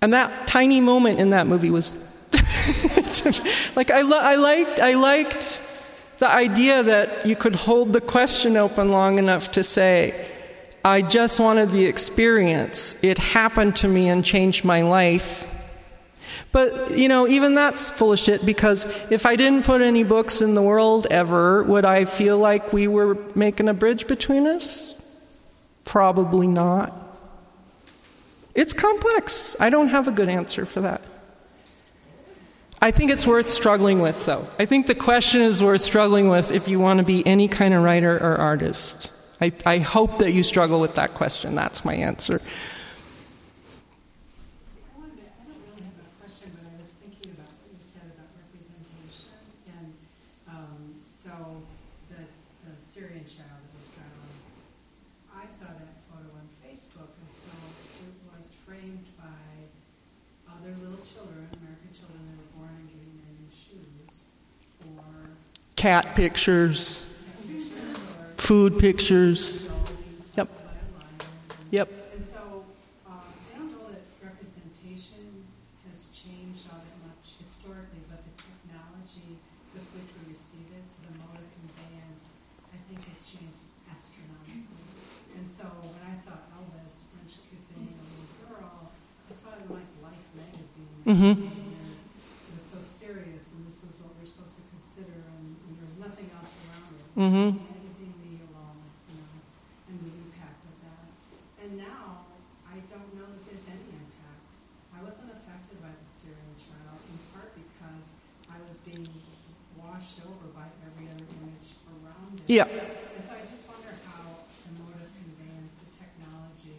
And 0.00 0.12
that 0.12 0.46
tiny 0.46 0.80
moment 0.80 1.18
in 1.18 1.30
that 1.30 1.48
movie 1.48 1.70
was 1.70 1.96
like 3.74 3.90
I, 3.90 4.02
li- 4.02 4.14
I 4.14 4.36
liked 4.36 4.78
I 4.78 4.94
liked 4.94 5.60
the 6.18 6.28
idea 6.28 6.84
that 6.84 7.26
you 7.26 7.34
could 7.34 7.56
hold 7.56 7.92
the 7.92 8.00
question 8.00 8.56
open 8.56 8.92
long 8.92 9.18
enough 9.18 9.50
to 9.52 9.64
say, 9.64 10.28
I 10.84 11.02
just 11.02 11.38
wanted 11.38 11.70
the 11.70 11.86
experience. 11.86 13.02
It 13.04 13.18
happened 13.18 13.76
to 13.76 13.88
me 13.88 14.08
and 14.08 14.24
changed 14.24 14.64
my 14.64 14.82
life. 14.82 15.48
But, 16.50 16.98
you 16.98 17.08
know, 17.08 17.26
even 17.28 17.54
that's 17.54 17.90
full 17.90 18.12
of 18.12 18.18
shit 18.18 18.44
because 18.44 18.84
if 19.10 19.24
I 19.24 19.36
didn't 19.36 19.64
put 19.64 19.80
any 19.80 20.02
books 20.02 20.42
in 20.42 20.54
the 20.54 20.62
world 20.62 21.06
ever, 21.10 21.62
would 21.62 21.84
I 21.84 22.04
feel 22.04 22.38
like 22.38 22.72
we 22.72 22.88
were 22.88 23.16
making 23.34 23.68
a 23.68 23.74
bridge 23.74 24.06
between 24.06 24.46
us? 24.46 24.98
Probably 25.84 26.46
not. 26.46 26.98
It's 28.54 28.72
complex. 28.72 29.56
I 29.60 29.70
don't 29.70 29.88
have 29.88 30.08
a 30.08 30.12
good 30.12 30.28
answer 30.28 30.66
for 30.66 30.82
that. 30.82 31.00
I 32.82 32.90
think 32.90 33.10
it's 33.12 33.26
worth 33.26 33.48
struggling 33.48 34.00
with, 34.00 34.26
though. 34.26 34.46
I 34.58 34.66
think 34.66 34.88
the 34.88 34.94
question 34.94 35.40
is 35.40 35.62
worth 35.62 35.80
struggling 35.80 36.28
with 36.28 36.50
if 36.50 36.66
you 36.66 36.80
want 36.80 36.98
to 36.98 37.04
be 37.04 37.24
any 37.26 37.46
kind 37.46 37.72
of 37.72 37.82
writer 37.82 38.16
or 38.16 38.36
artist. 38.36 39.10
I, 39.42 39.50
I 39.66 39.78
hope 39.78 40.20
that 40.20 40.30
you 40.30 40.44
struggle 40.44 40.80
with 40.80 40.94
that 40.94 41.14
question. 41.14 41.56
That's 41.56 41.84
my 41.84 41.94
answer. 41.94 42.38
I 42.38 42.46
wanted 44.94 45.16
to, 45.18 45.26
I 45.26 45.50
don't 45.50 45.58
really 45.66 45.82
have 45.82 45.98
a 45.98 46.06
question, 46.22 46.54
but 46.54 46.62
I 46.70 46.78
was 46.78 46.94
thinking 47.02 47.34
about 47.34 47.50
what 47.50 47.74
you 47.74 47.82
said 47.82 48.06
about 48.14 48.30
representation. 48.38 49.34
And 49.66 49.98
so 51.02 51.34
the, 52.14 52.22
the 52.70 52.78
Syrian 52.78 53.26
child 53.26 53.58
that 53.66 53.74
was 53.74 53.90
drowned, 53.90 54.38
I 55.34 55.50
saw 55.50 55.74
that 55.74 55.90
photo 56.06 56.30
on 56.38 56.46
Facebook, 56.62 57.10
and 57.10 57.26
so 57.26 57.50
it 58.06 58.14
was 58.30 58.54
framed 58.62 59.10
by 59.18 59.42
other 60.54 60.70
little 60.86 61.02
children, 61.02 61.50
American 61.58 61.90
children 61.90 62.22
that 62.30 62.38
were 62.38 62.62
born 62.62 62.78
and 62.78 62.86
getting 62.94 63.10
their 63.18 63.34
new 63.42 63.50
shoes, 63.50 64.30
or 64.86 65.34
Cat 65.74 66.14
pictures, 66.14 67.01
food 68.42 68.78
pictures. 68.78 69.62
you 69.62 69.68
know, 69.68 69.74
being 69.86 70.18
Yep. 70.34 70.48
sold 70.50 70.64
by 70.66 70.74
a 70.74 70.86
lion. 70.98 71.18
Yep. 71.70 71.88
And 72.16 72.24
so, 72.24 72.42
um, 73.06 73.22
I 73.46 73.58
don't 73.58 73.70
know 73.70 73.86
that 73.94 74.02
representation 74.18 75.46
has 75.86 76.10
changed 76.10 76.66
all 76.66 76.82
that 76.82 76.98
much 77.06 77.38
historically, 77.38 78.02
but 78.10 78.26
the 78.26 78.34
technology 78.34 79.38
with 79.72 79.86
which 79.94 80.10
we 80.18 80.22
receive 80.34 80.66
it, 80.74 80.84
so 80.90 81.06
the 81.06 81.14
mode 81.22 81.38
of 81.38 81.46
conveyance, 81.54 82.34
I 82.74 82.78
think 82.90 83.06
has 83.14 83.22
changed 83.30 83.70
astronomically. 83.86 84.90
And 85.38 85.46
so 85.46 85.64
when 85.94 86.02
I 86.02 86.14
saw 86.18 86.34
Elvis, 86.58 87.06
French 87.14 87.38
kissing 87.46 87.94
a 87.94 88.04
little 88.10 88.30
girl, 88.42 88.90
I 89.30 89.32
saw 89.32 89.54
it 89.54 89.62
in 89.64 89.70
like 89.70 89.88
Life 90.02 90.26
magazine. 90.34 90.98
Mhm. 91.06 91.30
And 91.46 91.94
it 92.50 92.52
was 92.52 92.66
so 92.66 92.80
serious, 92.82 93.54
and 93.54 93.64
this 93.64 93.80
is 93.86 93.96
what 94.02 94.12
we're 94.18 94.26
supposed 94.28 94.58
to 94.60 94.64
consider, 94.74 95.14
and, 95.38 95.56
and 95.62 95.70
there 95.78 95.86
was 95.88 95.96
nothing 95.96 96.28
else 96.36 96.52
around 96.68 96.90
it. 96.92 97.00
It 97.00 97.16
was 97.16 97.32
Mhm. 97.32 97.48
just 97.56 97.64
magazine 97.72 98.14
me 98.20 98.32
alone, 98.44 98.80
you 99.08 99.16
know, 99.24 99.36
and 99.88 99.96
the 100.04 100.12
impact 100.20 100.60
of 100.68 100.74
that. 100.84 101.08
And 101.64 101.70
now, 101.80 102.28
I 102.68 102.76
don't 102.92 103.08
know 103.16 103.24
that 103.24 103.42
there's 103.48 103.68
any 103.72 103.88
impact. 103.88 104.44
I 104.92 105.00
wasn't 105.00 105.32
affected 105.32 105.80
by 105.80 105.92
the 105.96 106.04
Syrian 106.06 106.52
trial, 106.60 107.00
in 107.08 107.16
part 107.32 107.56
because 107.56 108.12
I 108.52 108.60
was 108.68 108.76
being 108.84 109.08
washed 109.08 109.40
washed 109.72 110.20
over 110.28 110.46
by 110.54 110.68
every 110.84 111.08
other 111.08 111.24
image 111.42 111.74
around 111.88 112.36
it. 112.38 112.41
Yeah. 112.52 112.64
And 112.64 113.24
so 113.24 113.32
I 113.32 113.48
just 113.48 113.66
wonder 113.66 113.88
how 114.04 114.44
the 114.66 114.82
mode 114.82 114.92
of 115.00 115.08
conveyance, 115.16 115.72
the 115.80 115.88
technology, 115.96 116.76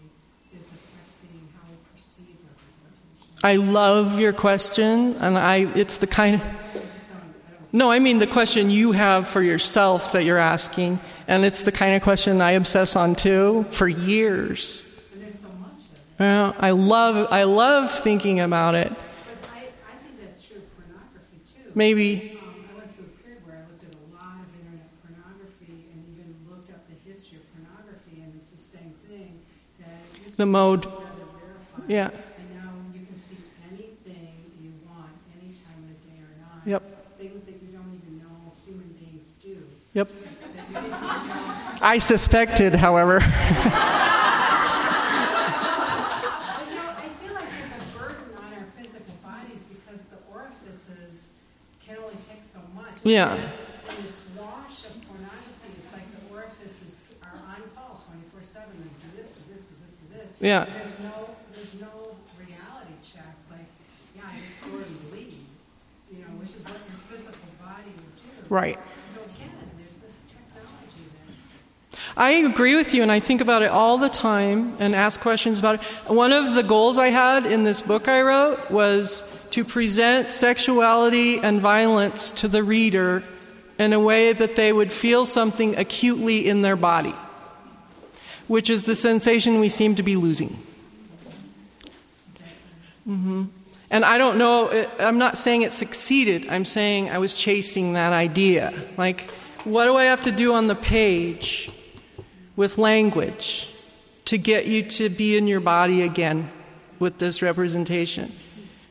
is 0.55 0.69
affecting 0.69 1.49
how 1.55 1.65
we 1.67 1.77
perceive 1.95 2.37
representation. 2.45 3.41
I 3.41 3.55
love 3.55 4.19
your 4.19 4.33
question, 4.33 5.15
and 5.19 5.35
I 5.35 5.65
it's 5.73 5.97
the 5.97 6.05
kind 6.05 6.35
of 6.35 6.41
no, 7.71 7.89
I 7.89 7.97
mean 7.97 8.19
the 8.19 8.27
question 8.27 8.69
you 8.69 8.91
have 8.91 9.27
for 9.27 9.41
yourself 9.41 10.11
that 10.11 10.25
you're 10.25 10.37
asking, 10.37 10.99
and 11.27 11.43
it's 11.43 11.63
the 11.63 11.71
kind 11.71 11.95
of 11.95 12.03
question 12.03 12.39
I 12.39 12.51
obsess 12.51 12.95
on 12.95 13.15
too 13.15 13.65
for 13.71 13.87
years. 13.87 14.83
And 15.15 15.33
so 15.33 15.47
much 15.57 15.81
of 15.89 15.95
it. 15.95 16.19
Well, 16.19 16.55
I 16.59 16.69
love 16.69 17.27
I 17.31 17.45
love 17.45 17.89
thinking 17.89 18.39
about 18.39 18.75
it. 18.75 18.89
But 18.93 19.49
I, 19.49 19.57
I 19.89 19.97
think 20.05 20.21
that's 20.21 20.45
true 20.45 20.57
of 20.57 20.69
pornography 20.77 21.41
too. 21.49 21.71
Maybe 21.73 22.37
Um, 22.37 22.61
I 22.69 22.77
went 22.77 22.93
through 22.93 23.09
a 23.09 23.17
period 23.25 23.41
where 23.49 23.57
I 23.57 23.65
looked 23.65 23.81
at 23.89 23.97
a 23.97 24.05
lot 24.13 24.37
of 24.37 24.53
internet 24.53 24.93
pornography 25.01 25.89
and 25.89 25.99
even 26.13 26.29
looked 26.45 26.69
up 26.69 26.85
the 26.85 26.97
history 27.09 27.41
of 27.41 27.45
pornography, 27.57 28.21
and 28.21 28.37
it's 28.37 28.53
the 28.53 28.61
same 28.61 28.93
thing. 29.09 29.41
That 29.81 29.97
it 30.13 30.21
used 30.21 30.22
the 30.35 30.45
mode. 30.45 30.87
Yeah. 31.87 32.09
And 32.09 32.55
now 32.55 32.71
you 32.93 33.05
can 33.05 33.15
see 33.15 33.37
anything 33.69 34.51
you 34.61 34.71
want, 34.87 35.11
any 35.39 35.53
time 35.53 35.83
of 35.83 35.89
the 35.89 36.09
day 36.09 36.19
or 36.19 36.31
night. 36.39 36.65
Yep. 36.65 37.17
Things 37.17 37.43
that 37.43 37.61
you 37.61 37.67
don't 37.71 37.91
even 38.01 38.19
know 38.19 38.53
human 38.65 38.89
beings 38.99 39.33
do. 39.41 39.67
Yep. 39.93 40.09
That 40.09 40.15
you 40.15 40.73
didn't 40.73 40.85
even 40.85 40.89
know. 40.89 41.77
I 41.81 41.97
suspected, 41.97 42.75
however. 42.75 43.19
But, 45.43 46.69
you 46.69 46.75
know, 46.75 46.89
I 46.95 47.09
feel 47.19 47.33
like 47.33 47.49
there's 47.51 47.73
a 47.73 47.97
burden 47.97 48.25
on 48.37 48.53
our 48.53 48.65
physical 48.77 49.13
bodies 49.23 49.63
because 49.67 50.03
the 50.05 50.17
orifices 50.31 51.33
can 51.85 51.97
only 51.97 52.17
take 52.29 52.43
so 52.43 52.59
much. 52.75 52.95
Yeah. 53.03 53.35
In 53.35 54.03
this 54.03 54.29
wash 54.37 54.85
of 54.85 54.95
pornography, 55.07 55.75
it's 55.77 55.91
like 55.91 56.07
the 56.09 56.33
orifices 56.33 57.01
are 57.23 57.35
on 57.47 57.61
call 57.75 58.01
24 58.07 58.41
7 58.43 58.69
and 58.71 58.89
do 59.01 59.21
this, 59.21 59.31
do 59.31 59.41
this, 59.51 59.63
do 59.65 59.75
this, 59.83 59.95
do 59.95 60.05
this. 60.17 60.32
Yeah. 60.43 60.65
There's 60.65 60.99
no, 60.99 61.29
there's 61.53 61.79
no 61.79 62.17
reality 62.37 62.95
check, 63.01 63.23
like, 63.49 63.61
yeah, 64.13 64.23
I 64.27 64.35
can 64.35 64.53
sort 64.53 64.81
of 64.81 65.09
bleed, 65.09 65.39
you 66.11 66.19
know, 66.19 66.25
which 66.37 66.49
is 66.49 66.61
what 66.65 66.73
your 66.73 66.99
physical 67.09 67.47
body 67.61 67.91
would 67.95 68.15
do. 68.17 68.53
Right. 68.53 68.77
So 69.15 69.21
again, 69.23 69.51
there's 69.77 69.99
this 69.99 70.25
technology 70.27 71.07
there. 71.15 72.03
I 72.17 72.31
agree 72.31 72.75
with 72.75 72.93
you, 72.93 73.03
and 73.03 73.11
I 73.11 73.21
think 73.21 73.39
about 73.39 73.61
it 73.61 73.69
all 73.69 73.97
the 73.97 74.09
time 74.09 74.75
and 74.79 74.93
ask 74.93 75.21
questions 75.21 75.59
about 75.59 75.75
it. 75.75 75.81
One 76.11 76.33
of 76.33 76.55
the 76.55 76.63
goals 76.63 76.97
I 76.97 77.07
had 77.07 77.45
in 77.45 77.63
this 77.63 77.81
book 77.81 78.09
I 78.09 78.21
wrote 78.21 78.69
was 78.69 79.23
to 79.51 79.63
present 79.63 80.33
sexuality 80.33 81.39
and 81.39 81.61
violence 81.61 82.31
to 82.31 82.49
the 82.49 82.63
reader 82.63 83.23
in 83.79 83.93
a 83.93 83.99
way 83.99 84.33
that 84.33 84.57
they 84.57 84.73
would 84.73 84.91
feel 84.91 85.25
something 85.25 85.77
acutely 85.77 86.49
in 86.49 86.63
their 86.63 86.75
body, 86.75 87.15
which 88.53 88.69
is 88.69 88.83
the 88.83 88.95
sensation 88.95 89.59
we 89.59 89.67
seem 89.69 89.95
to 89.95 90.03
be 90.03 90.15
losing. 90.15 90.55
hmm 93.03 93.45
And 93.89 94.05
I 94.05 94.17
don't 94.17 94.37
know, 94.37 94.69
I'm 94.99 95.17
not 95.17 95.37
saying 95.37 95.63
it 95.63 95.71
succeeded, 95.71 96.47
I'm 96.49 96.63
saying 96.65 97.09
I 97.09 97.17
was 97.17 97.33
chasing 97.33 97.93
that 97.93 98.13
idea. 98.13 98.71
Like, 98.95 99.31
what 99.63 99.85
do 99.85 99.95
I 99.97 100.05
have 100.05 100.21
to 100.21 100.31
do 100.31 100.53
on 100.53 100.67
the 100.67 100.75
page 100.75 101.71
with 102.55 102.77
language 102.77 103.69
to 104.25 104.37
get 104.37 104.67
you 104.67 104.83
to 104.83 105.09
be 105.09 105.35
in 105.37 105.47
your 105.47 105.59
body 105.59 106.03
again 106.03 106.49
with 106.99 107.17
this 107.17 107.41
representation? 107.41 108.31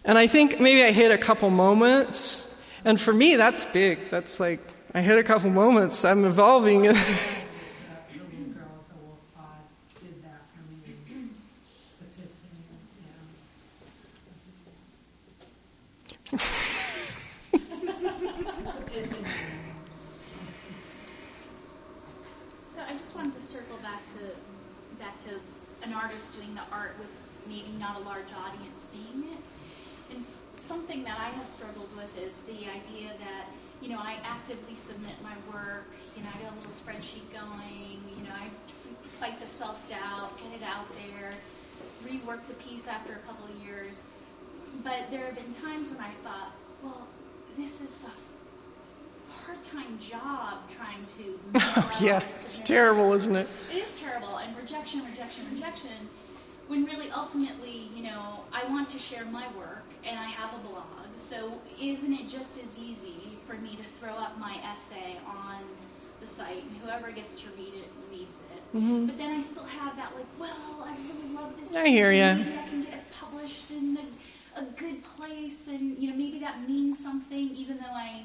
And 0.05 0.19
I 0.19 0.27
think 0.27 0.59
maybe 0.61 0.83
I 0.83 0.91
hit 0.91 1.13
a 1.13 1.19
couple 1.19 1.51
moments, 1.51 2.61
and 2.85 3.01
for 3.01 3.13
me, 3.13 3.37
that's 3.37 3.65
big. 3.67 4.11
That's 4.11 4.41
like, 4.41 4.61
I 4.95 5.03
hit 5.03 5.19
a 5.19 5.23
couple 5.23 5.51
moments, 5.51 6.05
I'm 6.05 6.25
evolving. 6.25 6.89
That 7.93 8.09
little 8.13 8.53
girl 8.55 8.71
with 8.79 8.89
the 8.89 8.99
wolf 9.05 9.19
pod 9.37 9.63
did 10.01 10.17
that 10.25 10.43
for 10.53 10.63
me. 10.71 10.79
The 12.01 12.07
pissing, 12.23 12.63
yeah. 13.03 13.19
Pissing. 18.91 19.27
So 22.61 22.81
I 22.89 22.97
just 22.97 23.15
wanted 23.17 23.35
to 23.35 23.41
circle 23.41 23.77
back 23.83 24.03
to 24.17 24.23
back 24.99 25.19
to 25.25 25.31
an 25.87 25.93
artist 25.93 26.35
doing 26.37 26.55
the 26.55 26.63
art 26.73 26.95
with 26.99 27.09
maybe 27.47 27.73
not 27.79 28.01
a 28.01 28.05
large 28.05 28.33
audience 28.37 28.83
seeing 28.83 29.25
it. 29.33 29.41
And 30.11 30.21
s- 30.21 30.41
something 30.57 31.03
that 31.05 31.19
I 31.19 31.31
have 31.39 31.49
struggled 31.49 31.89
with 31.97 32.11
is 32.19 32.41
the 32.43 32.69
idea 32.71 33.11
that 33.19 33.47
you 33.81 33.89
know 33.89 33.99
I 33.99 34.17
actively 34.25 34.75
submit 34.75 35.15
my 35.23 35.35
work. 35.53 35.87
You 36.17 36.23
know 36.23 36.31
I 36.35 36.43
got 36.43 36.53
a 36.53 36.57
little 36.57 36.71
spreadsheet 36.71 37.27
going. 37.33 38.01
You 38.17 38.25
know 38.25 38.35
I 38.35 38.49
fight 39.21 39.41
the 39.41 39.47
self 39.47 39.77
doubt, 39.89 40.39
get 40.39 40.61
it 40.61 40.65
out 40.65 40.87
there, 40.95 41.33
rework 42.05 42.47
the 42.49 42.55
piece 42.55 42.87
after 42.87 43.13
a 43.15 43.23
couple 43.27 43.47
of 43.47 43.55
years. 43.67 44.05
But 44.83 45.11
there 45.11 45.27
have 45.27 45.32
been 45.43 45.53
times 45.53 45.91
when 45.91 46.01
I 46.01 46.11
thought, 46.23 46.53
well, 46.83 47.07
this 47.57 47.81
is 47.81 48.07
a 48.07 49.33
part-time 49.33 49.99
job 49.99 50.59
trying 50.71 51.05
to. 51.19 51.39
Oh, 51.77 51.99
yeah, 52.01 52.21
it's 52.21 52.61
terrible, 52.61 53.13
isn't 53.13 53.35
it? 53.35 53.49
It 53.73 53.79
is 53.79 53.99
terrible, 54.01 54.39
and 54.39 54.57
rejection, 54.57 55.05
rejection, 55.05 55.45
rejection. 55.53 55.91
When 56.69 56.85
really, 56.85 57.11
ultimately, 57.11 57.91
you 57.95 58.05
know, 58.05 58.41
I 58.53 58.65
want 58.71 58.89
to 58.91 58.99
share 58.99 59.25
my 59.25 59.47
work, 59.57 59.85
and 60.05 60.19
I 60.19 60.27
have 60.27 60.55
a 60.55 60.69
blog. 60.69 60.85
So, 61.17 61.61
isn't 61.81 62.13
it 62.13 62.29
just 62.29 62.63
as 62.63 62.79
easy 62.79 63.39
for 63.47 63.55
me 63.55 63.77
to 63.77 63.83
throw 64.01 64.15
up 64.15 64.39
my 64.39 64.59
essay 64.65 65.19
on 65.27 65.59
the 66.21 66.27
site, 66.27 66.63
and 66.63 66.77
whoever 66.83 67.11
gets 67.11 67.41
to 67.41 67.49
read 67.59 67.75
it 67.75 67.91
reads 68.11 68.41
it? 68.55 68.77
Mm-hmm. 68.77 69.07
But 69.07 69.19
then 69.19 69.33
I 69.33 69.41
still 69.41 69.65
have 69.65 69.97
that, 69.97 70.13
like, 70.15 70.27
well, 70.39 70.85
I 70.85 70.97
really 71.09 71.35
love 71.35 71.59
this. 71.59 71.75
I 71.75 71.89
hear 71.89 72.11
piece, 72.11 72.21
ya. 72.21 72.35
Maybe 72.35 72.59
I 72.59 72.69
can 72.69 72.83
get 72.83 72.95
it 72.95 73.05
published 73.21 73.71
in 73.71 73.99
a, 73.99 74.05
a 74.57 74.65
good 74.77 75.03
place, 75.03 75.69
and 75.69 75.99
you 75.99 76.11
know, 76.11 76.17
maybe 76.17 76.39
that 76.41 76.69
means 76.69 76.99
something, 76.99 77.51
even 77.51 77.79
though 77.79 77.95
I. 77.95 78.25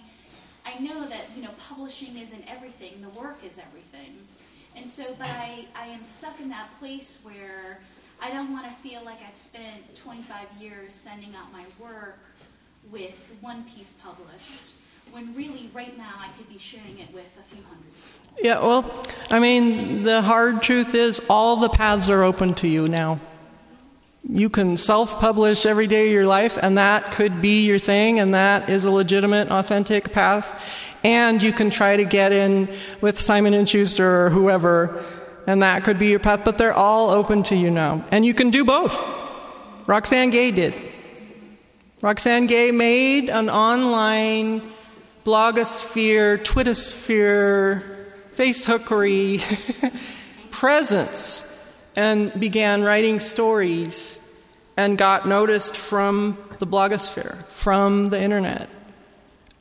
I 0.66 0.80
know 0.80 1.08
that 1.08 1.22
you 1.34 1.44
know 1.44 1.52
publishing 1.58 2.18
isn't 2.18 2.44
everything. 2.46 3.02
The 3.02 3.18
work 3.18 3.38
is 3.42 3.58
everything, 3.58 4.18
and 4.76 4.88
so. 4.88 5.16
But 5.18 5.30
I, 5.30 5.66
I 5.74 5.88
am 5.88 6.04
stuck 6.04 6.42
in 6.42 6.50
that 6.50 6.78
place 6.78 7.22
where 7.24 7.80
I 8.22 8.32
don't 8.32 8.52
want 8.52 8.66
to 8.66 8.74
feel 8.74 9.02
like 9.06 9.20
I've 9.28 9.38
spent 9.38 9.96
25 9.96 10.48
years 10.60 10.94
sending 10.94 11.36
out 11.36 11.52
my 11.54 11.64
work 11.80 12.20
with 12.92 13.16
one 13.42 13.64
piece 13.64 13.96
published, 14.04 14.74
when 15.12 15.34
really 15.36 15.70
right 15.74 15.98
now 15.98 16.16
I 16.20 16.30
could 16.38 16.50
be 16.50 16.58
sharing 16.58 17.00
it 17.00 17.14
with 17.14 17.26
a 17.40 17.44
few 17.54 17.64
hundred. 17.64 17.92
Yeah, 18.42 18.60
well, 18.60 19.06
I 19.32 19.40
mean, 19.40 20.04
the 20.04 20.22
hard 20.22 20.62
truth 20.62 20.96
is 20.96 21.22
all 21.30 21.58
the 21.58 21.70
paths 21.70 22.10
are 22.10 22.24
open 22.24 22.54
to 22.56 22.68
you 22.68 22.88
now. 22.88 23.20
You 24.30 24.50
can 24.50 24.76
self 24.76 25.20
publish 25.20 25.66
every 25.66 25.88
day 25.88 26.08
of 26.08 26.12
your 26.12 26.28
life, 26.28 26.58
and 26.62 26.78
that 26.78 27.14
could 27.14 27.42
be 27.42 27.66
your 27.66 27.80
thing, 27.80 28.20
and 28.20 28.36
that 28.36 28.70
is 28.70 28.84
a 28.84 28.92
legitimate, 28.92 29.50
authentic 29.50 30.12
path. 30.12 30.62
And 31.04 31.42
you 31.42 31.54
can 31.54 31.70
try 31.70 31.96
to 31.96 32.04
get 32.04 32.34
in 32.34 32.68
with 33.00 33.18
Simon 33.18 33.54
and 33.54 33.70
Schuster 33.70 34.26
or 34.26 34.30
whoever, 34.30 35.02
and 35.46 35.62
that 35.62 35.86
could 35.86 35.98
be 35.98 36.08
your 36.08 36.20
path, 36.20 36.42
but 36.44 36.58
they're 36.58 36.74
all 36.74 37.10
open 37.10 37.44
to 37.44 37.56
you 37.56 37.72
now. 37.72 38.04
And 38.12 38.26
you 38.26 38.34
can 38.34 38.50
do 38.50 38.66
both. 38.66 39.02
Roxane 39.88 40.30
Gay 40.30 40.52
did. 40.52 40.74
Roxane 42.02 42.48
Gay 42.48 42.72
made 42.72 43.30
an 43.30 43.50
online 43.50 44.62
blogosphere, 45.24 46.44
Twittersphere, 46.44 47.82
facehookery 48.36 49.42
presence 50.52 51.57
and 51.98 52.40
began 52.40 52.84
writing 52.84 53.20
stories 53.20 54.24
and 54.78 55.00
got 55.00 55.28
noticed 55.28 55.76
from 55.76 56.38
the 56.60 56.68
blogosphere, 56.68 57.36
from 57.46 58.06
the 58.06 58.22
internet, 58.22 58.70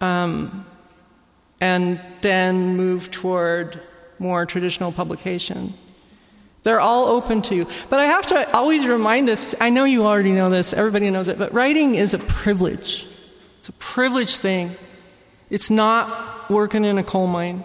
um, 0.03 0.66
and 1.62 1.99
then 2.20 2.76
moved 2.76 3.11
toward 3.11 3.80
more 4.18 4.45
traditional 4.45 4.93
publication. 4.93 5.72
They're 6.62 6.80
all 6.80 7.07
open 7.07 7.41
to 7.43 7.55
you. 7.55 7.66
But 7.89 8.01
I 8.01 8.05
have 8.05 8.26
to 8.26 8.55
always 8.55 8.87
remind 8.87 9.30
us 9.30 9.55
I 9.59 9.70
know 9.70 9.84
you 9.84 10.05
already 10.05 10.32
know 10.32 10.51
this, 10.51 10.74
everybody 10.74 11.09
knows 11.09 11.28
it, 11.28 11.39
but 11.39 11.55
writing 11.55 11.95
is 11.95 12.12
a 12.12 12.18
privilege. 12.18 13.07
It's 13.59 13.70
a 13.70 13.72
privileged 13.74 14.37
thing. 14.37 14.76
It's 15.49 15.70
not 15.70 16.51
working 16.51 16.84
in 16.84 16.99
a 16.99 17.05
coal 17.05 17.28
mine, 17.28 17.64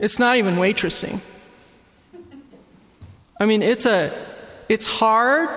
it's 0.00 0.18
not 0.18 0.38
even 0.38 0.56
waitressing. 0.56 1.20
I 3.38 3.46
mean, 3.46 3.62
it's, 3.62 3.86
a, 3.86 4.12
it's 4.68 4.86
hard, 4.86 5.48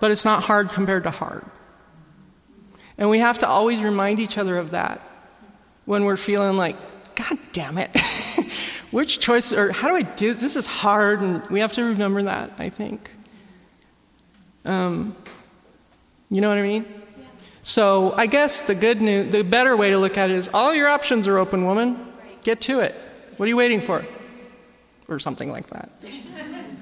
but 0.00 0.10
it's 0.10 0.24
not 0.24 0.42
hard 0.42 0.70
compared 0.70 1.04
to 1.04 1.10
hard. 1.10 1.44
And 2.98 3.08
we 3.08 3.18
have 3.18 3.38
to 3.38 3.48
always 3.48 3.82
remind 3.82 4.20
each 4.20 4.38
other 4.38 4.58
of 4.58 4.72
that 4.72 5.00
when 5.84 6.04
we're 6.04 6.16
feeling 6.16 6.56
like, 6.56 6.76
God 7.14 7.38
damn 7.52 7.78
it. 7.78 7.90
Which 8.90 9.20
choice, 9.20 9.52
or 9.52 9.72
how 9.72 9.88
do 9.88 9.96
I 9.96 10.02
do 10.02 10.28
this? 10.28 10.40
This 10.40 10.56
is 10.56 10.66
hard, 10.66 11.20
and 11.22 11.46
we 11.46 11.60
have 11.60 11.72
to 11.74 11.82
remember 11.82 12.22
that, 12.24 12.52
I 12.58 12.68
think. 12.68 13.10
Um, 14.64 15.16
you 16.28 16.40
know 16.40 16.48
what 16.48 16.58
I 16.58 16.62
mean? 16.62 17.02
So 17.62 18.12
I 18.16 18.26
guess 18.26 18.62
the 18.62 18.74
good 18.74 19.00
news, 19.00 19.32
the 19.32 19.42
better 19.42 19.76
way 19.76 19.90
to 19.90 19.98
look 19.98 20.18
at 20.18 20.30
it 20.30 20.36
is 20.36 20.50
all 20.52 20.74
your 20.74 20.88
options 20.88 21.26
are 21.28 21.38
open, 21.38 21.64
woman. 21.64 22.12
Get 22.42 22.60
to 22.62 22.80
it. 22.80 22.94
What 23.36 23.46
are 23.46 23.48
you 23.48 23.56
waiting 23.56 23.80
for? 23.80 24.04
Or 25.08 25.18
something 25.18 25.50
like 25.50 25.68
that. 25.68 25.90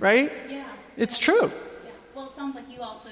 Right? 0.01 0.33
Yeah. 0.49 0.67
It's 0.97 1.19
true. 1.19 1.43
Yeah. 1.43 1.91
Well, 2.15 2.27
it 2.27 2.35
sounds 2.35 2.57
like 2.57 2.69
you 2.69 2.81
also 2.83 3.11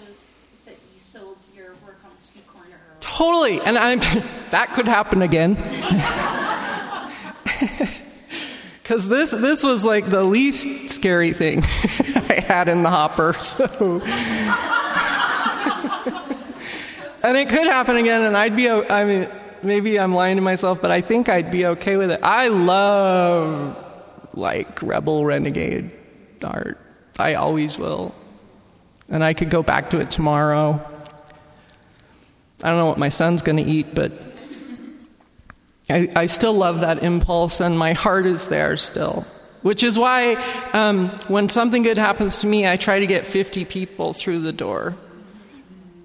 said 0.59 0.75
you 0.95 1.01
sold 1.01 1.37
your 1.55 1.69
work 1.87 1.99
on 2.05 2.11
the 2.17 2.23
street 2.23 2.47
corner. 2.49 2.75
Or 2.75 2.97
Totally. 3.01 3.61
And 3.61 3.79
I'm, 3.79 4.01
that 4.51 4.73
could 4.75 4.89
happen 4.89 5.23
again. 5.23 5.57
Because 8.89 9.07
this, 9.07 9.33
this 9.33 9.63
was 9.63 9.85
like 9.85 10.07
the 10.07 10.25
least 10.25 10.89
scary 10.89 11.35
thing 11.35 11.63
I 11.63 12.43
had 12.47 12.71
in 12.71 12.83
the 12.83 12.89
hopper. 12.89 13.35
So. 13.35 14.01
and 17.23 17.37
it 17.37 17.51
could 17.51 17.67
happen 17.67 17.97
again, 17.99 18.23
and 18.23 18.35
I'd 18.35 18.57
be, 18.57 18.71
I 18.71 19.05
mean, 19.05 19.29
maybe 19.63 20.01
I'm 20.01 20.15
lying 20.15 20.37
to 20.37 20.43
myself, 20.43 20.81
but 20.81 20.91
I 20.91 21.03
think 21.03 21.29
I'd 21.29 21.51
be 21.51 21.67
okay 21.67 21.97
with 21.99 22.11
it. 22.11 22.21
I 22.23 22.49
love 22.49 23.77
like 24.33 24.81
rebel 24.81 25.23
renegade 25.27 25.91
art. 26.45 26.79
I 27.19 27.35
always 27.35 27.79
will. 27.79 28.15
And 29.09 29.25
I 29.25 29.35
could 29.35 29.51
go 29.51 29.63
back 29.63 29.91
to 29.91 30.01
it 30.01 30.11
tomorrow. 30.11 30.81
I 32.63 32.69
don't 32.69 32.79
know 32.79 32.87
what 32.87 32.99
my 32.99 33.09
son's 33.09 33.43
going 33.43 33.57
to 33.57 33.63
eat, 33.63 33.95
but 33.95 34.13
I, 35.89 36.09
I 36.15 36.27
still 36.27 36.55
love 36.55 36.81
that 36.81 37.03
impulse, 37.03 37.61
and 37.61 37.79
my 37.79 37.93
heart 37.93 38.27
is 38.27 38.49
there 38.49 38.77
still. 38.77 39.27
Which 39.63 39.83
is 39.83 39.99
why, 39.99 40.35
um, 40.73 41.09
when 41.29 41.49
something 41.49 41.83
good 41.83 41.99
happens 41.99 42.39
to 42.39 42.47
me, 42.47 42.67
I 42.69 42.77
try 42.77 43.01
to 43.01 43.07
get 43.07 43.27
50 43.27 43.65
people 43.65 44.13
through 44.13 44.41
the 44.41 44.53
door 44.53 44.97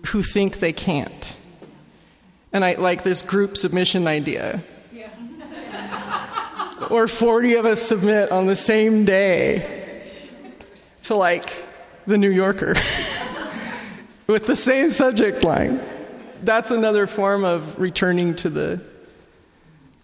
who 0.08 0.24
think 0.24 0.60
they 0.60 0.74
can't. 0.74 1.38
And 2.52 2.64
I 2.64 2.76
like 2.76 3.04
this 3.04 3.22
group 3.22 3.58
submission 3.58 4.08
idea. 4.08 4.64
or 6.90 7.08
40 7.08 7.56
of 7.56 7.66
us 7.66 7.82
submit 7.82 8.32
on 8.32 8.48
the 8.48 8.56
same 8.56 9.06
day 9.06 9.83
to 11.04 11.16
like 11.16 11.54
the 12.08 12.18
New 12.18 12.30
Yorker 12.30 12.76
with 14.28 14.48
the 14.48 14.56
same 14.56 14.90
subject 14.90 15.44
line. 15.44 15.82
That's 16.44 16.72
another 16.72 17.08
form 17.08 17.44
of 17.46 17.80
returning 17.80 18.36
to 18.38 18.50
the 18.50 18.82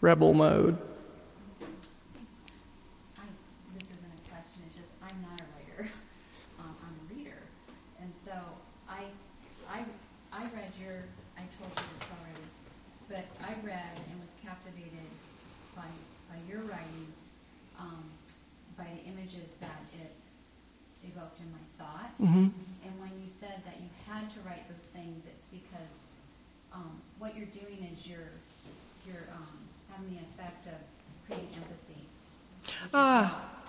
rebel 0.02 0.34
mode. 0.34 0.78
I, 3.18 3.24
this 3.78 3.84
isn't 3.84 4.00
a 4.00 4.30
question, 4.30 4.64
it's 4.68 4.78
just, 4.78 4.92
I'm 5.02 5.22
not 5.22 5.40
a 5.40 5.48
writer, 5.56 5.90
um, 6.60 6.76
I'm 6.84 6.96
a 6.96 7.14
reader. 7.14 7.40
And 8.02 8.12
so 8.16 8.32
I, 8.88 9.04
I, 9.70 9.84
I 10.32 10.44
read 10.56 10.72
your, 10.80 11.04
I 11.38 11.44
told 11.60 11.72
you 11.76 11.84
this 12.00 12.12
already, 12.16 12.48
but 13.10 13.26
I 13.44 13.52
read 13.66 13.96
and 14.12 14.22
was 14.22 14.32
captivated 14.44 15.12
by, 15.76 15.88
by 16.32 16.40
your 16.48 16.62
writing, 16.62 17.08
um, 17.80 18.04
by 18.78 18.88
the 18.96 19.04
images 19.12 19.56
that 19.60 19.84
it 20.00 20.12
evoked 21.04 21.40
in 21.40 21.52
my 21.52 21.64
Mhm. 22.20 22.52
And 22.84 23.00
when 23.00 23.12
you 23.22 23.30
said 23.30 23.64
that 23.66 23.80
you 23.80 23.90
had 24.08 24.30
to 24.32 24.40
write 24.42 24.68
those 24.70 24.88
things, 24.88 25.26
it's 25.28 25.48
because, 25.48 26.08
um, 26.74 27.02
what 27.18 27.36
you're 27.36 27.48
doing 27.48 27.88
is 27.94 28.08
you're, 28.08 28.32
you're, 29.08 29.28
um, 29.34 29.48
having 29.90 30.10
the 30.16 30.22
effect 30.22 30.68
of 30.68 30.80
creating 31.26 31.50
empathy. 31.56 32.06
Ah. 32.94 33.40
lost. 33.42 33.68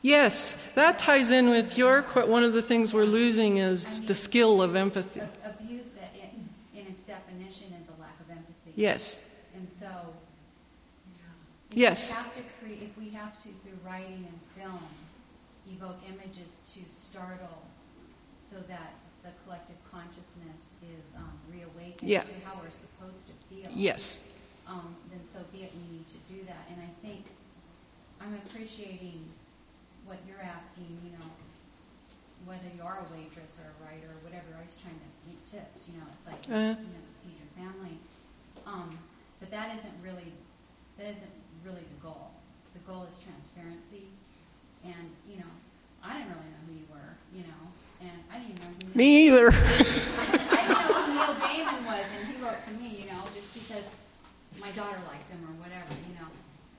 Yes, 0.00 0.56
that 0.74 0.98
ties 0.98 1.30
in 1.30 1.50
with 1.50 1.76
your 1.76 2.02
one 2.02 2.44
of 2.44 2.52
the 2.52 2.62
things 2.62 2.94
we're 2.94 3.04
losing 3.04 3.58
is 3.58 4.00
the 4.02 4.14
skill 4.14 4.62
of 4.62 4.74
empathy. 4.76 5.20
Abuse 5.44 5.98
in, 6.14 6.48
in 6.78 6.86
its 6.86 7.02
definition 7.02 7.72
is 7.80 7.88
a 7.88 8.00
lack 8.00 8.18
of 8.20 8.30
empathy. 8.30 8.72
Yes. 8.74 9.18
And 9.54 9.70
so. 9.70 10.14
if 11.70 11.76
Yes. 11.76 12.10
We 12.10 12.16
have 12.16 12.34
to 12.34 12.42
create, 12.60 12.82
if 12.82 12.98
we 12.98 13.10
have 13.10 13.38
to, 13.42 13.48
through 13.48 13.78
writing 13.84 14.26
and 14.28 14.40
film, 14.56 14.80
evoke 15.70 15.98
images 16.08 16.60
to 16.74 16.80
startle 16.90 17.51
so 18.52 18.60
that 18.68 18.92
the 19.24 19.30
collective 19.44 19.76
consciousness 19.90 20.76
is 21.00 21.16
um, 21.16 21.32
reawakened 21.48 22.04
Yeah. 22.10 22.20
to 22.22 22.34
how 22.44 22.60
we're 22.60 22.68
supposed 22.70 23.24
to 23.28 23.34
feel. 23.48 23.70
Yes. 23.72 24.34
Um, 24.68 24.94
then 25.10 25.24
so 25.24 25.40
be 25.52 25.64
it, 25.64 25.72
we 25.72 25.96
need 25.96 26.08
to 26.08 26.20
do 26.28 26.44
that. 26.44 26.68
And 26.68 26.76
I 26.84 26.90
think 27.00 27.24
I'm 28.20 28.34
appreciating 28.44 29.24
what 30.04 30.18
you're 30.28 30.42
asking, 30.44 31.00
you 31.02 31.12
know, 31.16 31.26
whether 32.44 32.68
you 32.76 32.82
are 32.82 33.00
a 33.00 33.06
waitress 33.16 33.58
or 33.62 33.70
a 33.72 33.76
writer 33.86 34.10
or 34.12 34.20
whatever, 34.26 34.52
I 34.58 34.66
was 34.66 34.76
trying 34.76 34.98
to 35.00 35.08
make 35.24 35.40
tips, 35.48 35.88
you 35.88 35.96
know, 35.96 36.06
it's 36.12 36.26
like, 36.26 36.42
Uh. 36.50 36.76
you 36.76 36.92
know, 36.92 37.04
feed 37.24 37.38
your 37.40 37.52
family. 37.56 37.96
Um, 38.66 38.90
but 39.40 39.50
that 39.50 39.74
isn't 39.78 39.94
really, 40.02 40.34
that 40.98 41.06
isn't 41.08 41.32
really 41.64 41.86
the 41.88 42.00
goal. 42.02 42.30
The 42.74 42.82
goal 42.84 43.06
is 43.08 43.18
transparency. 43.18 44.10
And, 44.84 45.14
you 45.24 45.38
know, 45.38 45.52
I 46.02 46.18
didn't 46.18 46.34
really 46.34 46.50
know 46.50 46.62
who 46.66 46.74
you 46.74 46.86
were, 46.90 47.14
you 47.32 47.46
know, 47.46 47.62
and 48.02 48.16
I 48.30 48.38
didn't 48.38 48.58
even 48.58 48.62
know 48.62 48.86
who 48.92 48.98
Me 48.98 49.26
either. 49.26 49.48
I 49.48 49.52
didn't 49.52 50.52
I 50.52 50.56
didn't 50.56 50.84
know 50.84 50.92
who 50.92 51.12
Neil 51.14 51.34
Gaiman 51.38 51.86
was, 51.86 52.06
and 52.18 52.26
he 52.28 52.42
wrote 52.42 52.60
to 52.62 52.72
me, 52.82 53.02
you 53.02 53.06
know, 53.06 53.22
just 53.34 53.54
because 53.54 53.86
my 54.60 54.70
daughter 54.72 54.98
liked 55.08 55.28
him 55.30 55.40
or 55.46 55.54
whatever, 55.62 55.94
you 56.08 56.14
know. 56.18 56.28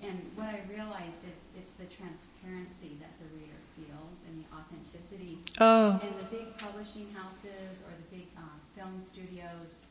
And 0.03 0.19
what 0.35 0.47
I 0.47 0.61
realized 0.69 1.23
is 1.23 1.45
it's 1.57 1.73
the 1.73 1.85
transparency 1.85 2.97
that 2.99 3.11
the 3.19 3.27
reader 3.39 3.59
feels 3.75 4.25
and 4.27 4.43
the 4.43 4.47
authenticity. 4.55 5.39
Oh. 5.59 5.99
And 6.03 6.13
the 6.19 6.25
big 6.25 6.57
publishing 6.57 7.07
houses 7.15 7.83
or 7.87 7.91
the 7.95 8.17
big 8.17 8.27
uh, 8.37 8.41
film 8.75 8.99
studios, 8.99 9.85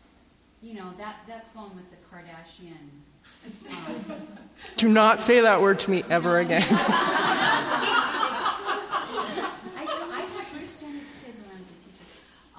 you 0.62 0.74
know, 0.74 0.93
that 0.99 1.16
that's 1.26 1.51
going 1.51 1.74
with 1.74 1.89
the 1.91 1.97
Kardashian. 2.09 2.91
Um, 3.70 4.26
Do 4.76 4.89
not 4.89 5.22
say 5.22 5.41
that 5.41 5.61
word 5.61 5.80
to 5.80 5.91
me 5.91 6.05
ever 6.11 6.39
again. 6.39 6.62
I, 6.70 6.76
I 9.76 10.20
had 10.20 10.53
Bruce 10.53 10.80
Jenner's 10.80 11.11
kids 11.24 11.41
when 11.41 11.57
I 11.57 11.59
was 11.59 11.70
a 11.70 11.74
teacher. 11.83 12.07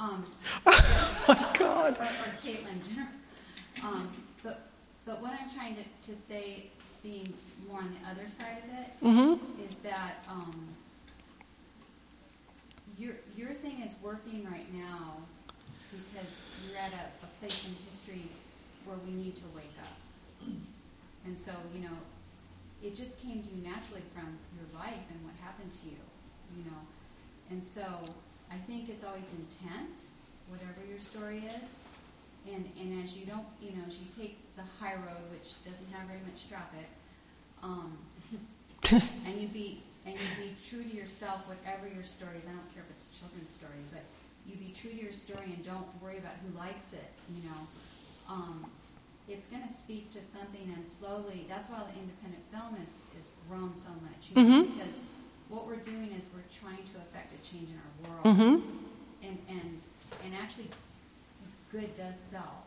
Um, 0.03 0.25
oh 0.65 1.23
my 1.29 1.57
God. 1.57 1.97
Or, 1.97 2.03
or 2.03 2.33
Caitlyn 2.41 2.87
Jenner. 2.87 3.07
Um, 3.83 4.07
but, 4.43 4.67
but 5.05 5.21
what 5.21 5.31
I'm 5.33 5.49
trying 5.53 5.75
to, 5.75 5.83
to 6.11 6.15
say, 6.17 6.67
being 7.01 7.33
more 7.67 7.79
on 7.79 7.93
the 7.99 8.09
other 8.09 8.29
side 8.29 8.59
of 8.63 8.79
it, 8.79 9.03
Mhm. 9.03 9.39
is 9.69 9.77
that 9.79 10.23
um, 10.29 10.69
your, 12.97 13.13
your 13.35 13.49
thing 13.49 13.81
is 13.81 13.95
working 14.01 14.45
right 14.49 14.71
now 14.73 15.17
because 15.91 16.45
you're 16.65 16.77
at 16.77 16.93
a, 16.93 17.25
a 17.25 17.29
place 17.41 17.65
in 17.65 17.75
history 17.89 18.23
where 18.85 18.95
we 19.05 19.11
need 19.11 19.35
to 19.37 19.43
wake 19.53 19.75
up. 19.81 20.47
And 21.25 21.37
so, 21.37 21.51
you 21.75 21.81
know, 21.81 21.97
it 22.81 22.95
just 22.95 23.19
came 23.19 23.43
to 23.43 23.49
you 23.49 23.63
naturally 23.63 24.03
from 24.13 24.37
your 24.55 24.79
life 24.79 25.03
and 25.11 25.19
what 25.25 25.33
happened 25.43 25.71
to 25.73 25.89
you, 25.89 25.99
you 26.57 26.63
know. 26.71 26.79
And 27.49 27.65
so 27.65 27.83
I 28.53 28.57
think 28.67 28.89
it's 28.89 29.03
always 29.03 29.25
intent, 29.33 30.13
whatever 30.47 30.79
your 30.87 30.99
story 30.99 31.43
is. 31.61 31.79
And, 32.45 32.69
and 32.79 33.03
as 33.03 33.15
you 33.17 33.25
don't, 33.25 33.45
you 33.61 33.71
know, 33.71 33.83
as 33.87 33.97
you 33.97 34.05
take 34.15 34.37
the 34.55 34.63
high 34.79 34.95
road, 34.95 35.23
which 35.31 35.57
doesn't 35.65 35.89
have 35.93 36.07
very 36.07 36.19
much 36.29 36.47
traffic, 36.49 36.87
um, 37.63 37.97
and 39.25 39.39
you 39.39 39.47
be 39.47 39.81
and 40.05 40.13
you 40.19 40.27
be 40.37 40.51
true 40.67 40.83
to 40.83 40.93
yourself, 40.93 41.47
whatever 41.47 41.87
your 41.87 42.03
story 42.03 42.35
is. 42.37 42.43
I 42.45 42.51
don't 42.51 42.67
care 42.75 42.83
if 42.83 42.91
it's 42.91 43.07
a 43.07 43.13
children's 43.17 43.51
story, 43.51 43.79
but 43.93 44.03
you 44.45 44.57
be 44.59 44.73
true 44.75 44.91
to 44.91 45.01
your 45.01 45.13
story 45.13 45.45
and 45.55 45.63
don't 45.63 45.87
worry 46.03 46.17
about 46.17 46.35
who 46.43 46.51
likes 46.59 46.91
it. 46.91 47.07
You 47.31 47.47
know, 47.47 47.59
um, 48.27 48.65
it's 49.29 49.47
going 49.47 49.63
to 49.63 49.71
speak 49.71 50.11
to 50.11 50.21
something, 50.21 50.67
and 50.75 50.85
slowly. 50.85 51.45
That's 51.47 51.69
why 51.69 51.79
the 51.87 51.95
independent 51.97 52.43
film 52.51 52.75
is 52.83 53.07
is 53.17 53.31
grown 53.47 53.71
so 53.77 53.89
much. 54.03 54.35
You 54.35 54.35
know, 54.35 54.67
Mhm. 54.67 54.75
Because 54.75 54.99
what 55.49 55.67
we're 55.67 55.75
doing 55.77 56.11
is 56.17 56.27
we're 56.33 56.41
trying 56.59 56.83
to 56.93 56.97
affect 56.97 57.33
a 57.33 57.49
change 57.49 57.69
in 57.69 57.77
our 57.77 58.09
world, 58.23 58.37
Mhm. 58.37 58.63
and 59.23 59.37
and 59.49 59.81
and 60.23 60.33
actually, 60.41 60.69
good 61.71 61.95
does 61.97 62.19
sell, 62.19 62.63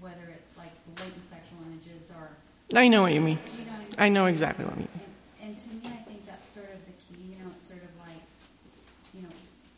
whether 0.00 0.24
it's 0.34 0.56
like 0.56 0.72
blatant 0.94 1.26
sexual 1.26 1.58
images 1.66 2.10
or. 2.10 2.30
I 2.74 2.88
know 2.88 3.02
what 3.02 3.12
you 3.12 3.20
mean. 3.20 3.38
You 3.58 3.64
know 3.66 3.72
what 3.72 4.00
I'm 4.00 4.12
know 4.12 4.26
exactly 4.26 4.64
what 4.64 4.74
you 4.74 4.80
mean. 4.80 4.88
And, 5.40 5.48
and 5.50 5.58
to 5.58 5.68
me, 5.88 5.94
I 5.94 6.02
think 6.02 6.26
that's 6.26 6.48
sort 6.50 6.66
of 6.66 6.80
the 6.84 6.92
key. 7.04 7.22
You 7.32 7.44
know, 7.44 7.50
it's 7.56 7.66
sort 7.68 7.82
of 7.82 7.90
like, 8.00 8.22
you 9.14 9.22
know, 9.22 9.28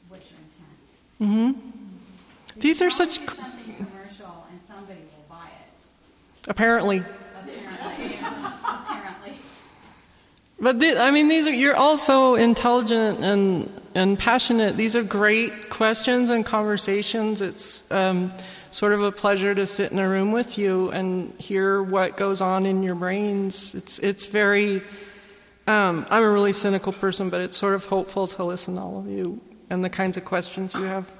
what's 0.09 0.31
your 0.31 0.41
intent? 0.41 1.55
hmm 1.55 1.61
You 2.57 2.61
These 2.61 2.81
are 2.83 2.91
such 2.91 3.19
something 3.19 3.75
commercial, 3.77 4.47
and 4.51 4.61
somebody 4.63 5.01
will 5.01 5.27
buy 5.29 5.47
it. 5.47 5.85
Apparently, 6.49 7.05
apparently. 7.39 8.08
But 10.61 10.81
the, 10.81 10.99
I 10.99 11.11
mean, 11.11 11.29
these 11.29 11.47
are 11.47 11.53
you're 11.53 11.77
also 11.77 12.35
intelligent 12.35 13.25
and 13.25 13.71
and 13.95 14.19
passionate. 14.19 14.77
These 14.77 14.97
are 14.97 15.03
great 15.03 15.71
questions 15.71 16.31
and 16.31 16.45
conversations. 16.45 17.41
It's 17.41 17.91
um, 17.93 18.33
sort 18.71 18.93
of 18.93 19.03
a 19.03 19.13
pleasure 19.13 19.55
to 19.55 19.67
sit 19.67 19.93
in 19.93 19.99
a 19.99 20.09
room 20.09 20.33
with 20.33 20.59
you 20.59 20.91
and 20.91 21.33
hear 21.39 21.83
what 21.83 22.17
goes 22.17 22.41
on 22.41 22.67
in 22.67 22.83
your 22.83 22.97
brains. 22.97 23.75
It's 23.75 23.99
it's 24.01 24.27
very. 24.27 24.83
Um, 25.69 26.07
I'm 26.09 26.23
a 26.23 26.31
really 26.31 26.55
cynical 26.55 26.93
person, 26.93 27.29
but 27.29 27.43
it's 27.43 27.57
sort 27.57 27.75
of 27.75 27.85
hopeful 27.85 28.27
to 28.27 28.43
listen 28.43 28.77
to 28.77 28.81
all 28.81 28.99
of 28.99 29.07
you 29.07 29.39
and 29.69 29.85
the 29.85 29.91
kinds 29.91 30.17
of 30.17 30.25
questions 30.25 30.73
you 30.73 30.85
have. 30.85 31.13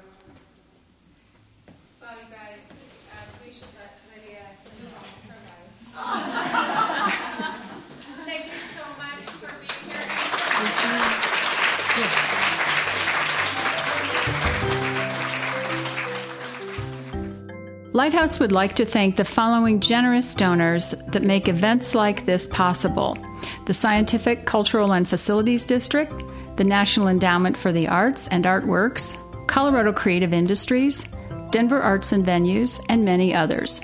Lighthouse 17.99 18.39
would 18.39 18.53
like 18.53 18.77
to 18.77 18.85
thank 18.85 19.17
the 19.17 19.25
following 19.25 19.81
generous 19.81 20.33
donors 20.33 20.91
that 21.09 21.21
make 21.21 21.49
events 21.49 21.93
like 21.93 22.23
this 22.23 22.47
possible 22.47 23.17
the 23.65 23.73
Scientific, 23.73 24.45
Cultural, 24.45 24.93
and 24.93 25.05
Facilities 25.05 25.65
District, 25.65 26.13
the 26.55 26.63
National 26.63 27.09
Endowment 27.09 27.57
for 27.57 27.73
the 27.73 27.89
Arts 27.89 28.29
and 28.29 28.45
Artworks, 28.45 29.17
Colorado 29.47 29.91
Creative 29.91 30.31
Industries, 30.31 31.09
Denver 31.49 31.81
Arts 31.81 32.13
and 32.13 32.25
Venues, 32.25 32.81
and 32.87 33.03
many 33.03 33.35
others. 33.35 33.81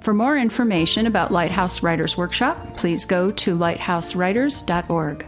For 0.00 0.14
more 0.14 0.38
information 0.38 1.08
about 1.08 1.32
Lighthouse 1.32 1.82
Writers 1.82 2.16
Workshop, 2.16 2.76
please 2.76 3.04
go 3.04 3.32
to 3.32 3.56
lighthousewriters.org. 3.56 5.26